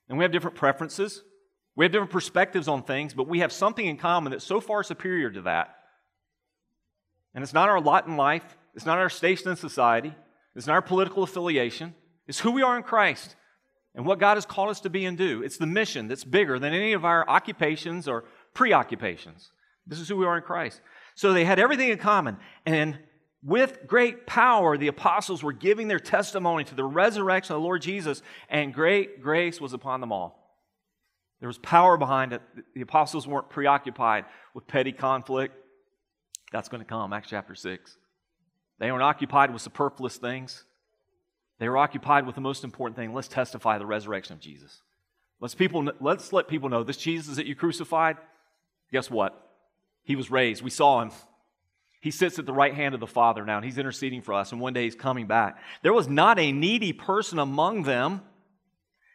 and 0.08 0.16
we 0.16 0.24
have 0.24 0.32
different 0.32 0.56
preferences. 0.56 1.22
We 1.76 1.84
have 1.84 1.92
different 1.92 2.10
perspectives 2.10 2.66
on 2.66 2.82
things, 2.82 3.12
but 3.12 3.28
we 3.28 3.40
have 3.40 3.52
something 3.52 3.86
in 3.86 3.98
common 3.98 4.32
that's 4.32 4.44
so 4.44 4.60
far 4.60 4.82
superior 4.82 5.30
to 5.30 5.42
that. 5.42 5.76
And 7.34 7.44
it's 7.44 7.52
not 7.52 7.68
our 7.68 7.80
lot 7.80 8.06
in 8.06 8.16
life, 8.16 8.56
it's 8.78 8.86
not 8.86 8.98
our 8.98 9.10
station 9.10 9.50
in 9.50 9.56
society, 9.56 10.14
it's 10.54 10.68
not 10.68 10.74
our 10.74 10.82
political 10.82 11.24
affiliation, 11.24 11.96
it's 12.28 12.38
who 12.38 12.52
we 12.52 12.62
are 12.62 12.76
in 12.76 12.84
Christ 12.84 13.34
and 13.96 14.06
what 14.06 14.20
God 14.20 14.36
has 14.36 14.46
called 14.46 14.68
us 14.70 14.78
to 14.82 14.88
be 14.88 15.04
and 15.04 15.18
do. 15.18 15.42
It's 15.42 15.56
the 15.56 15.66
mission 15.66 16.06
that's 16.06 16.22
bigger 16.22 16.60
than 16.60 16.72
any 16.72 16.92
of 16.92 17.04
our 17.04 17.28
occupations 17.28 18.06
or 18.06 18.22
preoccupations. 18.54 19.50
This 19.84 19.98
is 19.98 20.08
who 20.08 20.16
we 20.16 20.26
are 20.26 20.36
in 20.36 20.44
Christ. 20.44 20.80
So 21.16 21.32
they 21.32 21.44
had 21.44 21.58
everything 21.58 21.88
in 21.88 21.98
common. 21.98 22.36
And 22.64 23.00
with 23.42 23.88
great 23.88 24.28
power, 24.28 24.78
the 24.78 24.86
apostles 24.86 25.42
were 25.42 25.52
giving 25.52 25.88
their 25.88 25.98
testimony 25.98 26.62
to 26.62 26.76
the 26.76 26.84
resurrection 26.84 27.56
of 27.56 27.60
the 27.60 27.66
Lord 27.66 27.82
Jesus, 27.82 28.22
and 28.48 28.72
great 28.72 29.20
grace 29.20 29.60
was 29.60 29.72
upon 29.72 30.00
them 30.00 30.12
all. 30.12 30.54
There 31.40 31.48
was 31.48 31.58
power 31.58 31.96
behind 31.96 32.32
it. 32.32 32.42
The 32.76 32.82
apostles 32.82 33.26
weren't 33.26 33.50
preoccupied 33.50 34.26
with 34.54 34.68
petty 34.68 34.92
conflict. 34.92 35.56
That's 36.52 36.68
going 36.68 36.80
to 36.80 36.88
come, 36.88 37.12
Acts 37.12 37.28
chapter 37.28 37.56
6. 37.56 37.96
They 38.78 38.90
weren't 38.90 39.02
occupied 39.02 39.52
with 39.52 39.62
superfluous 39.62 40.16
things. 40.16 40.64
They 41.58 41.68
were 41.68 41.78
occupied 41.78 42.26
with 42.26 42.36
the 42.36 42.40
most 42.40 42.62
important 42.62 42.96
thing. 42.96 43.12
Let's 43.12 43.28
testify 43.28 43.78
the 43.78 43.86
resurrection 43.86 44.34
of 44.34 44.40
Jesus. 44.40 44.82
Let's, 45.40 45.54
people, 45.54 45.88
let's 46.00 46.32
let 46.32 46.48
people 46.48 46.68
know 46.68 46.84
this 46.84 46.96
Jesus 46.96 47.36
that 47.36 47.46
you 47.46 47.54
crucified, 47.54 48.16
guess 48.92 49.10
what? 49.10 49.50
He 50.04 50.16
was 50.16 50.30
raised. 50.30 50.62
We 50.62 50.70
saw 50.70 51.00
him. 51.02 51.10
He 52.00 52.12
sits 52.12 52.38
at 52.38 52.46
the 52.46 52.52
right 52.52 52.74
hand 52.74 52.94
of 52.94 53.00
the 53.00 53.06
Father 53.06 53.44
now, 53.44 53.56
and 53.56 53.64
he's 53.64 53.78
interceding 53.78 54.22
for 54.22 54.34
us, 54.34 54.52
and 54.52 54.60
one 54.60 54.72
day 54.72 54.84
he's 54.84 54.94
coming 54.94 55.26
back. 55.26 55.58
There 55.82 55.92
was 55.92 56.08
not 56.08 56.38
a 56.38 56.52
needy 56.52 56.92
person 56.92 57.40
among 57.40 57.82
them, 57.82 58.22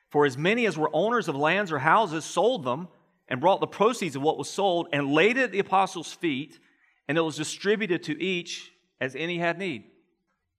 for 0.10 0.26
as 0.26 0.38
many 0.38 0.66
as 0.66 0.78
were 0.78 0.90
owners 0.94 1.30
of 1.30 1.36
lands 1.36 1.72
or 1.72 1.80
houses 1.80 2.26
sold 2.26 2.66
them 2.66 2.90
and 3.30 3.40
brought 3.40 3.62
the 3.62 3.68
proceeds 3.68 4.18
of 4.18 4.22
what 4.22 4.38
was 4.38 4.50
sold 4.50 4.90
and 4.92 5.14
laid 5.14 5.38
it 5.38 5.44
at 5.44 5.52
the 5.54 5.60
apostles' 5.60 6.12
feet, 6.12 6.60
and 7.08 7.18
it 7.18 7.22
was 7.22 7.38
distributed 7.38 8.04
to 8.04 8.22
each 8.22 8.73
as 9.04 9.16
any 9.16 9.38
had 9.38 9.60
need. 9.60 9.84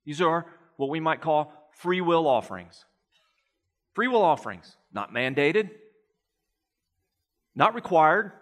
These 0.05 0.21
are 0.21 0.45
what 0.77 0.91
we 0.91 1.01
might 1.01 1.21
call 1.21 1.53
free 1.73 2.01
will 2.01 2.29
offerings. 2.29 2.85
Free 3.95 4.09
will 4.09 4.23
offerings, 4.23 4.77
not 4.93 5.13
mandated, 5.13 5.71
not 7.55 7.75
required, 7.75 8.33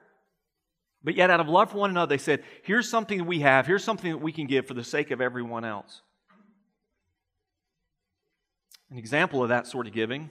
but 1.04 1.16
yet, 1.16 1.30
out 1.30 1.40
of 1.40 1.48
love 1.48 1.72
for 1.72 1.78
one 1.78 1.90
another, 1.90 2.10
they 2.10 2.22
said, 2.22 2.44
Here's 2.62 2.88
something 2.88 3.18
that 3.18 3.24
we 3.24 3.40
have, 3.40 3.66
here's 3.66 3.82
something 3.82 4.12
that 4.12 4.18
we 4.18 4.32
can 4.32 4.46
give 4.46 4.68
for 4.68 4.74
the 4.74 4.84
sake 4.84 5.10
of 5.10 5.20
everyone 5.20 5.64
else. 5.64 6.00
An 8.90 8.98
example 8.98 9.42
of 9.42 9.48
that 9.48 9.66
sort 9.66 9.86
of 9.86 9.92
giving 9.92 10.30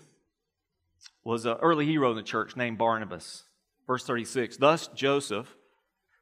was 1.24 1.46
an 1.46 1.58
early 1.62 1.86
hero 1.86 2.10
in 2.12 2.16
the 2.16 2.24
church 2.24 2.56
named 2.56 2.78
Barnabas. 2.78 3.44
Verse 3.86 4.06
36 4.06 4.58
Thus 4.58 4.88
Joseph, 4.88 5.56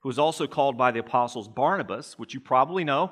who 0.02 0.10
was 0.10 0.18
also 0.18 0.48
called 0.48 0.78
by 0.78 0.92
the 0.92 1.00
apostles 1.00 1.48
Barnabas, 1.48 2.18
which 2.18 2.34
you 2.34 2.40
probably 2.40 2.84
know 2.84 3.12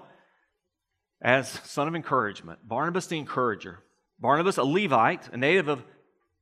as 1.22 1.50
son 1.50 1.88
of 1.88 1.96
encouragement, 1.96 2.60
Barnabas 2.68 3.08
the 3.08 3.18
encourager. 3.18 3.80
Barnabas, 4.20 4.58
a 4.58 4.64
Levite, 4.64 5.30
a 5.32 5.38
native 5.38 5.68
of 5.68 5.84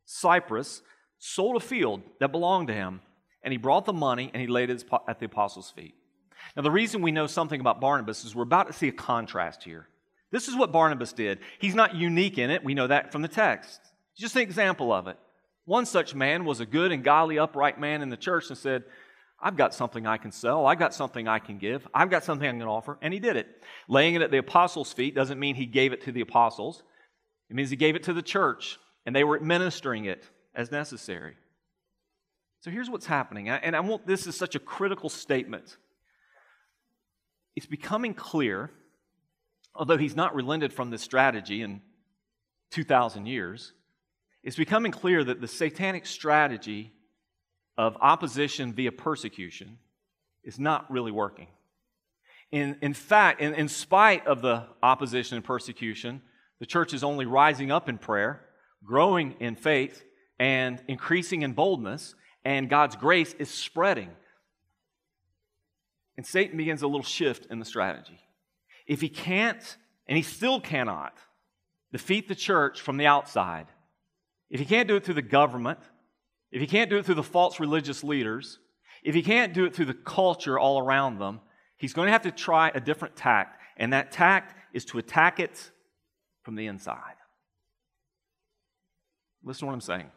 Cyprus, 0.06 0.82
sold 1.18 1.56
a 1.56 1.60
field 1.60 2.02
that 2.20 2.32
belonged 2.32 2.68
to 2.68 2.74
him 2.74 3.02
and 3.44 3.52
he 3.52 3.58
brought 3.58 3.86
the 3.86 3.94
money 3.94 4.32
and 4.34 4.42
he 4.42 4.48
laid 4.48 4.70
it 4.70 4.84
at 5.08 5.20
the 5.20 5.28
apostles' 5.28 5.72
feet. 5.72 5.96
Now, 6.56 6.64
the 6.64 6.72
reason 6.72 7.02
we 7.02 7.12
know 7.12 7.28
something 7.28 7.60
about 7.60 7.80
Barnabas 7.80 8.26
is 8.26 8.36
we're 8.36 8.44
about 8.44 8.68
to 8.68 8.74
see 8.74 8.88
a 8.88 8.94
contrast 8.94 9.64
here. 9.64 9.88
This 10.32 10.48
is 10.48 10.56
what 10.56 10.72
Barnabas 10.72 11.14
did. 11.14 11.40
He's 11.60 11.76
not 11.76 11.96
unique 11.96 12.38
in 12.38 12.50
it. 12.50 12.64
We 12.64 12.74
know 12.74 12.88
that 12.88 13.12
from 13.12 13.22
the 13.22 13.28
text. 13.28 13.80
Just 14.18 14.36
an 14.36 14.42
example 14.42 14.92
of 14.92 15.08
it. 15.08 15.18
One 15.66 15.86
such 15.86 16.16
man 16.16 16.46
was 16.46 16.60
a 16.60 16.66
good 16.66 16.92
and 16.92 17.04
godly, 17.04 17.40
upright 17.40 17.80
man 17.80 18.02
in 18.02 18.10
the 18.10 18.18
church 18.18 18.50
and 18.50 18.58
said, 18.58 18.84
I've 19.40 19.58
got 19.58 19.74
something 19.74 20.08
I 20.08 20.18
can 20.18 20.32
sell. 20.32 20.66
I've 20.66 20.80
got 20.80 20.94
something 20.94 21.28
I 21.28 21.40
can 21.40 21.58
give. 21.58 21.88
I've 21.94 22.10
got 22.10 22.24
something 22.24 22.48
I 22.48 22.52
can 22.52 22.62
offer. 22.64 22.98
And 23.02 23.14
he 23.14 23.20
did 23.20 23.36
it. 23.36 23.48
Laying 23.88 24.16
it 24.16 24.22
at 24.22 24.32
the 24.32 24.38
apostles' 24.38 24.94
feet 24.94 25.14
doesn't 25.14 25.40
mean 25.40 25.56
he 25.56 25.66
gave 25.66 25.94
it 25.94 26.02
to 26.04 26.12
the 26.12 26.22
apostles, 26.22 26.84
it 27.50 27.56
means 27.56 27.70
he 27.70 27.76
gave 27.76 27.96
it 27.96 28.04
to 28.04 28.14
the 28.14 28.24
church, 28.24 28.80
and 29.06 29.16
they 29.16 29.24
were 29.24 29.36
administering 29.36 30.06
it 30.06 30.28
as 30.56 30.72
necessary. 30.72 31.36
So 32.62 32.72
here's 32.72 32.90
what's 32.90 33.06
happening, 33.06 33.50
and 33.50 33.76
I 33.76 33.80
want 33.82 34.08
this 34.08 34.26
is 34.26 34.36
such 34.36 34.56
a 34.56 34.60
critical 34.60 35.10
statement. 35.10 35.78
It's 37.56 37.68
becoming 37.68 38.16
clear, 38.16 38.72
although 39.76 39.98
he's 39.98 40.16
not 40.16 40.34
relented 40.34 40.74
from 40.74 40.90
this 40.90 41.04
strategy 41.04 41.62
in 41.62 41.82
2,000 42.72 43.28
years, 43.28 43.74
it's 44.44 44.56
becoming 44.56 44.92
clear 44.92 45.24
that 45.24 45.42
the 45.42 45.48
satanic 45.48 46.08
strategy 46.08 46.94
of 47.78 47.98
opposition 48.02 48.74
via 48.74 48.92
persecution 48.92 49.78
is 50.44 50.60
not 50.60 50.90
really 50.92 51.12
working. 51.12 51.48
In, 52.52 52.78
in 52.82 52.94
fact, 52.94 53.42
in, 53.42 53.54
in 53.54 53.68
spite 53.68 54.26
of 54.28 54.42
the 54.42 54.66
opposition 54.82 55.36
and 55.36 55.44
persecution, 55.44 56.22
the 56.60 56.66
church 56.66 56.94
is 56.94 57.04
only 57.04 57.26
rising 57.26 57.72
up 57.72 57.90
in 57.90 57.98
prayer, 57.98 58.46
growing 58.84 59.36
in 59.40 59.56
faith, 59.56 60.04
and 60.40 60.82
increasing 60.88 61.42
in 61.42 61.54
boldness 61.54 62.16
and 62.46 62.70
God's 62.70 62.96
grace 62.96 63.34
is 63.40 63.50
spreading. 63.50 64.12
And 66.16 66.26
Satan 66.26 66.56
begins 66.56 66.84
a 66.84 66.88
little 66.88 67.04
shift 67.04 67.48
in 67.50 67.60
the 67.60 67.66
strategy. 67.66 68.20
If 68.86 69.02
he 69.02 69.10
can't, 69.10 69.78
and 70.08 70.16
he 70.16 70.24
still 70.24 70.62
cannot, 70.62 71.18
defeat 71.92 72.28
the 72.28 72.36
church 72.36 72.80
from 72.80 72.98
the 72.98 73.08
outside, 73.08 73.66
if 74.50 74.60
he 74.60 74.66
can't 74.66 74.88
do 74.88 74.96
it 74.96 75.04
through 75.04 75.16
the 75.16 75.22
government, 75.24 75.80
if 76.56 76.62
he 76.62 76.68
can't 76.68 76.90
do 76.90 76.96
it 76.96 77.06
through 77.06 77.16
the 77.16 77.22
false 77.22 77.60
religious 77.60 78.02
leaders, 78.02 78.60
if 79.04 79.14
he 79.14 79.22
can't 79.22 79.54
do 79.54 79.66
it 79.66 79.76
through 79.76 79.88
the 79.88 79.94
culture 79.94 80.58
all 80.58 80.80
around 80.80 81.20
them, 81.20 81.42
he's 81.76 81.92
going 81.92 82.06
to 82.06 82.14
have 82.14 82.22
to 82.22 82.32
try 82.32 82.72
a 82.74 82.80
different 82.80 83.18
tact. 83.18 83.62
And 83.76 83.92
that 83.92 84.14
tact 84.14 84.56
is 84.74 84.86
to 84.86 84.98
attack 84.98 85.42
it 85.42 85.70
from 86.44 86.56
the 86.56 86.68
inside. 86.68 87.18
Listen 89.44 89.60
to 89.60 89.66
what 89.66 89.74
I'm 89.74 89.82
saying. 89.82 90.10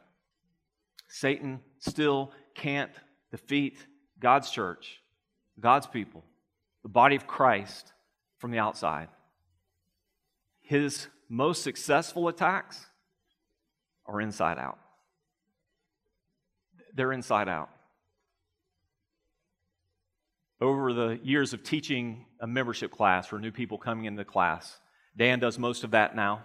Satan 1.08 1.58
still 1.80 2.30
can't 2.54 2.92
defeat 3.32 3.84
God's 4.20 4.52
church, 4.52 5.00
God's 5.58 5.88
people, 5.88 6.22
the 6.84 6.88
body 6.88 7.16
of 7.16 7.26
Christ 7.26 7.92
from 8.36 8.52
the 8.52 8.60
outside. 8.60 9.08
his 10.60 11.08
most 11.28 11.64
successful 11.64 12.28
attacks 12.28 12.86
are 14.06 14.20
inside 14.20 14.56
out. 14.56 14.78
They're 16.98 17.12
inside 17.12 17.48
out. 17.48 17.70
Over 20.60 20.92
the 20.92 21.20
years 21.22 21.52
of 21.52 21.62
teaching 21.62 22.26
a 22.40 22.46
membership 22.48 22.90
class 22.90 23.28
for 23.28 23.38
new 23.38 23.52
people 23.52 23.78
coming 23.78 24.06
into 24.06 24.18
the 24.18 24.24
class, 24.24 24.80
Dan 25.16 25.38
does 25.38 25.60
most 25.60 25.84
of 25.84 25.92
that 25.92 26.16
now. 26.16 26.42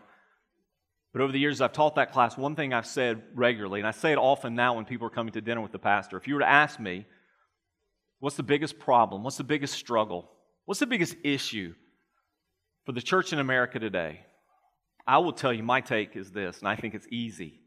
But 1.12 1.24
over 1.24 1.32
the 1.32 1.40
years 1.40 1.60
I've 1.60 1.74
taught 1.74 1.96
that 1.96 2.12
class, 2.12 2.38
one 2.38 2.56
thing 2.56 2.72
I've 2.72 2.86
said 2.86 3.24
regularly, 3.34 3.80
and 3.80 3.88
I 3.88 3.92
say 3.92 4.12
it 4.12 4.20
often 4.20 4.54
now 4.54 4.76
when 4.76 4.86
people 4.86 5.08
are 5.08 5.10
coming 5.10 5.34
to 5.34 5.42
dinner 5.42 5.60
with 5.60 5.72
the 5.72 5.80
pastor 5.80 6.18
if 6.18 6.28
you 6.28 6.36
were 6.36 6.42
to 6.42 6.48
ask 6.48 6.80
me, 6.80 7.08
what's 8.20 8.36
the 8.36 8.44
biggest 8.44 8.78
problem? 8.78 9.24
What's 9.24 9.38
the 9.38 9.44
biggest 9.44 9.74
struggle? 9.74 10.30
What's 10.66 10.82
the 10.82 10.86
biggest 10.86 11.16
issue 11.24 11.74
for 12.86 12.92
the 12.92 13.02
church 13.02 13.34
in 13.34 13.40
America 13.40 13.80
today? 13.80 14.20
I 15.08 15.18
will 15.18 15.34
tell 15.34 15.52
you 15.52 15.64
my 15.64 15.82
take 15.82 16.16
is 16.16 16.32
this, 16.32 16.60
and 16.60 16.68
I 16.68 16.76
think 16.76 16.94
it's 16.94 17.08
easy. 17.10 17.63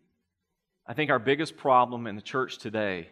I 0.88 0.94
think 0.94 1.10
our 1.10 1.18
biggest 1.18 1.56
problem 1.56 2.06
in 2.06 2.14
the 2.14 2.22
church 2.22 2.58
today 2.58 3.08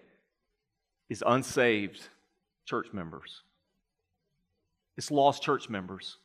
is 1.08 1.24
unsaved 1.26 2.00
church 2.66 2.88
members. 2.92 3.42
It's 4.96 5.10
lost 5.10 5.42
church 5.42 5.68
members. 5.68 6.18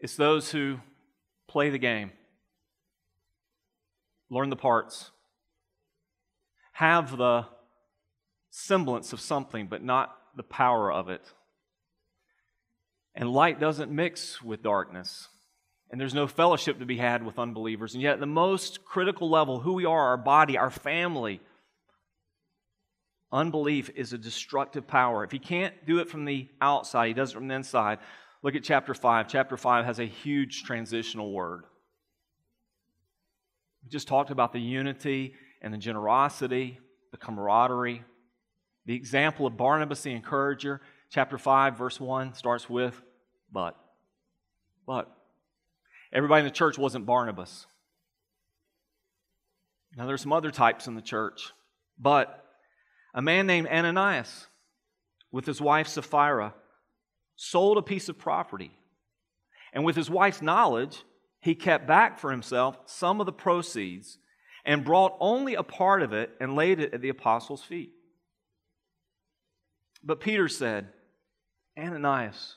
It's 0.00 0.16
those 0.16 0.50
who 0.50 0.78
play 1.48 1.70
the 1.70 1.78
game, 1.78 2.12
learn 4.28 4.50
the 4.50 4.56
parts, 4.56 5.10
have 6.72 7.16
the 7.16 7.46
semblance 8.50 9.14
of 9.14 9.20
something, 9.20 9.68
but 9.68 9.82
not 9.82 10.14
the 10.36 10.42
power 10.42 10.92
of 10.92 11.08
it. 11.08 11.32
And 13.14 13.30
light 13.30 13.58
doesn't 13.58 13.90
mix 13.90 14.42
with 14.42 14.62
darkness. 14.62 15.28
And 15.90 16.00
there's 16.00 16.14
no 16.14 16.26
fellowship 16.26 16.78
to 16.80 16.86
be 16.86 16.96
had 16.96 17.24
with 17.24 17.38
unbelievers. 17.38 17.94
And 17.94 18.02
yet, 18.02 18.14
at 18.14 18.20
the 18.20 18.26
most 18.26 18.84
critical 18.84 19.30
level, 19.30 19.60
who 19.60 19.74
we 19.74 19.84
are, 19.84 20.08
our 20.08 20.16
body, 20.16 20.58
our 20.58 20.70
family, 20.70 21.40
unbelief 23.32 23.90
is 23.94 24.12
a 24.12 24.18
destructive 24.18 24.86
power. 24.86 25.24
If 25.24 25.30
he 25.30 25.38
can't 25.38 25.74
do 25.86 25.98
it 25.98 26.08
from 26.08 26.24
the 26.24 26.48
outside, 26.60 27.08
he 27.08 27.14
does 27.14 27.30
it 27.30 27.34
from 27.34 27.48
the 27.48 27.54
inside. 27.54 27.98
Look 28.42 28.54
at 28.56 28.64
chapter 28.64 28.92
5. 28.92 29.28
Chapter 29.28 29.56
5 29.56 29.84
has 29.84 29.98
a 29.98 30.04
huge 30.04 30.64
transitional 30.64 31.32
word. 31.32 31.64
We 33.84 33.90
just 33.90 34.08
talked 34.08 34.30
about 34.30 34.52
the 34.52 34.60
unity 34.60 35.34
and 35.62 35.72
the 35.72 35.78
generosity, 35.78 36.78
the 37.10 37.18
camaraderie, 37.18 38.02
the 38.86 38.94
example 38.94 39.46
of 39.46 39.56
Barnabas 39.56 40.02
the 40.02 40.12
encourager. 40.12 40.80
Chapter 41.10 41.38
5, 41.38 41.78
verse 41.78 42.00
1 42.00 42.34
starts 42.34 42.68
with, 42.68 43.00
but. 43.52 43.76
But. 44.86 45.13
Everybody 46.12 46.40
in 46.40 46.46
the 46.46 46.50
church 46.50 46.78
wasn't 46.78 47.06
Barnabas. 47.06 47.66
Now, 49.96 50.06
there's 50.06 50.22
some 50.22 50.32
other 50.32 50.50
types 50.50 50.86
in 50.86 50.94
the 50.94 51.02
church. 51.02 51.52
But 51.98 52.44
a 53.14 53.22
man 53.22 53.46
named 53.46 53.68
Ananias, 53.68 54.48
with 55.30 55.46
his 55.46 55.60
wife 55.60 55.86
Sapphira, 55.86 56.54
sold 57.36 57.78
a 57.78 57.82
piece 57.82 58.08
of 58.08 58.18
property. 58.18 58.72
And 59.72 59.84
with 59.84 59.96
his 59.96 60.10
wife's 60.10 60.42
knowledge, 60.42 61.02
he 61.40 61.54
kept 61.54 61.86
back 61.86 62.18
for 62.18 62.30
himself 62.30 62.78
some 62.86 63.20
of 63.20 63.26
the 63.26 63.32
proceeds 63.32 64.18
and 64.64 64.84
brought 64.84 65.16
only 65.20 65.54
a 65.54 65.62
part 65.62 66.02
of 66.02 66.12
it 66.12 66.30
and 66.40 66.56
laid 66.56 66.80
it 66.80 66.94
at 66.94 67.00
the 67.00 67.08
apostles' 67.08 67.62
feet. 67.62 67.92
But 70.02 70.20
Peter 70.20 70.48
said, 70.48 70.88
Ananias, 71.78 72.56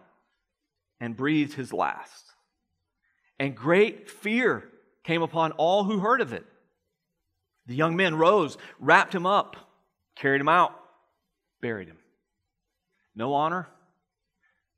and 1.01 1.17
breathed 1.17 1.55
his 1.55 1.73
last. 1.73 2.25
And 3.39 3.55
great 3.55 4.09
fear 4.09 4.69
came 5.03 5.23
upon 5.23 5.51
all 5.53 5.83
who 5.83 5.99
heard 5.99 6.21
of 6.21 6.31
it. 6.31 6.45
The 7.65 7.75
young 7.75 7.95
men 7.95 8.15
rose, 8.15 8.57
wrapped 8.79 9.13
him 9.13 9.25
up, 9.25 9.57
carried 10.15 10.39
him 10.39 10.47
out, 10.47 10.79
buried 11.59 11.87
him. 11.87 11.97
No 13.15 13.33
honor, 13.33 13.67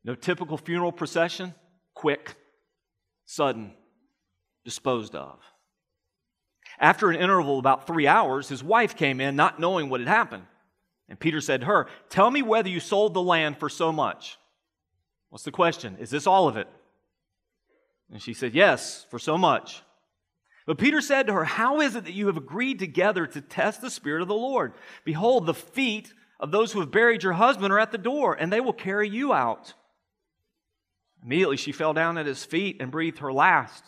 no 0.04 0.16
typical 0.16 0.58
funeral 0.58 0.92
procession, 0.94 1.54
quick, 1.94 2.36
sudden, 3.26 3.74
disposed 4.64 5.16
of. 5.16 5.40
After 6.80 7.10
an 7.10 7.18
interval 7.18 7.54
of 7.54 7.60
about 7.60 7.86
three 7.86 8.08
hours, 8.08 8.48
his 8.48 8.64
wife 8.64 8.96
came 8.96 9.20
in, 9.20 9.36
not 9.36 9.60
knowing 9.60 9.90
what 9.90 10.00
had 10.00 10.10
happened. 10.10 10.44
And 11.10 11.20
Peter 11.20 11.42
said 11.42 11.62
to 11.62 11.68
her, 11.68 11.88
Tell 12.10 12.32
me 12.32 12.42
whether 12.42 12.70
you 12.70 12.80
sold 12.80 13.14
the 13.14 13.22
land 13.22 13.58
for 13.58 13.70
so 13.70 13.92
much. 13.92 14.38
What's 15.34 15.46
the 15.46 15.52
question? 15.52 15.98
Is 16.00 16.12
this 16.12 16.28
all 16.28 16.48
of 16.48 16.58
it? 16.58 16.68
And 18.12 18.22
she 18.22 18.36
said, 18.36 18.54
Yes, 18.54 19.08
for 19.10 19.18
so 19.18 19.36
much. 19.36 19.82
But 20.68 20.78
Peter 20.78 21.02
said 21.02 21.26
to 21.26 21.34
her, 21.34 21.44
How 21.44 21.82
is 21.82 21.96
it 21.96 22.04
that 22.04 22.14
you 22.14 22.28
have 22.28 22.38
agreed 22.38 22.78
together 22.78 23.26
to 23.26 23.42
test 23.42 23.82
the 23.82 23.90
Spirit 23.90 24.22
of 24.22 24.28
the 24.28 24.36
Lord? 24.36 24.74
Behold, 25.04 25.48
the 25.48 25.56
feet 25.56 26.14
of 26.40 26.52
those 26.52 26.72
who 26.72 26.82
have 26.82 26.92
buried 26.92 27.24
your 27.24 27.34
husband 27.34 27.74
are 27.74 27.80
at 27.80 27.92
the 27.92 27.98
door, 27.98 28.36
and 28.36 28.54
they 28.54 28.60
will 28.60 28.74
carry 28.74 29.10
you 29.10 29.34
out. 29.34 29.74
Immediately 31.24 31.58
she 31.58 31.72
fell 31.72 31.96
down 31.96 32.20
at 32.20 32.28
his 32.28 32.46
feet 32.46 32.78
and 32.80 32.92
breathed 32.92 33.18
her 33.18 33.34
last. 33.34 33.84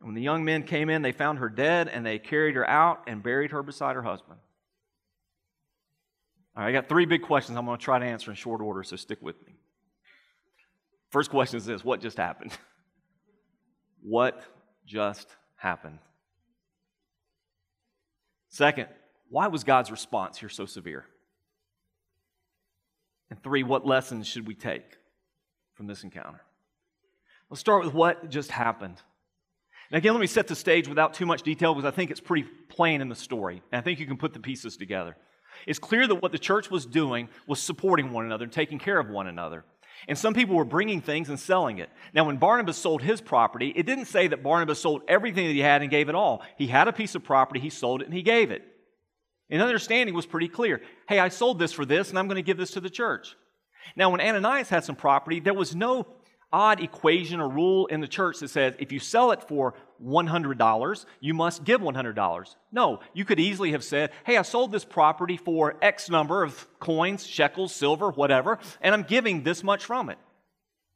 And 0.00 0.08
when 0.08 0.16
the 0.16 0.22
young 0.22 0.44
men 0.44 0.64
came 0.64 0.90
in, 0.90 1.02
they 1.02 1.12
found 1.12 1.38
her 1.38 1.48
dead, 1.48 1.86
and 1.86 2.04
they 2.04 2.18
carried 2.18 2.56
her 2.56 2.68
out 2.68 3.04
and 3.06 3.22
buried 3.22 3.52
her 3.52 3.62
beside 3.62 3.94
her 3.94 4.02
husband. 4.02 4.40
All 6.56 6.64
right, 6.64 6.70
I 6.70 6.72
got 6.72 6.88
three 6.88 7.06
big 7.06 7.22
questions 7.22 7.56
I'm 7.56 7.64
going 7.64 7.78
to 7.78 7.84
try 7.84 8.00
to 8.00 8.04
answer 8.04 8.32
in 8.32 8.36
short 8.36 8.60
order, 8.60 8.82
so 8.82 8.96
stick 8.96 9.22
with 9.22 9.40
me. 9.46 9.57
First 11.10 11.30
question 11.30 11.56
is 11.56 11.64
this 11.64 11.84
What 11.84 12.00
just 12.00 12.16
happened? 12.16 12.56
what 14.02 14.42
just 14.86 15.28
happened? 15.56 15.98
Second, 18.48 18.88
why 19.30 19.48
was 19.48 19.64
God's 19.64 19.90
response 19.90 20.38
here 20.38 20.48
so 20.48 20.66
severe? 20.66 21.04
And 23.30 23.42
three, 23.42 23.62
what 23.62 23.86
lessons 23.86 24.26
should 24.26 24.46
we 24.46 24.54
take 24.54 24.96
from 25.74 25.86
this 25.86 26.02
encounter? 26.02 26.40
Let's 27.50 27.60
start 27.60 27.84
with 27.84 27.94
what 27.94 28.30
just 28.30 28.50
happened. 28.50 29.02
Now, 29.90 29.98
again, 29.98 30.12
let 30.12 30.20
me 30.20 30.26
set 30.26 30.48
the 30.48 30.56
stage 30.56 30.88
without 30.88 31.14
too 31.14 31.26
much 31.26 31.42
detail 31.42 31.74
because 31.74 31.90
I 31.90 31.94
think 31.94 32.10
it's 32.10 32.20
pretty 32.20 32.48
plain 32.68 33.00
in 33.00 33.08
the 33.08 33.14
story. 33.14 33.62
And 33.72 33.78
I 33.78 33.82
think 33.82 34.00
you 34.00 34.06
can 34.06 34.16
put 34.16 34.32
the 34.32 34.40
pieces 34.40 34.76
together. 34.76 35.16
It's 35.66 35.78
clear 35.78 36.06
that 36.06 36.16
what 36.16 36.32
the 36.32 36.38
church 36.38 36.70
was 36.70 36.86
doing 36.86 37.28
was 37.46 37.60
supporting 37.60 38.12
one 38.12 38.24
another 38.24 38.44
and 38.44 38.52
taking 38.52 38.78
care 38.78 38.98
of 38.98 39.08
one 39.08 39.26
another. 39.26 39.64
And 40.06 40.16
some 40.16 40.34
people 40.34 40.54
were 40.54 40.64
bringing 40.64 41.00
things 41.00 41.28
and 41.28 41.38
selling 41.38 41.78
it. 41.78 41.90
Now, 42.14 42.24
when 42.24 42.36
Barnabas 42.36 42.76
sold 42.78 43.02
his 43.02 43.20
property, 43.20 43.72
it 43.74 43.86
didn't 43.86 44.06
say 44.06 44.28
that 44.28 44.42
Barnabas 44.42 44.80
sold 44.80 45.02
everything 45.08 45.46
that 45.46 45.52
he 45.52 45.60
had 45.60 45.82
and 45.82 45.90
gave 45.90 46.08
it 46.08 46.14
all. 46.14 46.42
He 46.56 46.66
had 46.66 46.88
a 46.88 46.92
piece 46.92 47.14
of 47.14 47.24
property, 47.24 47.60
he 47.60 47.70
sold 47.70 48.02
it, 48.02 48.06
and 48.06 48.14
he 48.14 48.22
gave 48.22 48.50
it. 48.50 48.62
And 49.50 49.62
understanding 49.62 50.14
was 50.14 50.26
pretty 50.26 50.48
clear. 50.48 50.80
Hey, 51.08 51.18
I 51.18 51.28
sold 51.28 51.58
this 51.58 51.72
for 51.72 51.84
this, 51.84 52.10
and 52.10 52.18
I'm 52.18 52.28
going 52.28 52.36
to 52.36 52.42
give 52.42 52.58
this 52.58 52.72
to 52.72 52.80
the 52.80 52.90
church. 52.90 53.34
Now, 53.96 54.10
when 54.10 54.20
Ananias 54.20 54.68
had 54.68 54.84
some 54.84 54.96
property, 54.96 55.40
there 55.40 55.54
was 55.54 55.74
no 55.74 56.06
odd 56.52 56.82
equation 56.82 57.40
or 57.40 57.48
rule 57.48 57.86
in 57.86 58.00
the 58.00 58.08
church 58.08 58.38
that 58.40 58.48
says 58.48 58.74
if 58.78 58.92
you 58.92 58.98
sell 58.98 59.32
it 59.32 59.42
for 59.42 59.74
$100, 60.04 61.06
you 61.20 61.34
must 61.34 61.64
give 61.64 61.80
$100. 61.80 62.54
No, 62.72 63.00
you 63.14 63.24
could 63.24 63.40
easily 63.40 63.72
have 63.72 63.84
said, 63.84 64.10
hey, 64.24 64.36
I 64.36 64.42
sold 64.42 64.72
this 64.72 64.84
property 64.84 65.36
for 65.36 65.76
X 65.82 66.10
number 66.10 66.42
of 66.42 66.66
coins, 66.78 67.26
shekels, 67.26 67.74
silver, 67.74 68.10
whatever, 68.10 68.58
and 68.80 68.94
I'm 68.94 69.02
giving 69.02 69.42
this 69.42 69.62
much 69.64 69.84
from 69.84 70.10
it. 70.10 70.18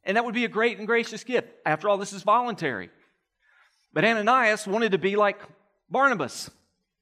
And 0.03 0.17
that 0.17 0.25
would 0.25 0.33
be 0.33 0.45
a 0.45 0.49
great 0.49 0.77
and 0.77 0.87
gracious 0.87 1.23
gift. 1.23 1.47
After 1.65 1.89
all, 1.89 1.97
this 1.97 2.13
is 2.13 2.23
voluntary. 2.23 2.89
But 3.93 4.05
Ananias 4.05 4.67
wanted 4.67 4.93
to 4.93 4.97
be 4.97 5.15
like 5.15 5.39
Barnabas. 5.89 6.49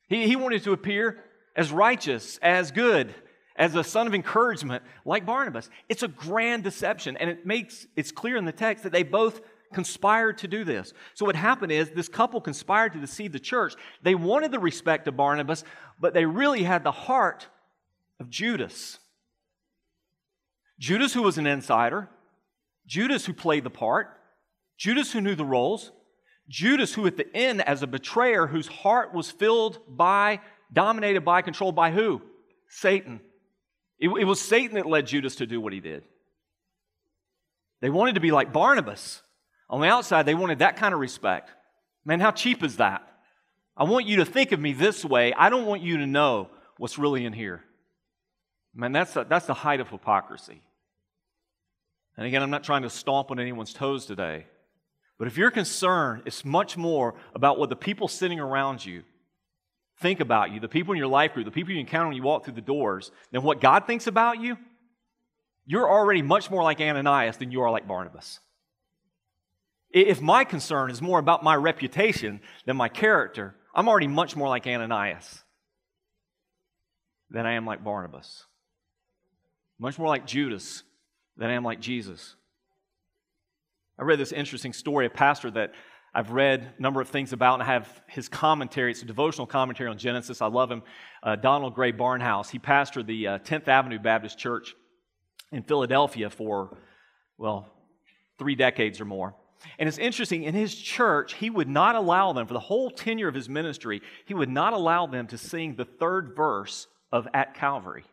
He, 0.08 0.28
he 0.28 0.36
wanted 0.36 0.64
to 0.64 0.74
appear 0.74 1.24
as 1.56 1.72
righteous, 1.72 2.38
as 2.42 2.72
good, 2.72 3.14
as 3.56 3.76
a 3.76 3.84
son 3.84 4.08
of 4.08 4.14
encouragement 4.14 4.84
like 5.06 5.26
Barnabas. 5.26 5.70
It's 5.90 6.04
a 6.04 6.08
grand 6.08 6.64
deception, 6.64 7.18
and 7.18 7.30
it 7.30 7.46
makes 7.46 7.86
it's 7.96 8.12
clear 8.12 8.38
in 8.38 8.46
the 8.46 8.52
text 8.52 8.84
that 8.84 8.92
they 8.92 9.04
both 9.04 9.42
conspired 9.74 10.38
to 10.40 10.48
do 10.48 10.64
this. 10.64 10.94
So 11.14 11.26
what 11.26 11.36
happened 11.36 11.72
is 11.72 11.90
this 11.90 12.10
couple 12.10 12.42
conspired 12.42 12.94
to 12.94 13.00
deceive 13.00 13.32
the 13.32 13.40
church. 13.40 13.76
They 14.02 14.16
wanted 14.16 14.52
the 14.52 14.60
respect 14.60 15.08
of 15.08 15.18
Barnabas, 15.18 15.64
but 16.00 16.14
they 16.14 16.26
really 16.26 16.64
had 16.64 16.84
the 16.84 16.92
heart 16.92 17.48
of 18.20 18.30
Judas. 18.30 19.00
Judas, 20.80 21.14
who 21.14 21.22
was 21.22 21.38
an 21.38 21.48
insider, 21.48 22.10
Judas, 22.86 23.26
who 23.26 23.34
played 23.34 23.64
the 23.64 23.70
part, 23.70 24.10
Judas, 24.78 25.12
who 25.12 25.22
knew 25.22 25.36
the 25.36 25.46
roles. 25.46 25.92
Judas, 26.50 26.94
who 26.94 27.08
at 27.08 27.16
the 27.16 27.34
end, 27.36 27.62
as 27.62 27.82
a 27.82 27.88
betrayer, 27.88 28.48
whose 28.48 28.68
heart 28.68 29.14
was 29.14 29.32
filled 29.32 29.80
by, 29.88 30.42
dominated 30.74 31.22
by, 31.22 31.42
controlled 31.42 31.76
by 31.76 31.92
who? 31.92 32.22
Satan. 32.68 33.22
It, 34.00 34.10
it 34.10 34.26
was 34.26 34.42
Satan 34.42 34.76
that 34.76 34.86
led 34.86 35.08
Judas 35.08 35.36
to 35.36 35.46
do 35.46 35.62
what 35.62 35.72
he 35.72 35.80
did. 35.80 36.04
They 37.80 37.90
wanted 37.90 38.16
to 38.16 38.22
be 38.22 38.32
like 38.32 38.52
Barnabas. 38.52 39.22
On 39.72 39.82
the 39.82 39.88
outside, 39.88 40.26
they 40.26 40.36
wanted 40.36 40.60
that 40.60 40.76
kind 40.76 40.94
of 40.94 41.00
respect. 41.00 41.50
Man, 42.06 42.20
how 42.20 42.32
cheap 42.32 42.62
is 42.62 42.78
that? 42.78 43.08
I 43.76 43.86
want 43.86 44.06
you 44.06 44.18
to 44.18 44.26
think 44.26 44.52
of 44.52 44.60
me 44.60 44.74
this 44.74 45.04
way. 45.04 45.34
I 45.34 45.50
don't 45.50 45.66
want 45.66 45.82
you 45.82 45.98
to 45.98 46.06
know 46.06 46.50
what's 46.78 47.00
really 47.00 47.26
in 47.26 47.34
here. 47.34 47.64
Man, 48.76 48.92
that's, 48.92 49.16
a, 49.16 49.26
that's 49.28 49.48
the 49.48 49.54
height 49.54 49.80
of 49.80 49.90
hypocrisy. 49.90 50.62
And 52.18 52.28
again, 52.28 52.44
I'm 52.44 52.50
not 52.50 52.66
trying 52.66 52.84
to 52.84 52.90
stomp 52.90 53.32
on 53.32 53.40
anyone's 53.40 53.74
toes 53.74 54.06
today. 54.06 54.46
But 55.18 55.28
if 55.28 55.38
you're 55.38 55.52
concerned, 55.52 56.24
it's 56.26 56.44
much 56.44 56.76
more 56.76 57.16
about 57.34 57.58
what 57.58 57.70
the 57.70 57.76
people 57.76 58.08
sitting 58.08 58.40
around 58.40 58.86
you 58.86 59.04
think 60.00 60.20
about 60.20 60.52
you, 60.52 60.60
the 60.60 60.68
people 60.68 60.94
in 60.94 60.98
your 60.98 61.08
life 61.08 61.34
group, 61.34 61.46
the 61.46 61.52
people 61.52 61.74
you 61.74 61.80
encounter 61.80 62.08
when 62.08 62.18
you 62.18 62.24
walk 62.24 62.44
through 62.44 62.56
the 62.56 62.62
doors, 62.62 63.12
than 63.32 63.44
what 63.44 63.62
God 63.62 63.86
thinks 63.86 64.08
about 64.08 64.42
you, 64.42 64.58
you're 65.66 65.90
already 65.90 66.22
much 66.22 66.50
more 66.50 66.64
like 66.64 66.82
Ananias 66.82 67.38
than 67.38 67.52
you 67.52 67.62
are 67.62 67.72
like 67.72 67.88
Barnabas. 67.88 68.40
If 69.94 70.22
my 70.22 70.44
concern 70.44 70.90
is 70.90 71.02
more 71.02 71.20
about 71.20 71.44
my 71.44 71.56
reputation 71.56 72.42
than 72.66 72.78
my 72.78 72.90
character, 72.90 73.56
I'm 73.74 73.90
already 73.90 74.08
much 74.08 74.36
more 74.36 74.48
like 74.48 74.68
Ananias 74.68 75.44
than 77.30 77.46
I 77.46 77.54
am 77.54 77.66
like 77.66 77.84
Barnabas. 77.84 78.46
Much 79.80 79.98
more 79.98 80.08
like 80.08 80.26
Judas 80.26 80.84
than 81.38 81.50
I 81.50 81.54
am 81.54 81.64
like 81.64 81.80
Jesus. 81.80 82.36
I 83.98 84.04
read 84.04 84.20
this 84.20 84.32
interesting 84.32 84.74
story, 84.74 85.06
a 85.06 85.10
pastor 85.10 85.52
that 85.52 85.74
I've 86.14 86.32
read 86.32 86.74
a 86.78 86.82
number 86.82 87.00
of 87.00 87.10
things 87.10 87.32
about, 87.32 87.56
and 87.56 87.64
I 87.64 87.68
have 87.68 88.02
his 88.08 88.28
commentary. 88.28 88.92
It's 88.92 89.02
a 89.02 89.06
devotional 89.06 89.48
commentary 89.48 89.90
on 89.90 89.98
Genesis. 89.98 90.42
I 90.42 90.48
love 90.48 90.70
him. 90.70 90.84
Uh, 91.24 91.38
Donald 91.38 91.74
Grey 91.74 91.94
Barnhouse. 91.94 92.50
He 92.50 92.60
pastored 92.60 93.06
the 93.06 93.28
uh, 93.28 93.40
10th 93.40 93.68
Avenue 93.70 94.00
Baptist 94.00 94.38
Church 94.38 94.76
in 95.52 95.64
Philadelphia 95.64 96.30
for, 96.30 96.78
well, 97.38 97.72
three 98.38 98.56
decades 98.56 99.00
or 99.00 99.06
more. 99.06 99.36
And 99.78 99.88
it's 99.88 99.98
interesting, 99.98 100.44
in 100.44 100.56
his 100.56 100.76
church, 100.76 101.34
he 101.36 101.50
would 101.50 101.70
not 101.70 101.96
allow 101.96 102.34
them, 102.34 102.48
for 102.48 102.54
the 102.54 102.60
whole 102.60 102.90
tenure 102.90 103.28
of 103.28 103.36
his 103.36 103.50
ministry, 103.50 104.02
he 104.26 104.34
would 104.34 104.50
not 104.50 104.74
allow 104.74 105.08
them 105.08 105.28
to 105.28 105.38
sing 105.38 105.76
the 105.76 105.86
third 105.86 106.34
verse 106.36 106.88
of 107.12 107.28
At 107.34 107.56
Calvary. 107.56 108.06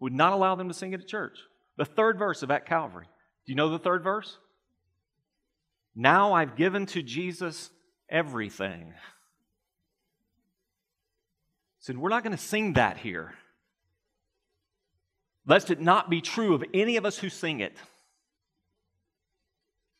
Would 0.00 0.12
not 0.12 0.32
allow 0.32 0.54
them 0.54 0.68
to 0.68 0.74
sing 0.74 0.92
it 0.92 1.00
at 1.00 1.08
church. 1.08 1.38
The 1.76 1.84
third 1.84 2.18
verse 2.18 2.42
of 2.42 2.50
At 2.50 2.66
Calvary. 2.66 3.06
Do 3.46 3.52
you 3.52 3.56
know 3.56 3.70
the 3.70 3.78
third 3.78 4.02
verse? 4.02 4.36
Now 5.94 6.32
I've 6.32 6.56
given 6.56 6.86
to 6.86 7.02
Jesus 7.02 7.70
everything. 8.08 8.92
Said, 11.78 11.98
we're 11.98 12.08
not 12.08 12.22
going 12.22 12.36
to 12.36 12.42
sing 12.42 12.74
that 12.74 12.96
here. 12.96 13.34
Lest 15.46 15.70
it 15.70 15.80
not 15.80 16.08
be 16.08 16.20
true 16.20 16.54
of 16.54 16.64
any 16.72 16.96
of 16.96 17.04
us 17.04 17.18
who 17.18 17.28
sing 17.28 17.60
it 17.60 17.76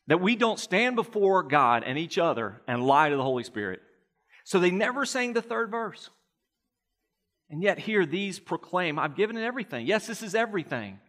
that 0.07 0.21
we 0.21 0.35
don't 0.35 0.59
stand 0.59 0.95
before 0.95 1.43
God 1.43 1.83
and 1.85 1.97
each 1.97 2.17
other 2.17 2.61
and 2.67 2.85
lie 2.85 3.09
to 3.09 3.15
the 3.15 3.23
Holy 3.23 3.43
Spirit. 3.43 3.81
So 4.43 4.59
they 4.59 4.71
never 4.71 5.05
sang 5.05 5.33
the 5.33 5.41
third 5.41 5.71
verse. 5.71 6.09
And 7.49 7.61
yet, 7.61 7.79
here 7.79 8.05
these 8.05 8.39
proclaim, 8.39 8.97
I've 8.97 9.15
given 9.15 9.37
it 9.37 9.43
everything. 9.43 9.85
Yes, 9.85 10.07
this 10.07 10.23
is 10.23 10.35
everything. 10.35 10.99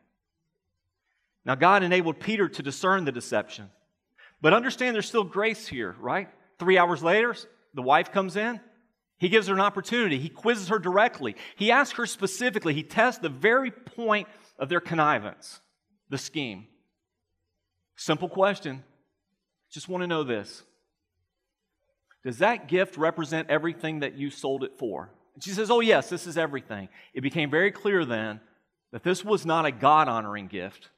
Now, 1.45 1.55
God 1.55 1.83
enabled 1.83 2.21
Peter 2.21 2.49
to 2.49 2.63
discern 2.63 3.05
the 3.05 3.13
deception. 3.13 3.71
But 4.41 4.53
understand 4.53 4.95
there's 4.95 5.09
still 5.09 5.25
grace 5.25 5.67
here, 5.67 5.95
right? 5.99 6.29
Three 6.59 6.77
hours 6.77 7.03
later, 7.03 7.35
the 7.75 7.83
wife 7.83 8.13
comes 8.13 8.37
in. 8.37 8.61
He 9.19 9.29
gives 9.31 9.47
her 9.47 9.55
an 9.55 9.61
opportunity. 9.61 10.19
He 10.19 10.29
quizzes 10.29 10.69
her 10.69 10.79
directly. 10.79 11.37
He 11.57 11.71
asks 11.71 11.97
her 11.97 12.07
specifically. 12.07 12.75
He 12.75 12.83
tests 12.83 13.21
the 13.21 13.31
very 13.31 13.71
point 13.71 14.29
of 14.59 14.69
their 14.69 14.81
connivance, 14.81 15.61
the 16.11 16.19
scheme. 16.19 16.67
Simple 17.97 18.29
question. 18.29 18.85
Just 19.71 19.89
want 19.89 20.03
to 20.03 20.07
know 20.07 20.23
this. 20.23 20.63
Does 22.25 22.39
that 22.39 22.69
gift 22.69 22.97
represent 22.97 23.51
everything 23.51 24.01
that 24.01 24.15
you 24.15 24.31
sold 24.31 24.65
it 24.65 24.79
for? 24.79 25.11
And 25.35 25.43
she 25.43 25.51
says, 25.51 25.71
Oh, 25.71 25.81
yes, 25.81 26.09
this 26.09 26.27
is 26.27 26.37
everything. 26.37 26.89
It 27.15 27.21
became 27.21 27.51
very 27.51 27.71
clear 27.71 28.05
then 28.05 28.41
that 28.93 29.03
this 29.03 29.25
was 29.25 29.47
not 29.47 29.67
a 29.67 29.73
God 29.73 30.09
honoring 30.09 30.47
gift. 30.47 30.91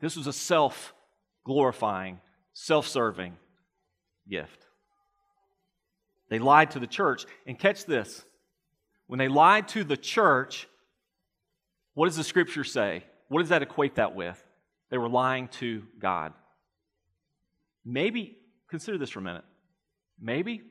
This 0.00 0.16
was 0.16 0.26
a 0.26 0.32
self 0.32 0.94
glorifying, 1.44 2.20
self 2.52 2.86
serving 2.86 3.36
gift. 4.28 4.66
They 6.30 6.38
lied 6.38 6.72
to 6.72 6.78
the 6.78 6.86
church. 6.86 7.24
And 7.46 7.58
catch 7.58 7.84
this 7.84 8.24
when 9.06 9.18
they 9.18 9.28
lied 9.28 9.68
to 9.68 9.84
the 9.84 9.96
church, 9.96 10.68
what 11.94 12.06
does 12.06 12.16
the 12.16 12.24
scripture 12.24 12.64
say? 12.64 13.04
What 13.28 13.40
does 13.40 13.48
that 13.48 13.62
equate 13.62 13.96
that 13.96 14.14
with? 14.14 14.42
They 14.90 14.98
were 14.98 15.08
lying 15.08 15.48
to 15.58 15.82
God. 15.98 16.32
Maybe, 17.84 18.38
consider 18.68 18.98
this 18.98 19.10
for 19.10 19.20
a 19.20 19.22
minute. 19.22 19.44
Maybe 20.20 20.62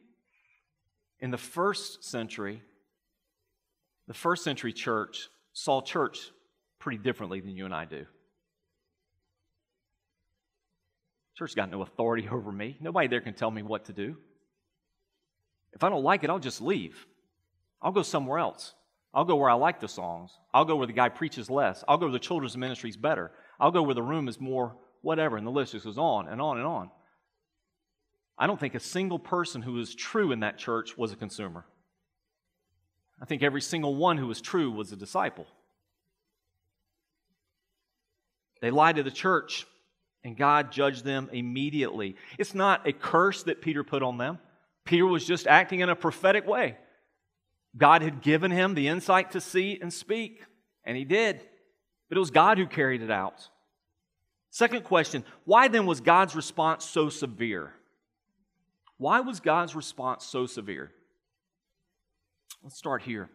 in 1.20 1.32
the 1.32 1.38
first 1.38 2.04
century, 2.04 2.62
the 4.08 4.14
first 4.14 4.44
century 4.44 4.74
church 4.74 5.30
saw 5.54 5.82
church 5.82 6.32
pretty 6.80 6.98
differently 7.00 7.42
than 7.42 7.56
you 7.56 7.66
and 7.66 7.74
I 7.74 7.86
do. 7.86 8.06
Church 11.36 11.56
got 11.56 11.70
no 11.70 11.82
authority 11.82 12.28
over 12.32 12.52
me. 12.52 12.78
Nobody 12.80 13.08
there 13.08 13.22
can 13.22 13.34
tell 13.34 13.52
me 13.52 13.64
what 13.64 13.86
to 13.86 13.94
do. 13.94 14.18
If 15.74 15.84
I 15.84 15.90
don't 15.90 16.04
like 16.04 16.24
it, 16.24 16.30
I'll 16.30 16.40
just 16.40 16.62
leave. 16.62 17.06
I'll 17.82 17.92
go 17.92 18.02
somewhere 18.02 18.40
else. 18.40 18.74
I'll 19.14 19.26
go 19.26 19.36
where 19.36 19.50
I 19.50 19.54
like 19.54 19.80
the 19.80 19.88
songs. 19.88 20.32
I'll 20.54 20.66
go 20.66 20.76
where 20.76 20.88
the 20.88 20.94
guy 20.94 21.10
preaches 21.10 21.50
less. 21.50 21.84
I'll 21.88 21.98
go 21.98 22.06
where 22.06 22.14
the 22.14 22.20
children's 22.20 22.58
ministry 22.58 22.90
is 22.90 22.98
better. 22.98 23.32
I'll 23.60 23.72
go 23.72 23.82
where 23.82 23.96
the 23.96 24.04
room 24.04 24.28
is 24.28 24.40
more 24.40 24.76
whatever. 25.02 25.38
And 25.38 25.46
the 25.46 25.52
list 25.52 25.72
just 25.72 25.86
goes 25.86 25.98
on 25.98 26.28
and 26.28 26.42
on 26.42 26.58
and 26.58 26.66
on. 26.66 26.92
I 28.38 28.46
don't 28.46 28.60
think 28.60 28.76
a 28.76 28.80
single 28.80 29.20
person 29.20 29.62
who 29.62 29.74
was 29.74 29.96
true 29.96 30.32
in 30.32 30.42
that 30.42 30.58
church 30.58 30.98
was 30.98 31.12
a 31.12 31.16
consumer. 31.16 31.66
I 33.22 33.26
think 33.26 33.42
every 33.42 33.62
single 33.62 33.96
one 33.96 34.18
who 34.18 34.28
was 34.28 34.42
true 34.42 34.70
was 34.70 34.92
a 34.92 34.96
disciple. 34.96 35.48
They 38.62 38.70
lied 38.70 38.98
to 38.98 39.04
the 39.04 39.12
church, 39.12 39.66
and 40.24 40.38
God 40.38 40.72
judged 40.72 41.04
them 41.04 41.30
immediately. 41.32 42.16
It's 42.38 42.54
not 42.54 42.88
a 42.88 42.94
curse 42.94 43.44
that 43.44 43.62
Peter 43.62 43.84
put 43.84 44.04
on 44.04 44.18
them. 44.18 44.40
Peter 44.86 45.06
was 45.06 45.26
just 45.26 45.48
acting 45.48 45.80
in 45.80 45.90
a 45.90 45.96
prophetic 45.96 46.48
way. 46.48 46.78
God 47.76 48.02
had 48.02 48.22
given 48.22 48.52
him 48.52 48.74
the 48.74 48.88
insight 48.88 49.32
to 49.32 49.42
see 49.42 49.80
and 49.82 49.92
speak, 49.92 50.44
and 50.84 50.96
he 50.96 51.06
did. 51.06 51.42
But 52.10 52.18
it 52.18 52.20
was 52.20 52.32
God 52.32 52.58
who 52.58 52.66
carried 52.66 53.02
it 53.02 53.12
out. 53.12 53.50
Second 54.50 54.84
question 54.84 55.24
why 55.46 55.68
then 55.68 55.86
was 55.86 56.02
God's 56.02 56.36
response 56.36 56.86
so 56.86 57.10
severe? 57.10 57.74
Why 58.98 59.20
was 59.20 59.40
God's 59.40 59.76
response 59.76 60.26
so 60.26 60.46
severe? 60.46 60.92
Let's 62.64 62.78
start 62.78 63.04
here. 63.04 63.30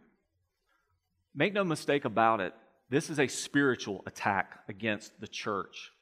Make 1.34 1.54
no 1.54 1.64
mistake 1.64 2.04
about 2.04 2.40
it, 2.40 2.54
this 2.90 3.08
is 3.08 3.18
a 3.18 3.26
spiritual 3.26 4.02
attack 4.06 4.58
against 4.68 5.18
the 5.18 5.26
church. 5.26 5.92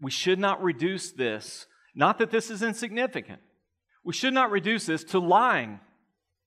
We 0.00 0.10
should 0.10 0.38
not 0.38 0.62
reduce 0.62 1.12
this, 1.12 1.66
not 1.94 2.18
that 2.18 2.30
this 2.30 2.50
is 2.50 2.62
insignificant. 2.62 3.40
We 4.02 4.14
should 4.14 4.32
not 4.32 4.50
reduce 4.50 4.86
this 4.86 5.04
to 5.04 5.18
lying. 5.18 5.78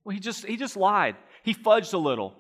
Well, 0.03 0.15
he 0.15 0.19
just, 0.19 0.45
he 0.45 0.57
just 0.57 0.75
lied. 0.75 1.15
He 1.43 1.53
fudged 1.53 1.93
a 1.93 1.99
little. 1.99 2.33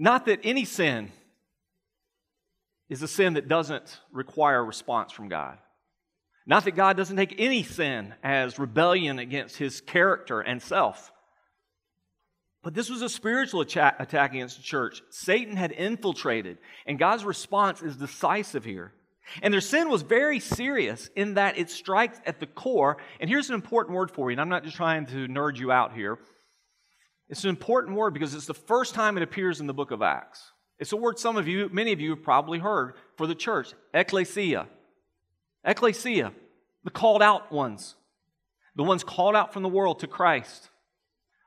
Not 0.00 0.24
that 0.24 0.40
any 0.44 0.64
sin 0.64 1.12
is 2.88 3.02
a 3.02 3.08
sin 3.08 3.34
that 3.34 3.48
doesn't 3.48 4.00
require 4.10 4.60
a 4.60 4.64
response 4.64 5.12
from 5.12 5.28
God. 5.28 5.58
Not 6.46 6.64
that 6.64 6.70
God 6.70 6.96
doesn't 6.96 7.18
take 7.18 7.34
any 7.38 7.62
sin 7.62 8.14
as 8.22 8.58
rebellion 8.58 9.18
against 9.18 9.58
his 9.58 9.82
character 9.82 10.40
and 10.40 10.62
self. 10.62 11.12
But 12.62 12.72
this 12.72 12.88
was 12.88 13.02
a 13.02 13.10
spiritual 13.10 13.60
attack 13.60 14.32
against 14.32 14.56
the 14.56 14.62
church. 14.62 15.02
Satan 15.10 15.54
had 15.54 15.70
infiltrated, 15.70 16.56
and 16.86 16.98
God's 16.98 17.24
response 17.24 17.82
is 17.82 17.96
decisive 17.96 18.64
here. 18.64 18.94
And 19.42 19.52
their 19.52 19.60
sin 19.60 19.90
was 19.90 20.00
very 20.00 20.40
serious 20.40 21.10
in 21.14 21.34
that 21.34 21.58
it 21.58 21.68
strikes 21.70 22.18
at 22.24 22.40
the 22.40 22.46
core. 22.46 22.96
And 23.20 23.28
here's 23.28 23.50
an 23.50 23.54
important 23.54 23.94
word 23.96 24.10
for 24.10 24.30
you, 24.30 24.34
and 24.34 24.40
I'm 24.40 24.48
not 24.48 24.64
just 24.64 24.76
trying 24.76 25.06
to 25.06 25.28
nerd 25.28 25.58
you 25.58 25.70
out 25.70 25.92
here. 25.92 26.18
It's 27.30 27.44
an 27.44 27.50
important 27.50 27.96
word 27.96 28.12
because 28.12 28.34
it's 28.34 28.46
the 28.46 28.54
first 28.54 28.92
time 28.92 29.16
it 29.16 29.22
appears 29.22 29.60
in 29.60 29.68
the 29.68 29.72
book 29.72 29.92
of 29.92 30.02
Acts. 30.02 30.50
It's 30.80 30.92
a 30.92 30.96
word 30.96 31.16
some 31.16 31.36
of 31.36 31.46
you, 31.46 31.68
many 31.72 31.92
of 31.92 32.00
you 32.00 32.10
have 32.10 32.24
probably 32.24 32.58
heard 32.58 32.94
for 33.16 33.28
the 33.28 33.36
church 33.36 33.72
ecclesia. 33.94 34.66
Ecclesia, 35.64 36.32
the 36.82 36.90
called 36.90 37.22
out 37.22 37.52
ones, 37.52 37.94
the 38.74 38.82
ones 38.82 39.04
called 39.04 39.36
out 39.36 39.52
from 39.52 39.62
the 39.62 39.68
world 39.68 40.00
to 40.00 40.08
Christ. 40.08 40.70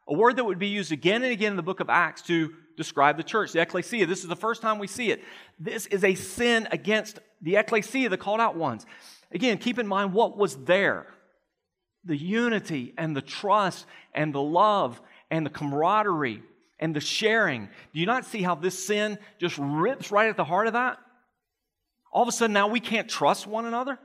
A 0.08 0.14
word 0.14 0.38
that 0.38 0.46
would 0.46 0.60
be 0.60 0.68
used 0.68 0.94
again 0.94 1.22
and 1.22 1.34
again 1.34 1.52
in 1.52 1.58
the 1.58 1.64
book 1.64 1.82
of 1.82 1.90
Acts 1.90 2.22
to 2.24 2.54
describe 2.78 3.18
the 3.18 3.24
church, 3.24 3.52
the 3.52 3.62
ecclesia. 3.62 4.06
This 4.06 4.22
is 4.22 4.30
the 4.30 4.36
first 4.38 4.62
time 4.62 4.80
we 4.80 4.88
see 4.88 5.12
it. 5.12 5.22
This 5.60 5.86
is 5.88 6.06
a 6.06 6.16
sin 6.16 6.68
against 6.72 7.20
the 7.42 7.58
ecclesia, 7.58 8.08
the 8.08 8.18
called 8.18 8.40
out 8.40 8.56
ones. 8.56 8.86
Again, 9.34 9.58
keep 9.58 9.78
in 9.78 9.88
mind 9.88 10.14
what 10.14 10.38
was 10.38 10.56
there 10.56 11.08
the 12.06 12.18
unity 12.18 12.94
and 12.98 13.16
the 13.16 13.22
trust 13.22 13.86
and 14.14 14.34
the 14.34 14.42
love 14.42 15.02
and 15.34 15.44
the 15.44 15.50
camaraderie 15.50 16.44
and 16.80 16.96
the 16.96 17.00
sharing. 17.00 17.68
Do 17.92 18.00
you 18.00 18.06
not 18.06 18.24
see 18.24 18.44
how 18.44 18.54
this 18.54 18.86
sin 18.86 19.18
just 19.40 19.58
rips 19.58 20.12
right 20.12 20.30
at 20.30 20.38
the 20.38 20.44
heart 20.44 20.68
of 20.68 20.74
that? 20.74 21.00
All 22.12 22.22
of 22.22 22.30
a 22.30 22.32
sudden, 22.32 22.54
now 22.54 22.68
we 22.68 22.80
can't 22.80 23.10
trust 23.10 23.48
one 23.48 23.66
another. 23.66 23.98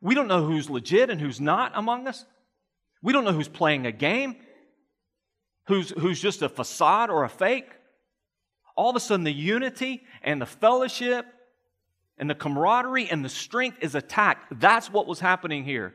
We 0.00 0.14
don't 0.14 0.28
know 0.28 0.46
who's 0.46 0.70
legit 0.70 1.10
and 1.10 1.20
who's 1.20 1.40
not 1.40 1.72
among 1.74 2.06
us. 2.06 2.24
We 3.02 3.12
don't 3.12 3.24
know 3.24 3.32
who's 3.32 3.48
playing 3.48 3.84
a 3.84 3.90
game, 3.90 4.36
who's, 5.66 5.90
who's 5.90 6.20
just 6.20 6.40
a 6.40 6.48
facade 6.48 7.10
or 7.10 7.24
a 7.24 7.28
fake. 7.28 7.68
All 8.76 8.90
of 8.90 8.94
a 8.94 9.00
sudden, 9.00 9.24
the 9.24 9.32
unity 9.32 10.04
and 10.22 10.40
the 10.40 10.46
fellowship 10.46 11.26
and 12.16 12.30
the 12.30 12.34
camaraderie 12.36 13.10
and 13.10 13.24
the 13.24 13.28
strength 13.28 13.78
is 13.80 13.96
attacked. 13.96 14.60
That's 14.60 14.88
what 14.88 15.08
was 15.08 15.18
happening 15.18 15.64
here. 15.64 15.94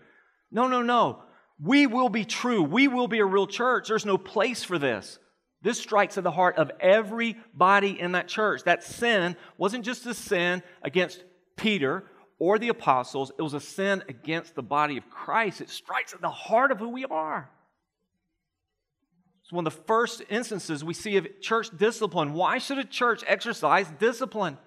No, 0.51 0.67
no, 0.67 0.81
no. 0.81 1.23
We 1.61 1.87
will 1.87 2.09
be 2.09 2.25
true. 2.25 2.63
We 2.63 2.87
will 2.87 3.07
be 3.07 3.19
a 3.19 3.25
real 3.25 3.47
church. 3.47 3.89
There's 3.89 4.05
no 4.05 4.17
place 4.17 4.63
for 4.63 4.79
this. 4.79 5.19
This 5.61 5.79
strikes 5.79 6.17
at 6.17 6.23
the 6.23 6.31
heart 6.31 6.57
of 6.57 6.71
everybody 6.79 7.99
in 7.99 8.13
that 8.13 8.29
church. 8.29 8.63
That 8.63 8.83
sin 8.83 9.35
wasn't 9.57 9.83
just 9.83 10.05
a 10.05 10.13
sin 10.13 10.63
against 10.81 11.23
Peter 11.57 12.05
or 12.39 12.57
the 12.57 12.69
apostles, 12.69 13.33
it 13.37 13.41
was 13.41 13.53
a 13.53 13.59
sin 13.59 14.01
against 14.07 14.55
the 14.55 14.63
body 14.63 14.95
of 14.95 15.09
Christ. 15.09 15.59
It 15.59 15.69
strikes 15.69 16.13
at 16.13 16.21
the 16.21 16.29
heart 16.29 16.71
of 16.71 16.79
who 16.79 16.87
we 16.87 17.03
are. 17.03 17.49
It's 19.43 19.51
one 19.51 19.67
of 19.67 19.73
the 19.73 19.81
first 19.81 20.21
instances 20.29 20.83
we 20.83 20.93
see 20.93 21.17
of 21.17 21.27
church 21.41 21.75
discipline. 21.75 22.33
Why 22.33 22.59
should 22.59 22.77
a 22.77 22.85
church 22.85 23.23
exercise 23.27 23.87
discipline? 23.99 24.57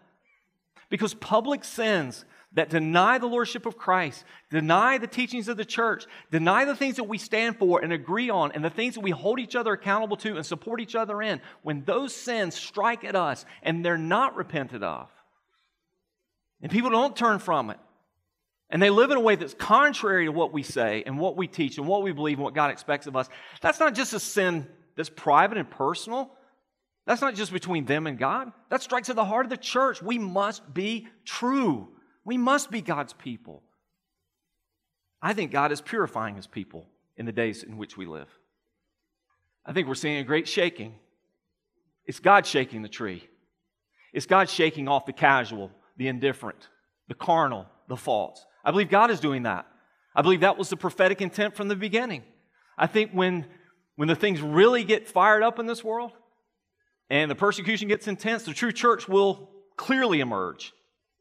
Because 0.90 1.14
public 1.14 1.64
sins 1.64 2.26
that 2.54 2.68
deny 2.68 3.18
the 3.18 3.26
lordship 3.26 3.64
of 3.64 3.78
Christ, 3.78 4.24
deny 4.50 4.98
the 4.98 5.06
teachings 5.06 5.48
of 5.48 5.56
the 5.56 5.64
church, 5.64 6.06
deny 6.30 6.64
the 6.64 6.76
things 6.76 6.96
that 6.96 7.04
we 7.04 7.18
stand 7.18 7.56
for 7.56 7.80
and 7.80 7.92
agree 7.92 8.28
on, 8.28 8.52
and 8.52 8.64
the 8.64 8.70
things 8.70 8.94
that 8.94 9.00
we 9.00 9.10
hold 9.10 9.40
each 9.40 9.56
other 9.56 9.72
accountable 9.72 10.16
to 10.18 10.36
and 10.36 10.44
support 10.44 10.80
each 10.80 10.94
other 10.94 11.22
in, 11.22 11.40
when 11.62 11.84
those 11.84 12.14
sins 12.14 12.54
strike 12.54 13.04
at 13.04 13.16
us 13.16 13.44
and 13.62 13.84
they're 13.84 13.96
not 13.96 14.36
repented 14.36 14.82
of, 14.82 15.08
and 16.60 16.70
people 16.70 16.90
don't 16.90 17.16
turn 17.16 17.38
from 17.38 17.70
it, 17.70 17.78
and 18.68 18.82
they 18.82 18.90
live 18.90 19.10
in 19.10 19.16
a 19.16 19.20
way 19.20 19.36
that's 19.36 19.54
contrary 19.54 20.26
to 20.26 20.32
what 20.32 20.52
we 20.52 20.62
say 20.62 21.02
and 21.04 21.18
what 21.18 21.36
we 21.36 21.46
teach 21.46 21.78
and 21.78 21.86
what 21.86 22.02
we 22.02 22.12
believe 22.12 22.38
and 22.38 22.44
what 22.44 22.54
God 22.54 22.70
expects 22.70 23.06
of 23.06 23.16
us, 23.16 23.28
that's 23.60 23.80
not 23.80 23.94
just 23.94 24.12
a 24.12 24.20
sin 24.20 24.66
that's 24.96 25.10
private 25.10 25.58
and 25.58 25.70
personal. 25.70 26.30
That's 27.04 27.20
not 27.20 27.34
just 27.34 27.52
between 27.52 27.84
them 27.84 28.06
and 28.06 28.16
God. 28.16 28.52
That 28.68 28.80
strikes 28.80 29.10
at 29.10 29.16
the 29.16 29.24
heart 29.24 29.44
of 29.44 29.50
the 29.50 29.56
church. 29.56 30.00
We 30.00 30.18
must 30.18 30.72
be 30.72 31.08
true. 31.24 31.88
We 32.24 32.38
must 32.38 32.70
be 32.70 32.80
God's 32.80 33.12
people. 33.12 33.62
I 35.20 35.34
think 35.34 35.50
God 35.50 35.72
is 35.72 35.80
purifying 35.80 36.36
his 36.36 36.46
people 36.46 36.86
in 37.16 37.26
the 37.26 37.32
days 37.32 37.62
in 37.62 37.76
which 37.76 37.96
we 37.96 38.06
live. 38.06 38.28
I 39.64 39.72
think 39.72 39.86
we're 39.86 39.94
seeing 39.94 40.18
a 40.18 40.24
great 40.24 40.48
shaking. 40.48 40.94
It's 42.06 42.20
God 42.20 42.46
shaking 42.46 42.82
the 42.82 42.88
tree. 42.88 43.28
It's 44.12 44.26
God 44.26 44.48
shaking 44.48 44.88
off 44.88 45.06
the 45.06 45.12
casual, 45.12 45.70
the 45.96 46.08
indifferent, 46.08 46.68
the 47.08 47.14
carnal, 47.14 47.66
the 47.88 47.96
false. 47.96 48.44
I 48.64 48.70
believe 48.70 48.90
God 48.90 49.10
is 49.10 49.20
doing 49.20 49.44
that. 49.44 49.66
I 50.14 50.22
believe 50.22 50.40
that 50.40 50.58
was 50.58 50.68
the 50.68 50.76
prophetic 50.76 51.20
intent 51.20 51.56
from 51.56 51.68
the 51.68 51.76
beginning. 51.76 52.22
I 52.76 52.86
think 52.86 53.12
when, 53.12 53.46
when 53.96 54.08
the 54.08 54.14
things 54.14 54.40
really 54.40 54.84
get 54.84 55.08
fired 55.08 55.42
up 55.42 55.58
in 55.58 55.66
this 55.66 55.82
world 55.82 56.12
and 57.08 57.30
the 57.30 57.34
persecution 57.34 57.88
gets 57.88 58.08
intense, 58.08 58.44
the 58.44 58.52
true 58.52 58.72
church 58.72 59.08
will 59.08 59.50
clearly 59.76 60.20
emerge. 60.20 60.72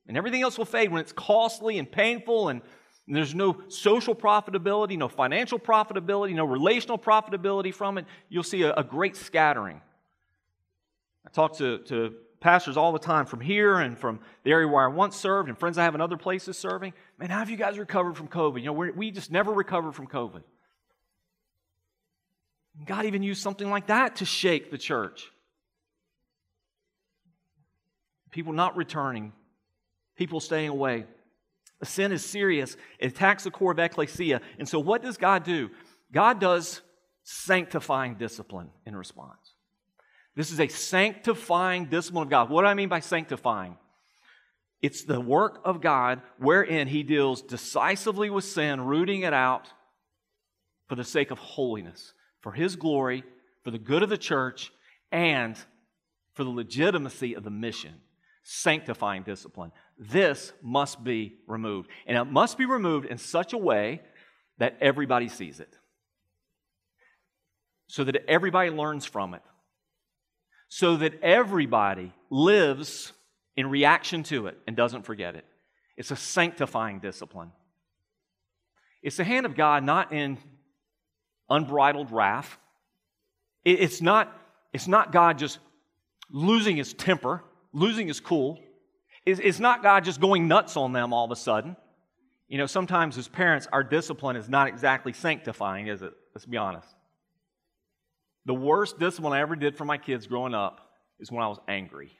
And 0.07 0.17
everything 0.17 0.41
else 0.41 0.57
will 0.57 0.65
fade 0.65 0.91
when 0.91 1.01
it's 1.01 1.11
costly 1.11 1.77
and 1.77 1.89
painful 1.89 2.49
and 2.49 2.61
there's 3.07 3.35
no 3.35 3.57
social 3.67 4.15
profitability, 4.15 4.97
no 4.97 5.07
financial 5.07 5.59
profitability, 5.59 6.33
no 6.33 6.45
relational 6.45 6.97
profitability 6.97 7.73
from 7.73 7.97
it. 7.97 8.05
You'll 8.29 8.43
see 8.43 8.63
a, 8.63 8.73
a 8.73 8.83
great 8.83 9.15
scattering. 9.15 9.81
I 11.25 11.29
talk 11.29 11.57
to, 11.57 11.79
to 11.79 12.13
pastors 12.39 12.77
all 12.77 12.91
the 12.91 12.99
time 12.99 13.25
from 13.25 13.41
here 13.41 13.77
and 13.77 13.97
from 13.97 14.19
the 14.43 14.51
area 14.51 14.67
where 14.67 14.83
I 14.83 14.87
once 14.87 15.15
served 15.15 15.49
and 15.49 15.57
friends 15.57 15.77
I 15.77 15.83
have 15.83 15.95
in 15.95 16.01
other 16.01 16.17
places 16.17 16.57
serving. 16.57 16.93
Man, 17.17 17.29
how 17.29 17.39
have 17.39 17.49
you 17.49 17.57
guys 17.57 17.77
recovered 17.77 18.15
from 18.15 18.27
COVID? 18.27 18.59
You 18.59 18.67
know, 18.67 18.73
we 18.73 19.11
just 19.11 19.31
never 19.31 19.51
recovered 19.51 19.93
from 19.93 20.07
COVID. 20.07 20.43
God 22.85 23.05
even 23.05 23.21
used 23.21 23.41
something 23.41 23.69
like 23.69 23.87
that 23.87 24.17
to 24.17 24.25
shake 24.25 24.71
the 24.71 24.77
church. 24.77 25.29
People 28.31 28.53
not 28.53 28.77
returning 28.77 29.33
people 30.17 30.39
staying 30.39 30.69
away. 30.69 31.05
Sin 31.83 32.11
is 32.11 32.23
serious, 32.23 32.77
it 32.99 33.07
attacks 33.07 33.43
the 33.43 33.51
core 33.51 33.71
of 33.71 33.79
ecclesia. 33.79 34.41
And 34.59 34.69
so, 34.69 34.79
what 34.79 35.01
does 35.01 35.17
God 35.17 35.43
do? 35.43 35.71
God 36.11 36.39
does 36.39 36.81
sanctifying 37.23 38.15
discipline 38.15 38.69
in 38.85 38.95
response. 38.95 39.55
This 40.35 40.51
is 40.51 40.59
a 40.59 40.67
sanctifying 40.67 41.85
discipline 41.85 42.23
of 42.23 42.29
God. 42.29 42.49
What 42.49 42.61
do 42.61 42.67
I 42.67 42.73
mean 42.73 42.89
by 42.89 42.99
sanctifying? 42.99 43.77
It's 44.81 45.03
the 45.03 45.19
work 45.19 45.61
of 45.63 45.81
God 45.81 46.21
wherein 46.37 46.87
He 46.87 47.03
deals 47.03 47.41
decisively 47.41 48.29
with 48.29 48.45
sin, 48.45 48.81
rooting 48.81 49.21
it 49.21 49.33
out 49.33 49.67
for 50.87 50.95
the 50.95 51.03
sake 51.03 51.31
of 51.31 51.37
holiness, 51.37 52.13
for 52.41 52.51
His 52.51 52.75
glory, 52.75 53.23
for 53.63 53.71
the 53.71 53.79
good 53.79 54.03
of 54.03 54.09
the 54.09 54.17
church, 54.17 54.71
and 55.11 55.57
for 56.33 56.43
the 56.43 56.49
legitimacy 56.49 57.35
of 57.35 57.43
the 57.43 57.51
mission. 57.51 57.95
Sanctifying 58.43 59.23
discipline. 59.23 59.71
This 59.97 60.53
must 60.61 61.03
be 61.03 61.35
removed. 61.47 61.89
And 62.07 62.17
it 62.17 62.25
must 62.25 62.57
be 62.57 62.65
removed 62.65 63.05
in 63.05 63.17
such 63.17 63.53
a 63.53 63.57
way 63.57 64.01
that 64.57 64.77
everybody 64.81 65.29
sees 65.29 65.59
it. 65.59 65.77
So 67.87 68.03
that 68.03 68.25
everybody 68.27 68.69
learns 68.69 69.05
from 69.05 69.33
it. 69.33 69.41
So 70.69 70.97
that 70.97 71.21
everybody 71.21 72.13
lives 72.29 73.13
in 73.55 73.69
reaction 73.69 74.23
to 74.23 74.47
it 74.47 74.57
and 74.65 74.75
doesn't 74.75 75.03
forget 75.05 75.35
it. 75.35 75.45
It's 75.97 76.11
a 76.11 76.15
sanctifying 76.15 76.99
discipline. 76.99 77.51
It's 79.03 79.17
the 79.17 79.23
hand 79.23 79.45
of 79.45 79.55
God 79.55 79.83
not 79.83 80.13
in 80.13 80.37
unbridled 81.49 82.11
wrath. 82.11 82.57
It's 83.63 84.01
not, 84.01 84.35
it's 84.73 84.87
not 84.87 85.11
God 85.11 85.37
just 85.37 85.59
losing 86.31 86.77
his 86.77 86.93
temper, 86.93 87.43
losing 87.73 88.09
is 88.09 88.19
cool. 88.19 88.59
It's 89.25 89.59
not 89.59 89.83
God 89.83 90.03
just 90.03 90.19
going 90.19 90.47
nuts 90.47 90.75
on 90.75 90.93
them 90.93 91.13
all 91.13 91.25
of 91.25 91.31
a 91.31 91.35
sudden. 91.35 91.75
You 92.47 92.57
know, 92.57 92.65
sometimes 92.65 93.17
as 93.17 93.27
parents, 93.27 93.67
our 93.71 93.83
discipline 93.83 94.35
is 94.35 94.49
not 94.49 94.67
exactly 94.67 95.13
sanctifying, 95.13 95.87
is 95.87 96.01
it? 96.01 96.13
Let's 96.33 96.45
be 96.45 96.57
honest. 96.57 96.87
The 98.45 98.53
worst 98.53 98.99
discipline 98.99 99.33
I 99.33 99.41
ever 99.41 99.55
did 99.55 99.77
for 99.77 99.85
my 99.85 99.97
kids 99.97 100.27
growing 100.27 100.53
up 100.53 100.81
is 101.19 101.31
when 101.31 101.43
I 101.43 101.47
was 101.47 101.59
angry. 101.67 102.11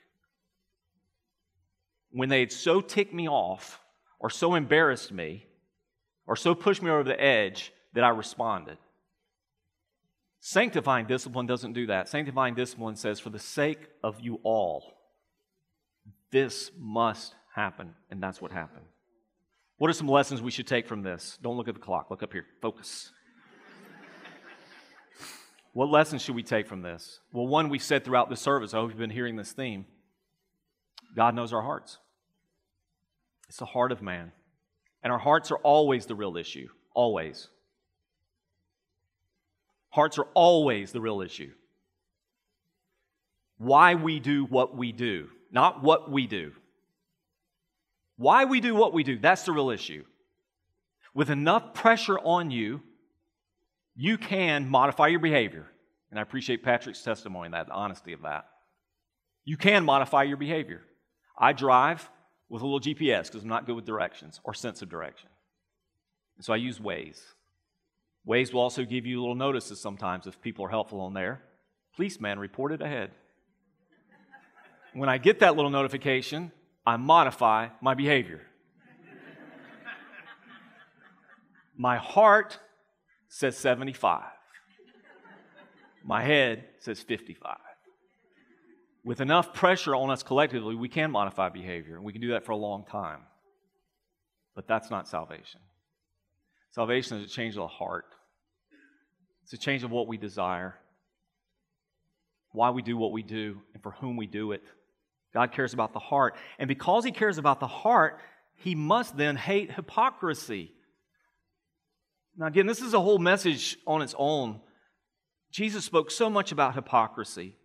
When 2.12 2.28
they 2.28 2.40
had 2.40 2.52
so 2.52 2.80
ticked 2.80 3.12
me 3.12 3.28
off, 3.28 3.80
or 4.20 4.30
so 4.30 4.54
embarrassed 4.54 5.10
me, 5.10 5.46
or 6.26 6.36
so 6.36 6.54
pushed 6.54 6.82
me 6.82 6.90
over 6.90 7.02
the 7.02 7.20
edge 7.20 7.72
that 7.94 8.04
I 8.04 8.10
responded. 8.10 8.78
Sanctifying 10.40 11.06
discipline 11.06 11.46
doesn't 11.46 11.72
do 11.72 11.86
that. 11.86 12.08
Sanctifying 12.08 12.54
discipline 12.54 12.94
says, 12.94 13.18
for 13.18 13.30
the 13.30 13.38
sake 13.40 13.88
of 14.04 14.20
you 14.20 14.38
all, 14.44 14.94
this 16.32 16.72
must 16.78 17.34
happen, 17.54 17.94
and 18.10 18.20
that's 18.20 18.40
what 18.40 18.50
happened. 18.50 18.86
What 19.76 19.90
are 19.90 19.94
some 19.94 20.08
lessons 20.08 20.40
we 20.40 20.50
should 20.50 20.66
take 20.66 20.88
from 20.88 21.02
this? 21.02 21.38
Don't 21.42 21.56
look 21.56 21.68
at 21.68 21.74
the 21.74 21.80
clock, 21.80 22.10
look 22.10 22.22
up 22.22 22.32
here, 22.32 22.46
focus. 22.60 23.12
what 25.72 25.90
lessons 25.90 26.22
should 26.22 26.34
we 26.34 26.42
take 26.42 26.66
from 26.66 26.82
this? 26.82 27.20
Well, 27.32 27.46
one 27.46 27.68
we 27.68 27.78
said 27.78 28.04
throughout 28.04 28.30
the 28.30 28.36
service, 28.36 28.74
I 28.74 28.78
hope 28.78 28.90
you've 28.90 28.98
been 28.98 29.10
hearing 29.10 29.36
this 29.36 29.52
theme. 29.52 29.84
God 31.14 31.34
knows 31.34 31.52
our 31.52 31.62
hearts. 31.62 31.98
It's 33.48 33.58
the 33.58 33.66
heart 33.66 33.92
of 33.92 34.00
man. 34.00 34.32
And 35.02 35.12
our 35.12 35.18
hearts 35.18 35.50
are 35.50 35.58
always 35.58 36.06
the 36.06 36.14
real 36.14 36.36
issue. 36.38 36.68
Always. 36.94 37.48
Hearts 39.90 40.16
are 40.16 40.26
always 40.32 40.92
the 40.92 41.00
real 41.00 41.20
issue. 41.20 41.50
Why 43.58 43.94
we 43.94 44.20
do 44.20 44.44
what 44.44 44.74
we 44.74 44.92
do 44.92 45.28
not 45.52 45.82
what 45.82 46.10
we 46.10 46.26
do. 46.26 46.52
Why 48.16 48.44
we 48.44 48.60
do 48.60 48.74
what 48.74 48.92
we 48.92 49.04
do, 49.04 49.18
that's 49.18 49.42
the 49.42 49.52
real 49.52 49.70
issue. 49.70 50.04
With 51.14 51.30
enough 51.30 51.74
pressure 51.74 52.18
on 52.18 52.50
you, 52.50 52.82
you 53.94 54.16
can 54.16 54.68
modify 54.68 55.08
your 55.08 55.20
behavior. 55.20 55.66
And 56.10 56.18
I 56.18 56.22
appreciate 56.22 56.62
Patrick's 56.62 57.02
testimony, 57.02 57.50
that 57.50 57.66
the 57.66 57.72
honesty 57.72 58.12
of 58.12 58.22
that. 58.22 58.46
You 59.44 59.56
can 59.56 59.84
modify 59.84 60.22
your 60.22 60.36
behavior. 60.36 60.82
I 61.38 61.52
drive 61.52 62.08
with 62.48 62.62
a 62.62 62.66
little 62.66 62.80
GPS 62.80 63.26
because 63.26 63.42
I'm 63.42 63.48
not 63.48 63.66
good 63.66 63.76
with 63.76 63.84
directions 63.84 64.40
or 64.44 64.54
sense 64.54 64.82
of 64.82 64.88
direction. 64.88 65.28
And 66.36 66.44
so 66.44 66.52
I 66.52 66.56
use 66.56 66.78
Waze. 66.78 67.20
Waze 68.26 68.52
will 68.52 68.60
also 68.60 68.84
give 68.84 69.04
you 69.04 69.20
little 69.20 69.34
notices 69.34 69.80
sometimes 69.80 70.26
if 70.26 70.40
people 70.40 70.64
are 70.64 70.70
helpful 70.70 71.00
on 71.00 71.14
there. 71.14 71.42
Policeman 71.96 72.38
reported 72.38 72.80
ahead. 72.80 73.10
When 74.94 75.08
I 75.08 75.18
get 75.18 75.40
that 75.40 75.56
little 75.56 75.70
notification, 75.70 76.52
I 76.86 76.96
modify 76.96 77.68
my 77.80 77.94
behavior. 77.94 78.42
My 81.76 81.96
heart 81.96 82.58
says 83.28 83.56
75. 83.56 84.24
My 86.04 86.22
head 86.22 86.64
says 86.78 87.00
55. 87.00 87.56
With 89.04 89.20
enough 89.20 89.52
pressure 89.54 89.94
on 89.96 90.10
us 90.10 90.22
collectively, 90.22 90.74
we 90.74 90.88
can 90.88 91.10
modify 91.10 91.48
behavior, 91.48 91.96
and 91.96 92.04
we 92.04 92.12
can 92.12 92.20
do 92.20 92.32
that 92.32 92.44
for 92.44 92.52
a 92.52 92.56
long 92.56 92.84
time. 92.84 93.20
But 94.54 94.68
that's 94.68 94.90
not 94.90 95.08
salvation. 95.08 95.60
Salvation 96.70 97.18
is 97.18 97.26
a 97.26 97.28
change 97.28 97.54
of 97.54 97.62
the 97.62 97.66
heart, 97.68 98.06
it's 99.42 99.52
a 99.52 99.58
change 99.58 99.82
of 99.82 99.90
what 99.90 100.06
we 100.06 100.16
desire, 100.16 100.76
why 102.52 102.70
we 102.70 102.82
do 102.82 102.96
what 102.96 103.12
we 103.12 103.22
do, 103.22 103.60
and 103.74 103.82
for 103.82 103.92
whom 103.92 104.16
we 104.16 104.26
do 104.26 104.52
it. 104.52 104.62
God 105.32 105.52
cares 105.52 105.72
about 105.72 105.92
the 105.92 105.98
heart. 105.98 106.34
And 106.58 106.68
because 106.68 107.04
He 107.04 107.12
cares 107.12 107.38
about 107.38 107.60
the 107.60 107.66
heart, 107.66 108.18
He 108.54 108.74
must 108.74 109.16
then 109.16 109.36
hate 109.36 109.72
hypocrisy. 109.72 110.72
Now, 112.36 112.46
again, 112.46 112.66
this 112.66 112.80
is 112.80 112.94
a 112.94 113.00
whole 113.00 113.18
message 113.18 113.76
on 113.86 114.02
its 114.02 114.14
own. 114.18 114.60
Jesus 115.50 115.84
spoke 115.84 116.10
so 116.10 116.30
much 116.30 116.50
about 116.50 116.74
hypocrisy. 116.74 117.56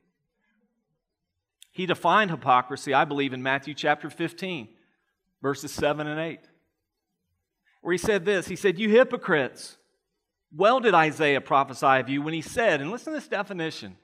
He 1.71 1.85
defined 1.85 2.31
hypocrisy, 2.31 2.93
I 2.93 3.05
believe, 3.05 3.33
in 3.33 3.43
Matthew 3.43 3.73
chapter 3.73 4.09
15, 4.09 4.67
verses 5.41 5.71
7 5.71 6.07
and 6.07 6.19
8, 6.19 6.39
where 7.81 7.91
he 7.91 7.97
said 7.97 8.25
this 8.25 8.47
He 8.47 8.55
said, 8.55 8.79
You 8.79 8.89
hypocrites, 8.89 9.77
well 10.55 10.79
did 10.79 10.93
Isaiah 10.93 11.41
prophesy 11.41 11.85
of 11.85 12.09
you 12.09 12.21
when 12.21 12.33
he 12.33 12.41
said, 12.41 12.81
and 12.81 12.89
listen 12.89 13.13
to 13.13 13.19
this 13.19 13.27
definition 13.27 13.97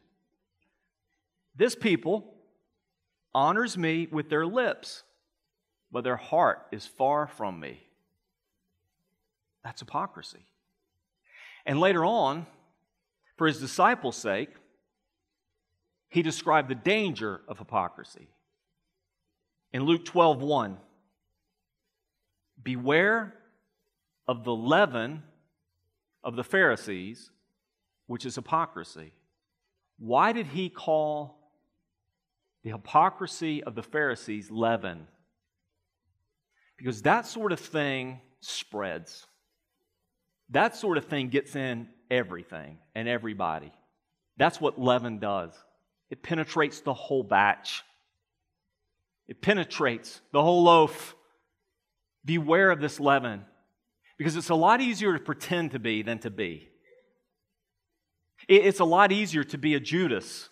this 1.56 1.76
people 1.76 2.34
honors 3.34 3.78
me 3.78 4.08
with 4.12 4.30
their 4.30 4.46
lips, 4.46 5.04
but 5.92 6.04
their 6.04 6.18
heart 6.18 6.68
is 6.72 6.86
far 6.86 7.28
from 7.28 7.60
me. 7.60 7.82
That's 9.64 9.80
hypocrisy. 9.80 10.46
And 11.66 11.80
later 11.80 12.04
on, 12.04 12.46
for 13.38 13.48
his 13.48 13.60
disciples' 13.60 14.18
sake, 14.18 14.50
he 16.10 16.22
described 16.22 16.70
the 16.70 16.76
danger 16.76 17.42
of 17.48 17.58
hypocrisy. 17.58 18.28
In 19.72 19.84
Luke 19.84 20.06
12 20.06 20.42
1, 20.42 20.78
beware 22.62 23.34
of 24.28 24.44
the 24.44 24.54
leaven 24.54 25.24
of 26.24 26.36
the 26.36 26.44
Pharisees, 26.44 27.32
which 28.06 28.26
is 28.26 28.36
hypocrisy. 28.36 29.14
Why 29.98 30.32
did 30.32 30.48
he 30.48 30.70
call 30.70 31.43
the 32.64 32.72
hypocrisy 32.72 33.64
of 33.64 33.76
the 33.76 33.84
Pharisees 33.84 34.50
leaven? 34.50 35.08
Because 36.78 37.02
that 37.04 37.26
sort 37.26 37.52
of 37.52 37.60
thing 37.60 38.20
spreads. 38.42 39.26
That 40.50 40.76
sort 40.76 40.98
of 40.98 41.06
thing 41.06 41.30
gets 41.30 41.56
in 41.56 41.88
everything 42.12 42.78
and 42.96 43.08
everybody. 43.08 43.72
That's 44.38 44.60
what 44.60 44.80
leaven 44.80 45.20
does. 45.20 45.54
It 46.10 46.24
penetrates 46.24 46.82
the 46.82 46.94
whole 46.94 47.24
batch, 47.24 47.84
it 49.28 49.42
penetrates 49.42 50.22
the 50.32 50.42
whole 50.42 50.64
loaf. 50.64 51.16
Beware 52.26 52.72
of 52.72 52.80
this 52.80 53.02
leaven 53.02 53.44
because 54.18 54.38
it's 54.38 54.50
a 54.50 54.56
lot 54.56 54.80
easier 54.80 55.18
to 55.18 55.20
pretend 55.20 55.72
to 55.72 55.80
be 55.80 56.02
than 56.04 56.20
to 56.20 56.30
be. 56.30 56.70
It's 58.48 58.80
a 58.80 58.86
lot 58.86 59.12
easier 59.12 59.44
to 59.44 59.58
be 59.58 59.76
a 59.76 59.80
Judas 59.82 60.48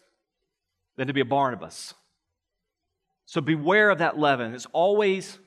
than 0.98 1.08
to 1.08 1.14
be 1.14 1.22
a 1.22 1.26
Barnabas. 1.26 1.94
So 3.32 3.40
beware 3.40 3.90
of 3.90 4.00
that 4.00 4.20
leaven. 4.20 4.54
It's 4.54 4.68
always, 4.74 5.40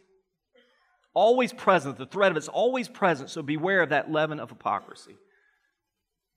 always 1.12 1.52
present. 1.52 1.98
The 1.98 2.06
threat 2.06 2.30
of 2.30 2.38
it's 2.38 2.48
always 2.48 2.88
present. 2.88 3.28
So 3.28 3.42
beware 3.42 3.82
of 3.82 3.90
that 3.90 4.10
leaven 4.10 4.40
of 4.40 4.48
hypocrisy. 4.48 5.16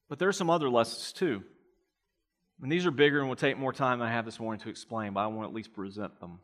But 0.10 0.20
there 0.20 0.28
are 0.28 0.34
some 0.34 0.50
other 0.50 0.70
lessons 0.70 1.14
too. 1.14 1.43
And 2.62 2.70
these 2.70 2.86
are 2.86 2.91
bigger 2.91 3.22
and 3.22 3.30
will 3.30 3.38
take 3.38 3.58
more 3.58 3.72
time 3.72 4.00
than 4.00 4.10
I 4.10 4.12
have 4.12 4.26
this 4.26 4.41
morning 4.41 4.60
to 4.64 4.70
explain, 4.70 5.14
but 5.14 5.22
I 5.22 5.28
want 5.28 5.43
to 5.43 5.48
at 5.48 5.54
least 5.54 5.72
present 5.72 6.20
them. 6.20 6.39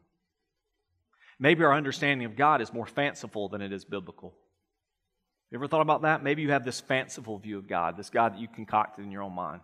Maybe 1.37 1.65
our 1.65 1.73
understanding 1.73 2.25
of 2.25 2.37
God 2.37 2.61
is 2.61 2.71
more 2.71 2.85
fanciful 2.85 3.49
than 3.49 3.61
it 3.61 3.73
is 3.73 3.83
biblical. 3.83 4.33
You 5.51 5.57
ever 5.57 5.67
thought 5.67 5.81
about 5.81 6.03
that? 6.03 6.23
Maybe 6.23 6.43
you 6.43 6.51
have 6.51 6.63
this 6.63 6.79
fanciful 6.79 7.39
view 7.39 7.57
of 7.57 7.67
God, 7.67 7.97
this 7.97 8.09
God 8.09 8.35
that 8.35 8.39
you 8.39 8.47
concocted 8.47 9.03
in 9.03 9.11
your 9.11 9.23
own 9.23 9.33
mind. 9.33 9.59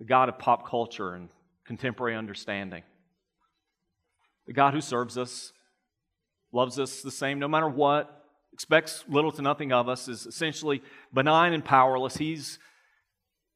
The 0.00 0.04
God 0.04 0.28
of 0.28 0.40
pop 0.40 0.68
culture 0.68 1.14
and 1.14 1.28
contemporary 1.64 2.16
understanding. 2.16 2.82
The 4.50 4.54
God 4.54 4.74
who 4.74 4.80
serves 4.80 5.16
us, 5.16 5.52
loves 6.50 6.80
us 6.80 7.02
the 7.02 7.12
same 7.12 7.38
no 7.38 7.46
matter 7.46 7.68
what, 7.68 8.26
expects 8.52 9.04
little 9.08 9.30
to 9.30 9.42
nothing 9.42 9.72
of 9.72 9.88
us, 9.88 10.08
is 10.08 10.26
essentially 10.26 10.82
benign 11.14 11.52
and 11.52 11.64
powerless. 11.64 12.16
He's 12.16 12.58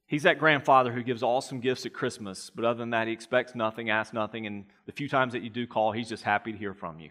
He's 0.07 0.23
that 0.23 0.39
grandfather 0.39 0.93
who 0.93 1.03
gives 1.03 1.25
awesome 1.25 1.59
gifts 1.59 1.85
at 1.85 1.95
Christmas, 1.95 2.49
but 2.49 2.65
other 2.65 2.79
than 2.79 2.91
that, 2.91 3.09
he 3.09 3.13
expects 3.13 3.57
nothing, 3.57 3.91
asks 3.91 4.15
nothing, 4.15 4.47
and 4.47 4.67
the 4.87 4.93
few 4.93 5.09
times 5.09 5.33
that 5.33 5.43
you 5.43 5.51
do 5.51 5.67
call, 5.67 5.91
he's 5.91 6.09
just 6.09 6.23
happy 6.23 6.53
to 6.53 6.59
hear 6.59 6.75
from 6.75 7.01
you. 7.01 7.11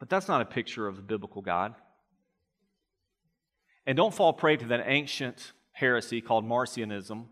But 0.00 0.08
that's 0.08 0.26
not 0.26 0.40
a 0.40 0.46
picture 0.46 0.88
of 0.88 0.96
the 0.96 1.02
biblical 1.02 1.42
God. 1.42 1.76
And 3.86 3.96
don't 3.96 4.12
fall 4.12 4.32
prey 4.32 4.56
to 4.56 4.66
that 4.66 4.82
ancient 4.86 5.52
heresy 5.70 6.20
called 6.20 6.44
Marcionism 6.44 7.26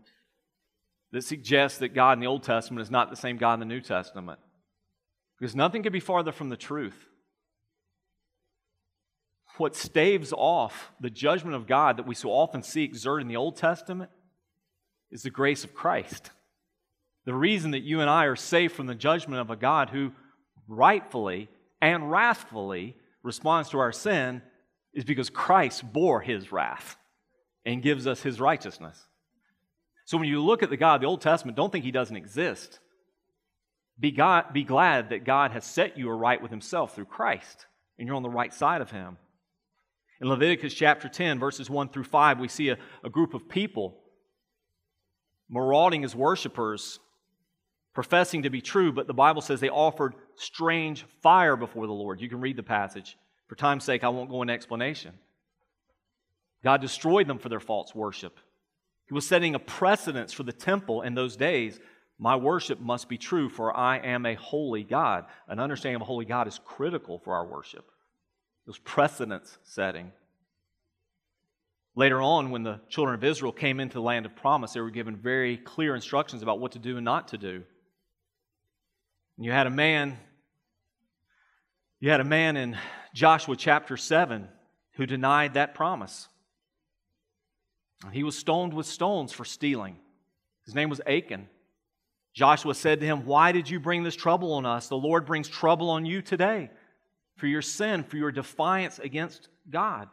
that 1.11 1.23
suggests 1.23 1.79
that 1.79 1.89
God 1.89 2.13
in 2.13 2.21
the 2.21 2.27
Old 2.27 2.43
Testament 2.43 2.81
is 2.81 2.91
not 2.91 3.09
the 3.09 3.17
same 3.17 3.35
God 3.35 3.55
in 3.55 3.59
the 3.59 3.65
New 3.65 3.81
Testament. 3.81 4.39
Because 5.39 5.55
nothing 5.55 5.83
could 5.83 5.93
be 5.93 5.99
farther 5.99 6.31
from 6.31 6.49
the 6.49 6.57
truth 6.57 7.07
what 9.57 9.75
staves 9.75 10.33
off 10.35 10.91
the 10.99 11.09
judgment 11.09 11.55
of 11.55 11.67
God 11.67 11.97
that 11.97 12.07
we 12.07 12.15
so 12.15 12.29
often 12.29 12.63
see 12.63 12.83
exerted 12.83 13.23
in 13.23 13.27
the 13.27 13.37
Old 13.37 13.55
Testament 13.55 14.09
is 15.11 15.23
the 15.23 15.29
grace 15.29 15.63
of 15.63 15.73
Christ. 15.73 16.31
The 17.25 17.33
reason 17.33 17.71
that 17.71 17.83
you 17.83 18.01
and 18.01 18.09
I 18.09 18.25
are 18.25 18.35
safe 18.35 18.73
from 18.73 18.87
the 18.87 18.95
judgment 18.95 19.41
of 19.41 19.49
a 19.49 19.55
God 19.55 19.89
who 19.89 20.11
rightfully 20.67 21.49
and 21.81 22.11
wrathfully 22.11 22.95
responds 23.23 23.69
to 23.69 23.79
our 23.79 23.91
sin 23.91 24.41
is 24.93 25.03
because 25.03 25.29
Christ 25.29 25.91
bore 25.91 26.21
his 26.21 26.51
wrath 26.51 26.97
and 27.65 27.81
gives 27.81 28.07
us 28.07 28.21
his 28.21 28.39
righteousness. 28.39 29.01
So 30.05 30.17
when 30.17 30.27
you 30.27 30.43
look 30.43 30.63
at 30.63 30.69
the 30.69 30.77
God 30.77 30.95
of 30.95 31.01
the 31.01 31.07
Old 31.07 31.21
Testament, 31.21 31.57
don't 31.57 31.71
think 31.71 31.83
he 31.83 31.91
doesn't 31.91 32.15
exist. 32.15 32.79
Be, 33.99 34.11
God, 34.11 34.53
be 34.53 34.63
glad 34.63 35.09
that 35.09 35.23
God 35.23 35.51
has 35.51 35.65
set 35.65 35.97
you 35.97 36.09
right 36.09 36.41
with 36.41 36.51
himself 36.51 36.95
through 36.95 37.05
Christ, 37.05 37.65
and 37.97 38.07
you're 38.07 38.15
on 38.15 38.23
the 38.23 38.29
right 38.29 38.53
side 38.53 38.81
of 38.81 38.91
him. 38.91 39.17
In 40.21 40.29
Leviticus 40.29 40.73
chapter 40.73 41.07
10, 41.07 41.39
verses 41.39 41.69
1 41.69 41.89
through 41.89 42.03
5, 42.03 42.39
we 42.39 42.47
see 42.47 42.69
a, 42.69 42.77
a 43.03 43.09
group 43.09 43.33
of 43.33 43.49
people 43.49 43.97
marauding 45.49 46.03
as 46.03 46.15
worshipers, 46.15 46.99
professing 47.93 48.43
to 48.43 48.49
be 48.49 48.61
true, 48.61 48.91
but 48.91 49.07
the 49.07 49.13
Bible 49.13 49.41
says 49.41 49.59
they 49.59 49.69
offered 49.69 50.15
strange 50.35 51.05
fire 51.21 51.55
before 51.55 51.87
the 51.87 51.93
Lord. 51.93 52.21
You 52.21 52.29
can 52.29 52.41
read 52.41 52.57
the 52.57 52.63
passage. 52.63 53.17
For 53.47 53.55
time's 53.55 53.83
sake, 53.83 54.03
I 54.03 54.09
won't 54.09 54.29
go 54.29 54.41
into 54.41 54.53
explanation. 54.53 55.13
God 56.63 56.81
destroyed 56.81 57.27
them 57.27 57.37
for 57.37 57.49
their 57.49 57.59
false 57.59 57.93
worship. 57.93 58.39
He 59.07 59.13
was 59.13 59.27
setting 59.27 59.53
a 59.53 59.59
precedence 59.59 60.33
for 60.33 60.43
the 60.43 60.51
temple 60.51 61.03
in 61.03 61.13
those 61.13 61.35
days. 61.35 61.79
My 62.17 62.35
worship 62.35 62.79
must 62.79 63.09
be 63.09 63.17
true, 63.17 63.49
for 63.49 63.75
I 63.75 63.97
am 63.97 64.25
a 64.25 64.35
holy 64.35 64.83
God. 64.83 65.25
An 65.47 65.59
understanding 65.59 65.97
of 65.97 66.01
a 66.01 66.05
holy 66.05 66.25
God 66.25 66.47
is 66.47 66.59
critical 66.63 67.19
for 67.19 67.35
our 67.35 67.45
worship. 67.45 67.85
It 68.65 68.69
was 68.69 68.77
precedence 68.77 69.57
setting. 69.63 70.11
Later 71.95 72.21
on, 72.21 72.51
when 72.51 72.63
the 72.63 72.79
children 72.89 73.15
of 73.15 73.23
Israel 73.23 73.51
came 73.51 73.79
into 73.79 73.95
the 73.95 74.01
land 74.01 74.25
of 74.25 74.35
promise, 74.35 74.73
they 74.73 74.81
were 74.81 74.89
given 74.89 75.15
very 75.15 75.57
clear 75.57 75.95
instructions 75.95 76.41
about 76.41 76.59
what 76.59 76.73
to 76.73 76.79
do 76.79 76.97
and 76.97 77.05
not 77.05 77.29
to 77.29 77.37
do. 77.37 77.63
And 79.37 79.45
you 79.45 79.51
had 79.51 79.67
a 79.67 79.71
man, 79.71 80.17
you 81.99 82.09
had 82.09 82.21
a 82.21 82.25
man 82.25 82.57
in 82.57 82.77
Joshua 83.13 83.55
chapter 83.55 83.97
7 83.97 84.47
who 84.93 85.05
denied 85.05 85.53
that 85.53 85.73
promise. 85.73 86.27
He 88.11 88.23
was 88.23 88.37
stoned 88.37 88.73
with 88.73 88.85
stones 88.85 89.31
for 89.31 89.45
stealing. 89.45 89.97
His 90.65 90.75
name 90.75 90.89
was 90.89 91.01
Achan. 91.05 91.47
Joshua 92.35 92.75
said 92.75 92.99
to 92.99 93.05
him, 93.05 93.25
Why 93.25 93.53
did 93.53 93.69
you 93.69 93.79
bring 93.79 94.03
this 94.03 94.15
trouble 94.15 94.53
on 94.53 94.65
us? 94.65 94.89
The 94.89 94.97
Lord 94.97 95.25
brings 95.25 95.47
trouble 95.47 95.89
on 95.89 96.05
you 96.05 96.21
today 96.21 96.69
for 97.37 97.47
your 97.47 97.61
sin, 97.61 98.03
for 98.03 98.17
your 98.17 98.31
defiance 98.31 98.99
against 98.99 99.47
God. 99.69 100.09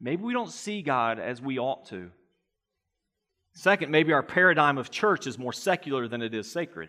Maybe 0.00 0.22
we 0.22 0.32
don't 0.32 0.50
see 0.50 0.80
God 0.80 1.18
as 1.18 1.42
we 1.42 1.58
ought 1.58 1.86
to. 1.86 2.10
Second, 3.54 3.90
maybe 3.90 4.12
our 4.12 4.22
paradigm 4.22 4.78
of 4.78 4.90
church 4.90 5.26
is 5.26 5.38
more 5.38 5.52
secular 5.52 6.06
than 6.06 6.22
it 6.22 6.34
is 6.34 6.50
sacred. 6.50 6.88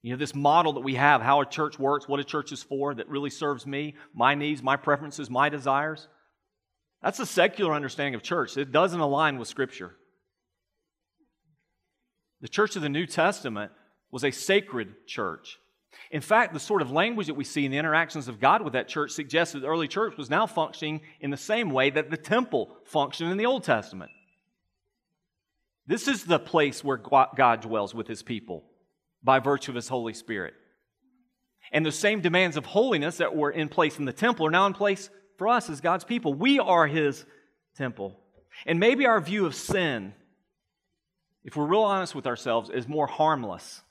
You 0.00 0.12
know, 0.12 0.16
this 0.16 0.34
model 0.34 0.72
that 0.72 0.80
we 0.80 0.94
have, 0.94 1.20
how 1.20 1.42
a 1.42 1.46
church 1.46 1.78
works, 1.78 2.08
what 2.08 2.18
a 2.18 2.24
church 2.24 2.52
is 2.52 2.62
for, 2.62 2.94
that 2.94 3.08
really 3.08 3.30
serves 3.30 3.66
me, 3.66 3.94
my 4.14 4.34
needs, 4.34 4.62
my 4.62 4.76
preferences, 4.76 5.30
my 5.30 5.50
desires. 5.50 6.08
That's 7.02 7.20
a 7.20 7.26
secular 7.26 7.74
understanding 7.74 8.14
of 8.14 8.22
church. 8.22 8.56
It 8.56 8.72
doesn't 8.72 8.98
align 8.98 9.38
with 9.38 9.46
Scripture. 9.46 9.94
The 12.42 12.48
church 12.48 12.76
of 12.76 12.82
the 12.82 12.88
New 12.88 13.06
Testament 13.06 13.72
was 14.10 14.24
a 14.24 14.30
sacred 14.30 15.06
church. 15.06 15.58
In 16.10 16.20
fact, 16.20 16.52
the 16.52 16.60
sort 16.60 16.82
of 16.82 16.90
language 16.90 17.28
that 17.28 17.34
we 17.34 17.44
see 17.44 17.64
in 17.64 17.70
the 17.70 17.78
interactions 17.78 18.28
of 18.28 18.40
God 18.40 18.62
with 18.62 18.74
that 18.74 18.88
church 18.88 19.12
suggests 19.12 19.54
that 19.54 19.60
the 19.60 19.68
early 19.68 19.88
church 19.88 20.16
was 20.16 20.28
now 20.28 20.46
functioning 20.46 21.00
in 21.20 21.30
the 21.30 21.36
same 21.36 21.70
way 21.70 21.90
that 21.90 22.10
the 22.10 22.16
temple 22.16 22.76
functioned 22.84 23.30
in 23.30 23.38
the 23.38 23.46
Old 23.46 23.64
Testament. 23.64 24.10
This 25.86 26.08
is 26.08 26.24
the 26.24 26.38
place 26.38 26.84
where 26.84 26.96
God 26.96 27.60
dwells 27.60 27.94
with 27.94 28.06
his 28.06 28.22
people 28.22 28.64
by 29.22 29.38
virtue 29.38 29.70
of 29.70 29.76
his 29.76 29.88
Holy 29.88 30.12
Spirit. 30.12 30.54
And 31.72 31.86
the 31.86 31.92
same 31.92 32.20
demands 32.20 32.56
of 32.56 32.66
holiness 32.66 33.18
that 33.18 33.34
were 33.34 33.50
in 33.50 33.68
place 33.68 33.98
in 33.98 34.04
the 34.04 34.12
temple 34.12 34.46
are 34.46 34.50
now 34.50 34.66
in 34.66 34.74
place 34.74 35.10
for 35.38 35.48
us 35.48 35.70
as 35.70 35.80
God's 35.80 36.04
people. 36.04 36.34
We 36.34 36.58
are 36.58 36.86
his 36.86 37.24
temple. 37.76 38.18
And 38.66 38.78
maybe 38.78 39.06
our 39.06 39.20
view 39.20 39.46
of 39.46 39.54
sin, 39.54 40.12
if 41.44 41.56
we're 41.56 41.66
real 41.66 41.82
honest 41.82 42.14
with 42.14 42.26
ourselves, 42.26 42.70
is 42.70 42.88
more 42.88 43.06
harmless 43.06 43.82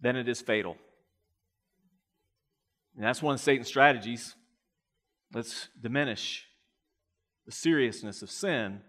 than 0.00 0.16
it 0.16 0.28
is 0.28 0.40
fatal. 0.40 0.76
And 2.96 3.04
that's 3.04 3.22
one 3.22 3.34
of 3.34 3.40
Satan's 3.40 3.68
strategies. 3.68 4.34
Let's 5.32 5.68
diminish 5.80 6.46
the 7.46 7.52
seriousness 7.52 8.22
of 8.22 8.30
sin 8.30 8.80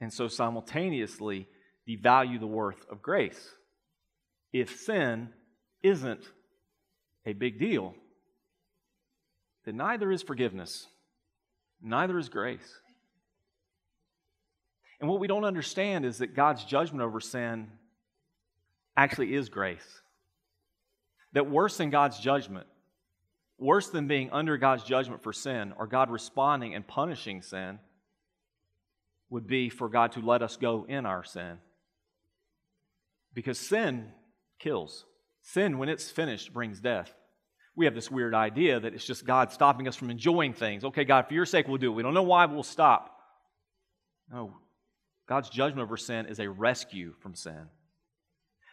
and 0.00 0.12
so 0.12 0.28
simultaneously 0.28 1.48
devalue 1.88 2.38
the 2.38 2.46
worth 2.46 2.86
of 2.90 3.02
grace. 3.02 3.50
If 4.52 4.78
sin 4.78 5.30
isn't 5.82 6.24
a 7.26 7.32
big 7.32 7.58
deal, 7.58 7.94
then 9.64 9.76
neither 9.76 10.10
is 10.12 10.22
forgiveness, 10.22 10.86
neither 11.82 12.18
is 12.18 12.28
grace. 12.28 12.80
And 15.00 15.08
what 15.08 15.20
we 15.20 15.28
don't 15.28 15.44
understand 15.44 16.04
is 16.04 16.18
that 16.18 16.34
God's 16.34 16.64
judgment 16.64 17.02
over 17.02 17.20
sin 17.20 17.68
actually 18.96 19.34
is 19.34 19.48
grace. 19.48 20.00
That 21.32 21.48
worse 21.48 21.76
than 21.76 21.90
God's 21.90 22.18
judgment, 22.18 22.66
worse 23.58 23.88
than 23.88 24.08
being 24.08 24.30
under 24.30 24.56
God's 24.56 24.82
judgment 24.82 25.22
for 25.22 25.32
sin, 25.32 25.72
or 25.78 25.86
God 25.86 26.10
responding 26.10 26.74
and 26.74 26.86
punishing 26.86 27.42
sin, 27.42 27.78
would 29.30 29.46
be 29.46 29.68
for 29.68 29.88
God 29.88 30.12
to 30.12 30.20
let 30.20 30.42
us 30.42 30.56
go 30.56 30.84
in 30.88 31.06
our 31.06 31.22
sin. 31.22 31.58
Because 33.34 33.58
sin 33.58 34.08
kills. 34.58 35.04
Sin, 35.42 35.78
when 35.78 35.88
it's 35.88 36.10
finished, 36.10 36.52
brings 36.52 36.80
death. 36.80 37.12
We 37.76 37.84
have 37.84 37.94
this 37.94 38.10
weird 38.10 38.34
idea 38.34 38.80
that 38.80 38.94
it's 38.94 39.06
just 39.06 39.24
God 39.24 39.52
stopping 39.52 39.86
us 39.86 39.94
from 39.94 40.10
enjoying 40.10 40.54
things. 40.54 40.84
Okay, 40.84 41.04
God, 41.04 41.28
for 41.28 41.34
your 41.34 41.46
sake, 41.46 41.68
we'll 41.68 41.76
do 41.76 41.92
it. 41.92 41.94
We 41.94 42.02
don't 42.02 42.14
know 42.14 42.24
why, 42.24 42.46
we'll 42.46 42.64
stop. 42.64 43.16
No. 44.32 44.56
God's 45.28 45.50
judgment 45.50 45.82
over 45.84 45.96
sin 45.96 46.26
is 46.26 46.40
a 46.40 46.48
rescue 46.48 47.14
from 47.20 47.34
sin. 47.34 47.68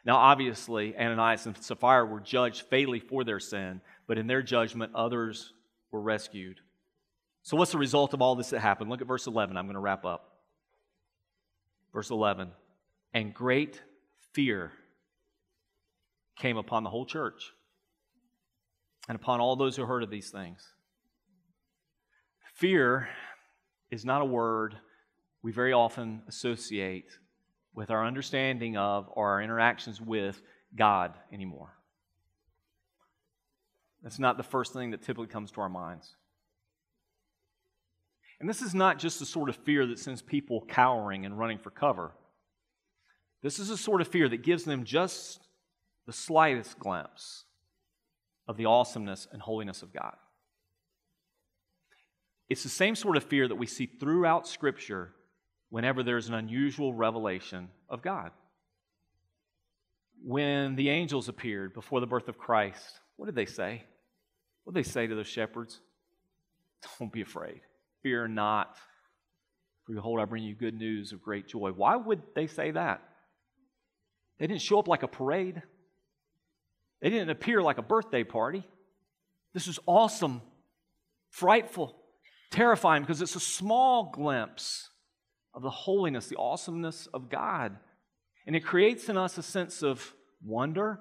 Now, 0.06 0.18
obviously, 0.18 0.96
Ananias 0.98 1.46
and 1.46 1.58
Sapphira 1.58 2.06
were 2.06 2.22
judged 2.22 2.62
fatally 2.70 3.00
for 3.00 3.24
their 3.24 3.40
sin, 3.40 3.82
but 4.08 4.18
in 4.18 4.28
their 4.28 4.42
judgment, 4.42 4.94
others 4.96 5.54
were 5.92 6.02
rescued. 6.02 6.62
So, 7.44 7.58
what's 7.58 7.72
the 7.72 7.78
result 7.78 8.14
of 8.14 8.22
all 8.22 8.36
this 8.36 8.52
that 8.52 8.60
happened? 8.60 8.90
Look 8.90 9.02
at 9.02 9.08
verse 9.08 9.28
11. 9.28 9.58
I'm 9.58 9.66
going 9.66 9.74
to 9.74 9.80
wrap 9.80 10.06
up. 10.06 10.38
Verse 11.92 12.10
11 12.10 12.52
And 13.14 13.34
great 13.34 13.82
fear 14.34 14.72
came 16.38 16.58
upon 16.58 16.84
the 16.84 16.90
whole 16.90 17.06
church 17.06 17.52
and 19.10 19.16
upon 19.16 19.40
all 19.40 19.56
those 19.56 19.76
who 19.76 19.86
heard 19.86 20.04
of 20.04 20.10
these 20.10 20.30
things. 20.30 20.66
Fear 22.54 23.10
is 23.92 24.06
not 24.06 24.22
a 24.22 24.26
word 24.26 24.76
we 25.46 25.52
very 25.52 25.74
often 25.74 26.24
associate 26.28 27.20
with 27.76 27.92
our 27.92 28.04
understanding 28.04 28.78
of 28.78 29.08
or 29.12 29.30
our 29.30 29.44
interactions 29.44 30.02
with 30.02 30.42
God 30.76 31.14
anymore. 31.32 31.76
That's 34.02 34.18
not 34.18 34.38
the 34.38 34.44
first 34.44 34.74
thing 34.74 34.90
that 34.90 35.04
typically 35.04 35.28
comes 35.28 35.52
to 35.52 35.62
our 35.62 35.70
minds. 35.70 36.16
And 38.40 38.50
this 38.50 38.64
is 38.64 38.74
not 38.74 38.98
just 38.98 39.20
the 39.20 39.26
sort 39.28 39.50
of 39.50 39.56
fear 39.58 39.86
that 39.86 40.00
sends 40.00 40.24
people 40.24 40.66
cowering 40.68 41.28
and 41.28 41.38
running 41.38 41.60
for 41.60 41.70
cover. 41.70 42.16
This 43.44 43.60
is 43.60 43.70
a 43.70 43.78
sort 43.78 44.02
of 44.02 44.08
fear 44.08 44.28
that 44.28 44.42
gives 44.42 44.64
them 44.64 44.84
just 44.84 45.48
the 46.08 46.14
slightest 46.14 46.80
glimpse 46.80 47.44
of 48.48 48.58
the 48.58 48.66
awesomeness 48.66 49.28
and 49.32 49.44
holiness 49.44 49.84
of 49.84 49.94
God. 49.94 50.16
It's 52.50 52.64
the 52.64 52.70
same 52.70 52.96
sort 52.96 53.16
of 53.16 53.24
fear 53.24 53.48
that 53.48 53.54
we 53.54 53.68
see 53.68 53.86
throughout 53.86 54.48
Scripture 54.48 55.14
whenever 55.70 56.04
there's 56.04 56.28
an 56.28 56.36
unusual 56.36 56.94
revelation 56.94 57.70
of 57.90 58.02
God. 58.02 58.32
When 60.24 60.76
the 60.76 60.90
angels 60.90 61.30
appeared 61.30 61.74
before 61.74 62.00
the 62.00 62.08
birth 62.08 62.28
of 62.28 62.38
Christ, 62.38 63.00
what 63.16 63.26
did 63.26 63.36
they 63.36 63.46
say? 63.46 63.84
What 64.64 64.74
did 64.74 64.84
they 64.84 64.90
say 64.90 65.08
to 65.08 65.16
those 65.16 65.28
shepherds? 65.28 65.80
Don't 67.00 67.12
be 67.12 67.22
afraid. 67.22 67.62
Fear 68.04 68.28
not. 68.28 68.78
For 69.86 69.94
behold, 69.94 70.20
I 70.20 70.26
bring 70.26 70.44
you 70.44 70.56
good 70.56 70.74
news 70.74 71.12
of 71.12 71.22
great 71.22 71.48
joy. 71.48 71.72
Why 71.72 71.96
would 71.96 72.22
they 72.36 72.48
say 72.48 72.72
that? 72.72 73.02
They 74.40 74.48
didn't 74.48 74.62
show 74.62 74.80
up 74.80 74.88
like 74.88 75.04
a 75.04 75.08
parade. 75.08 75.62
They 77.02 77.10
didn't 77.10 77.30
appear 77.30 77.62
like 77.62 77.78
a 77.78 77.84
birthday 77.84 78.24
party. 78.24 78.68
This 79.54 79.68
is 79.68 79.80
awesome, 79.86 80.42
frightful, 81.30 81.96
terrifying 82.52 83.04
because 83.04 83.22
it's 83.22 83.36
a 83.36 83.40
small 83.40 84.12
glimpse 84.12 84.90
of 85.56 85.62
the 85.62 85.70
holiness, 85.70 86.28
the 86.28 86.38
awesomeness 86.38 87.08
of 87.14 87.30
God. 87.30 87.78
And 88.46 88.56
it 88.56 88.66
creates 88.66 89.10
in 89.10 89.18
us 89.18 89.38
a 89.38 89.44
sense 89.44 89.82
of 89.82 90.14
wonder, 90.44 91.00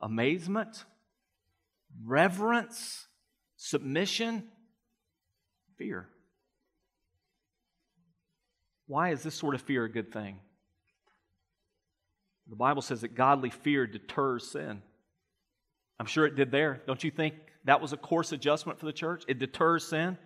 amazement, 0.00 0.84
reverence, 2.04 3.08
submission, 3.56 4.44
fear. 5.78 6.08
Why 8.86 9.10
is 9.10 9.22
this 9.22 9.34
sort 9.34 9.54
of 9.54 9.62
fear 9.62 9.84
a 9.84 9.90
good 9.90 10.12
thing? 10.12 10.38
The 12.48 12.56
Bible 12.56 12.82
says 12.82 13.00
that 13.00 13.14
godly 13.14 13.50
fear 13.50 13.86
deters 13.86 14.50
sin. 14.50 14.82
I'm 15.98 16.06
sure 16.06 16.26
it 16.26 16.36
did 16.36 16.50
there. 16.50 16.82
Don't 16.86 17.02
you 17.02 17.10
think 17.10 17.34
that 17.64 17.80
was 17.80 17.92
a 17.92 17.96
course 17.96 18.32
adjustment 18.32 18.78
for 18.78 18.86
the 18.86 18.92
church? 18.92 19.24
It 19.28 19.38
deters 19.38 19.86
sin. 19.86 20.18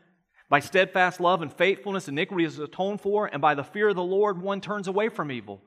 By 0.48 0.60
steadfast 0.60 1.20
love 1.20 1.42
and 1.42 1.52
faithfulness, 1.52 2.08
iniquity 2.08 2.44
is 2.44 2.58
atoned 2.58 3.00
for, 3.00 3.26
and 3.26 3.42
by 3.42 3.54
the 3.54 3.64
fear 3.64 3.88
of 3.88 3.96
the 3.96 4.02
Lord, 4.02 4.40
one 4.40 4.60
turns 4.60 4.86
away 4.86 5.08
from 5.08 5.32
evil. 5.32 5.60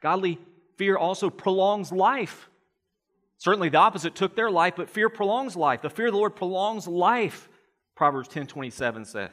Godly 0.00 0.38
fear 0.76 0.96
also 0.96 1.30
prolongs 1.30 1.90
life. 1.90 2.48
Certainly 3.38 3.70
the 3.70 3.78
opposite 3.78 4.14
took 4.14 4.36
their 4.36 4.50
life, 4.50 4.74
but 4.76 4.88
fear 4.88 5.08
prolongs 5.08 5.56
life. 5.56 5.82
The 5.82 5.90
fear 5.90 6.06
of 6.06 6.12
the 6.12 6.18
Lord 6.18 6.36
prolongs 6.36 6.86
life, 6.86 7.48
Proverbs 7.96 8.28
10 8.28 8.46
27 8.46 9.04
says. 9.04 9.30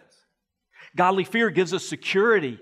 Godly 0.96 1.24
fear 1.24 1.50
gives 1.50 1.74
us 1.74 1.86
security. 1.86 2.60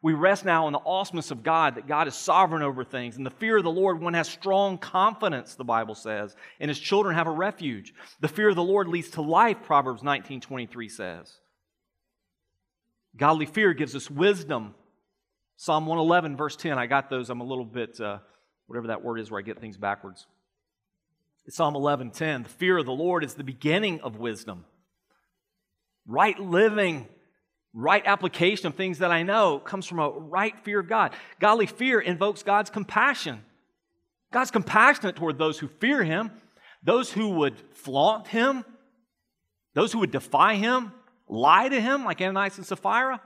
We 0.00 0.12
rest 0.12 0.44
now 0.44 0.68
in 0.68 0.72
the 0.72 0.80
awesomeness 0.84 1.30
of 1.30 1.42
God, 1.42 1.74
that 1.74 1.88
God 1.88 2.06
is 2.06 2.14
sovereign 2.14 2.62
over 2.62 2.84
things. 2.84 3.16
In 3.16 3.24
the 3.24 3.30
fear 3.30 3.56
of 3.56 3.64
the 3.64 3.70
Lord, 3.70 4.00
one 4.00 4.14
has 4.14 4.28
strong 4.28 4.78
confidence, 4.78 5.54
the 5.54 5.64
Bible 5.64 5.96
says, 5.96 6.36
and 6.60 6.68
his 6.68 6.78
children 6.78 7.16
have 7.16 7.26
a 7.26 7.32
refuge. 7.32 7.92
The 8.20 8.28
fear 8.28 8.48
of 8.48 8.56
the 8.56 8.62
Lord 8.62 8.86
leads 8.86 9.10
to 9.10 9.22
life, 9.22 9.62
Proverbs 9.64 10.02
19 10.02 10.40
23 10.40 10.88
says. 10.88 11.40
Godly 13.16 13.46
fear 13.46 13.74
gives 13.74 13.96
us 13.96 14.08
wisdom. 14.08 14.74
Psalm 15.56 15.86
111, 15.86 16.36
verse 16.36 16.54
10. 16.54 16.78
I 16.78 16.86
got 16.86 17.10
those. 17.10 17.30
I'm 17.30 17.40
a 17.40 17.44
little 17.44 17.64
bit, 17.64 18.00
uh, 18.00 18.18
whatever 18.68 18.88
that 18.88 19.02
word 19.02 19.18
is 19.18 19.28
where 19.28 19.40
I 19.40 19.42
get 19.42 19.60
things 19.60 19.76
backwards. 19.76 20.26
Psalm 21.48 21.74
11, 21.74 22.12
10. 22.12 22.44
The 22.44 22.48
fear 22.48 22.78
of 22.78 22.86
the 22.86 22.92
Lord 22.92 23.24
is 23.24 23.34
the 23.34 23.42
beginning 23.42 24.00
of 24.02 24.18
wisdom. 24.18 24.64
Right 26.06 26.38
living 26.38 27.08
right 27.72 28.02
application 28.06 28.66
of 28.66 28.74
things 28.74 28.98
that 28.98 29.10
I 29.10 29.22
know 29.22 29.58
comes 29.58 29.86
from 29.86 29.98
a 29.98 30.10
right 30.10 30.58
fear 30.60 30.80
of 30.80 30.88
God. 30.88 31.14
Godly 31.40 31.66
fear 31.66 32.00
invokes 32.00 32.42
God's 32.42 32.70
compassion. 32.70 33.44
God's 34.32 34.50
compassionate 34.50 35.16
toward 35.16 35.38
those 35.38 35.58
who 35.58 35.68
fear 35.68 36.02
Him, 36.02 36.30
those 36.82 37.10
who 37.12 37.30
would 37.30 37.60
flaunt 37.72 38.28
Him, 38.28 38.64
those 39.74 39.92
who 39.92 40.00
would 40.00 40.10
defy 40.10 40.56
Him, 40.56 40.92
lie 41.28 41.68
to 41.68 41.80
Him, 41.80 42.04
like 42.04 42.20
Ananias 42.20 42.58
and 42.58 42.66
Sapphira. 42.66 43.20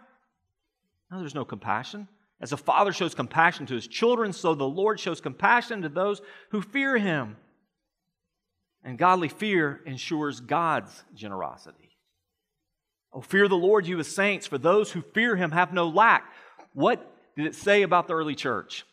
No, 1.10 1.18
there's 1.20 1.34
no 1.34 1.44
compassion. 1.44 2.08
As 2.40 2.52
a 2.52 2.56
father 2.56 2.92
shows 2.92 3.14
compassion 3.14 3.66
to 3.66 3.74
his 3.74 3.86
children, 3.86 4.32
so 4.32 4.54
the 4.54 4.64
Lord 4.64 4.98
shows 4.98 5.20
compassion 5.20 5.82
to 5.82 5.88
those 5.88 6.20
who 6.50 6.60
fear 6.60 6.98
Him. 6.98 7.36
And 8.82 8.98
godly 8.98 9.28
fear 9.28 9.80
ensures 9.86 10.40
God's 10.40 11.04
generosity. 11.14 11.91
Oh, 13.12 13.20
fear 13.20 13.46
the 13.46 13.56
Lord, 13.56 13.86
you 13.86 13.98
as 13.98 14.08
saints, 14.08 14.46
for 14.46 14.58
those 14.58 14.90
who 14.90 15.02
fear 15.02 15.36
him 15.36 15.50
have 15.50 15.72
no 15.72 15.88
lack. 15.88 16.32
What 16.72 17.06
did 17.36 17.46
it 17.46 17.54
say 17.54 17.82
about 17.82 18.08
the 18.08 18.14
early 18.14 18.34
church? 18.34 18.86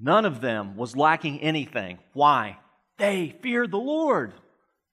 None 0.00 0.24
of 0.24 0.40
them 0.40 0.76
was 0.76 0.96
lacking 0.96 1.40
anything. 1.40 1.98
Why? 2.12 2.58
They 2.98 3.36
feared 3.40 3.70
the 3.70 3.78
Lord, 3.78 4.32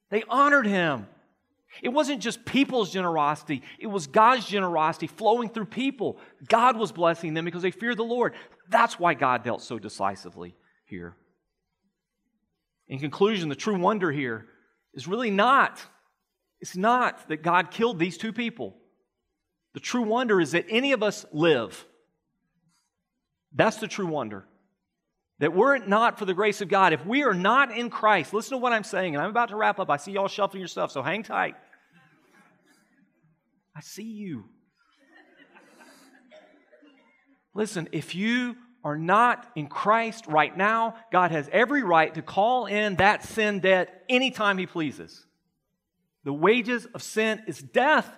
they 0.09 0.23
honored 0.29 0.67
him. 0.67 1.07
It 1.83 1.89
wasn't 1.89 2.21
just 2.21 2.45
people's 2.45 2.93
generosity, 2.93 3.61
it 3.79 3.87
was 3.87 4.07
God's 4.07 4.45
generosity 4.45 5.07
flowing 5.07 5.49
through 5.49 5.65
people. 5.65 6.17
God 6.47 6.77
was 6.77 6.91
blessing 6.91 7.33
them 7.33 7.43
because 7.43 7.63
they 7.63 7.71
feared 7.71 7.97
the 7.97 8.03
Lord. 8.03 8.33
That's 8.69 8.97
why 8.97 9.13
God 9.13 9.43
dealt 9.43 9.61
so 9.61 9.77
decisively 9.77 10.55
here. 10.85 11.15
In 12.87 12.99
conclusion, 12.99 13.49
the 13.49 13.55
true 13.55 13.77
wonder 13.77 14.11
here 14.11 14.45
is 14.93 15.07
really 15.07 15.31
not 15.31 15.83
it's 16.61 16.75
not 16.75 17.27
that 17.29 17.43
God 17.43 17.71
killed 17.71 17.99
these 17.99 18.17
two 18.17 18.33
people. 18.33 18.75
The 19.73 19.79
true 19.79 20.03
wonder 20.03 20.39
is 20.39 20.51
that 20.51 20.65
any 20.69 20.93
of 20.93 21.03
us 21.03 21.25
live. 21.31 21.85
That's 23.53 23.77
the 23.77 23.87
true 23.87 24.07
wonder. 24.07 24.45
That 25.39 25.53
were 25.53 25.75
it 25.75 25.87
not 25.87 26.17
for 26.17 26.25
the 26.25 26.33
grace 26.33 26.61
of 26.61 26.69
God, 26.69 26.93
if 26.93 27.05
we 27.05 27.23
are 27.23 27.33
not 27.33 27.77
in 27.77 27.89
Christ, 27.89 28.33
listen 28.33 28.51
to 28.51 28.57
what 28.57 28.71
I'm 28.71 28.85
saying, 28.85 29.15
and 29.15 29.23
I'm 29.23 29.29
about 29.29 29.49
to 29.49 29.57
wrap 29.57 29.79
up. 29.79 29.89
I 29.89 29.97
see 29.97 30.13
y'all 30.13 30.29
shuffling 30.29 30.61
your 30.61 30.69
stuff, 30.69 30.91
so 30.91 31.01
hang 31.01 31.23
tight. 31.23 31.55
I 33.75 33.81
see 33.81 34.03
you. 34.03 34.45
Listen, 37.53 37.89
if 37.91 38.15
you 38.15 38.55
are 38.83 38.97
not 38.97 39.45
in 39.55 39.67
Christ 39.67 40.27
right 40.27 40.55
now, 40.55 40.95
God 41.11 41.31
has 41.31 41.49
every 41.51 41.83
right 41.83 42.13
to 42.13 42.21
call 42.21 42.65
in 42.67 42.95
that 42.97 43.23
sin 43.23 43.59
debt 43.59 44.03
anytime 44.07 44.57
He 44.57 44.67
pleases. 44.67 45.25
The 46.25 46.33
wages 46.33 46.85
of 46.87 47.01
sin 47.01 47.41
is 47.47 47.61
death. 47.61 48.09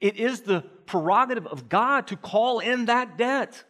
It 0.00 0.16
is 0.16 0.42
the 0.42 0.60
prerogative 0.60 1.46
of 1.46 1.70
God 1.70 2.08
to 2.08 2.16
call 2.16 2.58
in 2.58 2.86
that 2.86 3.16
debt. 3.16 3.64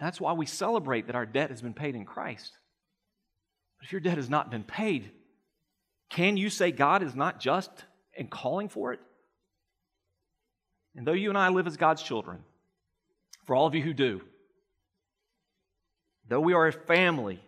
That's 0.00 0.20
why 0.20 0.32
we 0.32 0.46
celebrate 0.46 1.06
that 1.06 1.14
our 1.14 1.26
debt 1.26 1.50
has 1.50 1.62
been 1.62 1.74
paid 1.74 1.94
in 1.94 2.04
Christ. 2.04 2.50
But 3.78 3.86
if 3.86 3.92
your 3.92 4.00
debt 4.00 4.16
has 4.16 4.28
not 4.28 4.50
been 4.50 4.64
paid, 4.64 5.12
can 6.10 6.36
you 6.36 6.50
say 6.50 6.72
God 6.72 7.04
is 7.04 7.14
not 7.14 7.38
just 7.38 7.70
in 8.14 8.28
calling 8.28 8.68
for 8.68 8.92
it. 8.92 9.00
And 10.94 11.06
though 11.06 11.12
you 11.12 11.28
and 11.28 11.38
I 11.38 11.48
live 11.48 11.66
as 11.66 11.76
God's 11.76 12.02
children, 12.02 12.44
for 13.46 13.56
all 13.56 13.66
of 13.66 13.74
you 13.74 13.82
who 13.82 13.94
do, 13.94 14.20
though 16.28 16.40
we 16.40 16.52
are 16.52 16.66
a 16.66 16.72
family, 16.72 17.42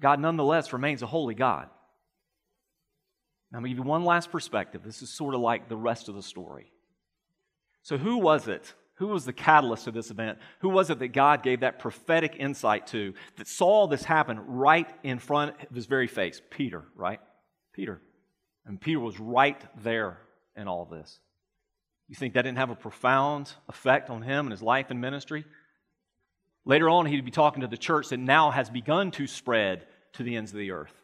God 0.00 0.20
nonetheless 0.20 0.72
remains 0.72 1.02
a 1.02 1.06
holy 1.06 1.34
God. 1.34 1.68
I'm 3.52 3.60
going 3.60 3.64
to 3.64 3.76
give 3.76 3.84
you 3.84 3.88
one 3.88 4.04
last 4.04 4.30
perspective. 4.30 4.82
This 4.84 5.02
is 5.02 5.10
sort 5.10 5.34
of 5.34 5.40
like 5.40 5.68
the 5.68 5.76
rest 5.76 6.08
of 6.08 6.14
the 6.14 6.22
story. 6.22 6.72
So, 7.82 7.96
who 7.96 8.18
was 8.18 8.48
it? 8.48 8.74
Who 8.96 9.08
was 9.08 9.24
the 9.24 9.32
catalyst 9.32 9.86
of 9.86 9.94
this 9.94 10.10
event? 10.10 10.38
Who 10.60 10.70
was 10.70 10.90
it 10.90 10.98
that 11.00 11.08
God 11.08 11.42
gave 11.42 11.60
that 11.60 11.78
prophetic 11.78 12.36
insight 12.38 12.86
to 12.88 13.12
that 13.36 13.46
saw 13.46 13.86
this 13.86 14.02
happen 14.02 14.40
right 14.40 14.88
in 15.02 15.18
front 15.18 15.54
of 15.68 15.74
his 15.74 15.86
very 15.86 16.06
face? 16.06 16.40
Peter, 16.50 16.84
right? 16.94 17.20
Peter. 17.74 18.00
And 18.64 18.80
Peter 18.80 18.98
was 18.98 19.20
right 19.20 19.62
there 19.82 20.18
in 20.56 20.66
all 20.66 20.86
this. 20.86 21.20
You 22.08 22.16
think 22.16 22.34
that 22.34 22.42
didn't 22.42 22.58
have 22.58 22.70
a 22.70 22.76
profound 22.76 23.52
effect 23.68 24.10
on 24.10 24.22
him 24.22 24.46
and 24.46 24.52
his 24.52 24.62
life 24.62 24.86
and 24.90 25.00
ministry? 25.00 25.44
Later 26.64 26.88
on, 26.88 27.06
he'd 27.06 27.24
be 27.24 27.30
talking 27.30 27.60
to 27.60 27.68
the 27.68 27.76
church 27.76 28.08
that 28.08 28.18
now 28.18 28.50
has 28.50 28.70
begun 28.70 29.10
to 29.12 29.26
spread 29.26 29.86
to 30.14 30.22
the 30.22 30.36
ends 30.36 30.52
of 30.52 30.58
the 30.58 30.70
earth. 30.70 30.94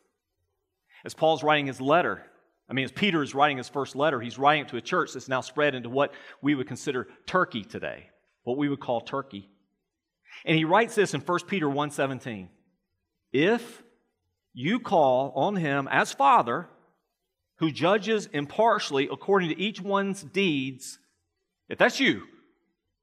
As 1.05 1.15
Paul's 1.15 1.43
writing 1.43 1.67
his 1.67 1.81
letter, 1.81 2.23
I 2.69 2.75
mean, 2.75 2.85
as 2.85 2.93
Peter 2.93 3.23
is 3.23 3.35
writing 3.35 3.59
his 3.59 3.69
first 3.69 3.97
letter, 3.97 4.21
he's 4.21 4.39
writing 4.39 4.65
it 4.65 4.69
to 4.69 4.77
a 4.77 4.81
church 4.81 5.13
that's 5.13 5.29
now 5.29 5.41
spread 5.41 5.75
into 5.75 5.89
what 5.89 6.13
we 6.41 6.55
would 6.55 6.69
consider 6.69 7.09
Turkey 7.27 7.65
today, 7.65 8.09
what 8.45 8.57
we 8.57 8.69
would 8.69 8.81
call 8.81 9.01
Turkey. 9.01 9.49
And 10.45 10.57
he 10.57 10.65
writes 10.65 10.95
this 10.95 11.15
in 11.15 11.21
1 11.21 11.47
Peter 11.47 11.69
1:17. 11.69 12.49
If 13.33 13.83
you 14.55 14.81
call 14.81 15.33
on 15.35 15.57
him 15.57 15.89
as 15.91 16.13
Father, 16.13 16.69
who 17.57 17.71
judges 17.71 18.27
impartially 18.27 19.09
according 19.11 19.51
to 19.51 19.61
each 19.61 19.81
one's 19.81 20.23
deeds, 20.23 20.99
if 21.69 21.79
that's 21.79 22.01
you, 22.01 22.27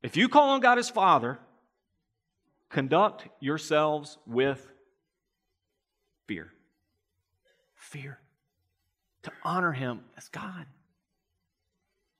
if 0.01 0.17
you 0.17 0.29
call 0.29 0.49
on 0.49 0.61
God 0.61 0.77
as 0.77 0.89
Father, 0.89 1.39
conduct 2.69 3.27
yourselves 3.39 4.17
with 4.25 4.71
fear. 6.27 6.53
Fear. 7.89 8.17
To 9.23 9.31
honor 9.43 9.71
Him 9.71 10.01
as 10.17 10.27
God. 10.29 10.65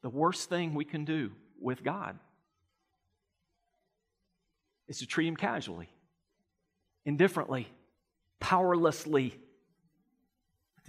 The 0.01 0.09
worst 0.09 0.49
thing 0.49 0.74
we 0.74 0.86
can 0.86 1.05
do 1.05 1.32
with 1.59 1.84
God 1.84 2.17
is 4.88 4.99
to 4.99 5.07
treat 5.07 5.28
Him 5.28 5.36
casually, 5.36 5.89
indifferently, 7.05 7.67
powerlessly 8.39 9.38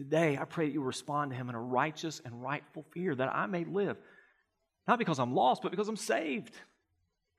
Today, 0.00 0.38
I 0.40 0.46
pray 0.46 0.64
that 0.64 0.72
you 0.72 0.80
respond 0.80 1.30
to 1.30 1.36
him 1.36 1.50
in 1.50 1.54
a 1.54 1.60
righteous 1.60 2.22
and 2.24 2.42
rightful 2.42 2.86
fear 2.90 3.14
that 3.14 3.28
I 3.34 3.44
may 3.44 3.64
live. 3.64 3.98
Not 4.88 4.98
because 4.98 5.18
I'm 5.18 5.34
lost, 5.34 5.60
but 5.60 5.70
because 5.70 5.88
I'm 5.88 5.96
saved. 5.96 6.54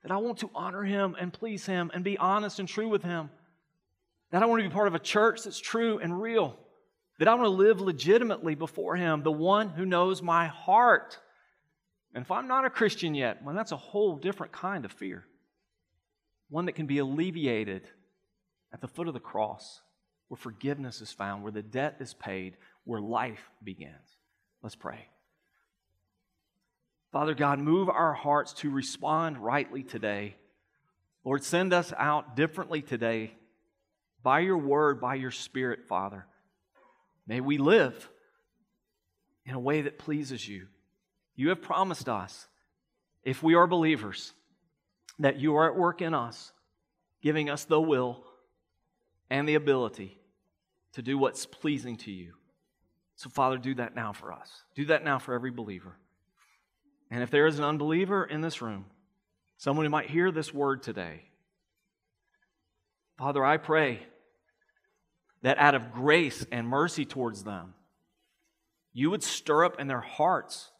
That 0.04 0.12
I 0.12 0.18
want 0.18 0.38
to 0.38 0.50
honor 0.54 0.84
him 0.84 1.16
and 1.18 1.32
please 1.32 1.66
him 1.66 1.90
and 1.92 2.04
be 2.04 2.16
honest 2.18 2.60
and 2.60 2.68
true 2.68 2.88
with 2.88 3.02
him. 3.02 3.30
That 4.30 4.44
I 4.44 4.46
want 4.46 4.62
to 4.62 4.68
be 4.68 4.72
part 4.72 4.86
of 4.86 4.94
a 4.94 5.00
church 5.00 5.42
that's 5.42 5.58
true 5.58 5.98
and 5.98 6.22
real. 6.22 6.56
That 7.22 7.28
I 7.28 7.34
want 7.34 7.46
to 7.46 7.50
live 7.50 7.80
legitimately 7.80 8.56
before 8.56 8.96
him, 8.96 9.22
the 9.22 9.30
one 9.30 9.68
who 9.68 9.86
knows 9.86 10.20
my 10.20 10.48
heart. 10.48 11.20
And 12.12 12.24
if 12.24 12.32
I'm 12.32 12.48
not 12.48 12.64
a 12.64 12.68
Christian 12.68 13.14
yet, 13.14 13.44
well, 13.44 13.54
that's 13.54 13.70
a 13.70 13.76
whole 13.76 14.16
different 14.16 14.50
kind 14.50 14.84
of 14.84 14.90
fear. 14.90 15.24
One 16.48 16.64
that 16.64 16.72
can 16.72 16.86
be 16.86 16.98
alleviated 16.98 17.86
at 18.72 18.80
the 18.80 18.88
foot 18.88 19.06
of 19.06 19.14
the 19.14 19.20
cross 19.20 19.82
where 20.26 20.36
forgiveness 20.36 21.00
is 21.00 21.12
found, 21.12 21.44
where 21.44 21.52
the 21.52 21.62
debt 21.62 21.98
is 22.00 22.12
paid, 22.12 22.56
where 22.82 23.00
life 23.00 23.52
begins. 23.62 24.16
Let's 24.60 24.74
pray. 24.74 25.06
Father 27.12 27.34
God, 27.34 27.60
move 27.60 27.88
our 27.88 28.14
hearts 28.14 28.52
to 28.54 28.68
respond 28.68 29.38
rightly 29.38 29.84
today. 29.84 30.34
Lord, 31.24 31.44
send 31.44 31.72
us 31.72 31.92
out 31.96 32.34
differently 32.34 32.82
today 32.82 33.34
by 34.24 34.40
your 34.40 34.58
word, 34.58 35.00
by 35.00 35.14
your 35.14 35.30
spirit, 35.30 35.86
Father. 35.86 36.26
May 37.26 37.40
we 37.40 37.58
live 37.58 38.08
in 39.44 39.54
a 39.54 39.60
way 39.60 39.82
that 39.82 39.98
pleases 39.98 40.46
you. 40.48 40.66
You 41.34 41.48
have 41.48 41.62
promised 41.62 42.08
us, 42.08 42.46
if 43.24 43.42
we 43.42 43.54
are 43.54 43.66
believers, 43.66 44.32
that 45.18 45.38
you 45.38 45.56
are 45.56 45.70
at 45.70 45.76
work 45.76 46.02
in 46.02 46.14
us, 46.14 46.52
giving 47.22 47.48
us 47.48 47.64
the 47.64 47.80
will 47.80 48.24
and 49.30 49.48
the 49.48 49.54
ability 49.54 50.18
to 50.92 51.02
do 51.02 51.16
what's 51.16 51.46
pleasing 51.46 51.96
to 51.96 52.10
you. 52.10 52.34
So, 53.16 53.30
Father, 53.30 53.56
do 53.56 53.74
that 53.74 53.94
now 53.94 54.12
for 54.12 54.32
us. 54.32 54.50
Do 54.74 54.86
that 54.86 55.04
now 55.04 55.18
for 55.18 55.34
every 55.34 55.50
believer. 55.50 55.96
And 57.10 57.22
if 57.22 57.30
there 57.30 57.46
is 57.46 57.58
an 57.58 57.64
unbeliever 57.64 58.24
in 58.24 58.40
this 58.40 58.60
room, 58.62 58.86
someone 59.58 59.86
who 59.86 59.90
might 59.90 60.10
hear 60.10 60.30
this 60.30 60.52
word 60.52 60.82
today, 60.82 61.22
Father, 63.18 63.44
I 63.44 63.58
pray 63.58 64.00
that 65.42 65.58
out 65.58 65.74
of 65.74 65.92
grace 65.92 66.46
and 66.50 66.66
mercy 66.66 67.04
towards 67.04 67.44
them, 67.44 67.74
you 68.92 69.10
would 69.10 69.22
stir 69.22 69.64
up 69.64 69.80
in 69.80 69.86
their 69.88 70.00
hearts 70.00 70.70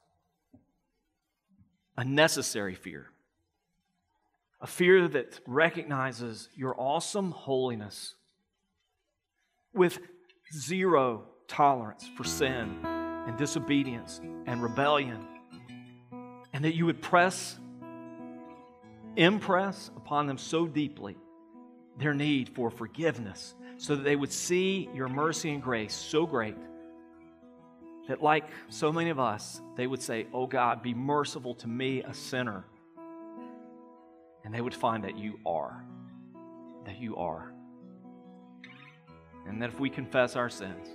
a 1.97 2.05
necessary 2.05 2.75
fear. 2.75 3.07
A 4.61 4.67
fear 4.67 5.09
that 5.09 5.41
recognizes 5.47 6.49
your 6.55 6.75
awesome 6.79 7.33
holiness 7.33 8.15
with 9.75 9.99
zero 10.55 11.25
tolerance 11.49 12.09
for 12.17 12.25
sin 12.25 12.79
and 12.85 13.37
disobedience 13.37 14.21
and 14.47 14.63
rebellion. 14.63 15.27
And 16.53 16.65
that 16.65 16.75
you 16.75 16.87
would 16.87 17.03
press, 17.03 17.59
impress 19.17 19.91
upon 19.97 20.27
them 20.27 20.39
so 20.39 20.67
deeply 20.67 21.17
their 21.99 22.15
need 22.15 22.49
for 22.49 22.71
forgiveness 22.71 23.55
so 23.79 23.97
that 23.97 24.03
they 24.03 24.17
would 24.17 24.33
see 24.33 24.89
your 24.95 25.09
mercy 25.09 25.51
and 25.51 25.63
grace 25.63 25.95
so 25.95 26.27
great 26.27 26.57
that, 28.09 28.23
like 28.23 28.45
so 28.69 28.93
many 28.93 29.11
of 29.11 29.19
us, 29.19 29.61
they 29.77 29.87
would 29.87 30.03
say, 30.03 30.27
Oh 30.33 30.47
God, 30.47 30.83
be 30.83 30.95
merciful 30.95 31.55
to 31.57 31.69
me, 31.69 32.03
a 32.03 32.15
sinner. 32.15 32.65
And 34.45 34.53
they 34.53 34.61
would 34.61 34.75
find 34.75 35.05
that 35.05 35.17
you 35.17 35.39
are, 35.47 35.85
that 36.85 36.99
you 36.99 37.17
are. 37.17 37.53
And 39.47 39.63
that 39.63 39.71
if 39.71 39.79
we 39.79 39.89
confess 39.89 40.37
our 40.37 40.51
sins, 40.51 40.89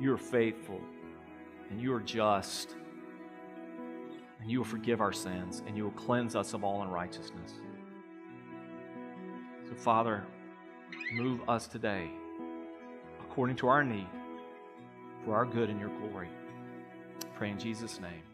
you 0.00 0.12
are 0.12 0.18
faithful 0.18 0.80
and 1.70 1.80
you 1.80 1.92
are 1.94 2.00
just 2.00 2.74
and 4.40 4.50
you 4.50 4.58
will 4.58 4.66
forgive 4.66 5.00
our 5.00 5.12
sins 5.12 5.62
and 5.66 5.76
you 5.76 5.84
will 5.84 5.90
cleanse 5.92 6.36
us 6.36 6.54
of 6.54 6.62
all 6.62 6.82
unrighteousness. 6.82 7.52
So, 9.68 9.74
Father, 9.74 10.24
move 11.12 11.40
us 11.48 11.66
today 11.66 12.10
according 13.20 13.56
to 13.56 13.68
our 13.68 13.84
need 13.84 14.08
for 15.24 15.34
our 15.34 15.44
good 15.44 15.70
and 15.70 15.78
your 15.80 15.90
glory. 15.98 16.28
pray 17.36 17.50
in 17.50 17.58
Jesus' 17.58 18.00
name. 18.00 18.25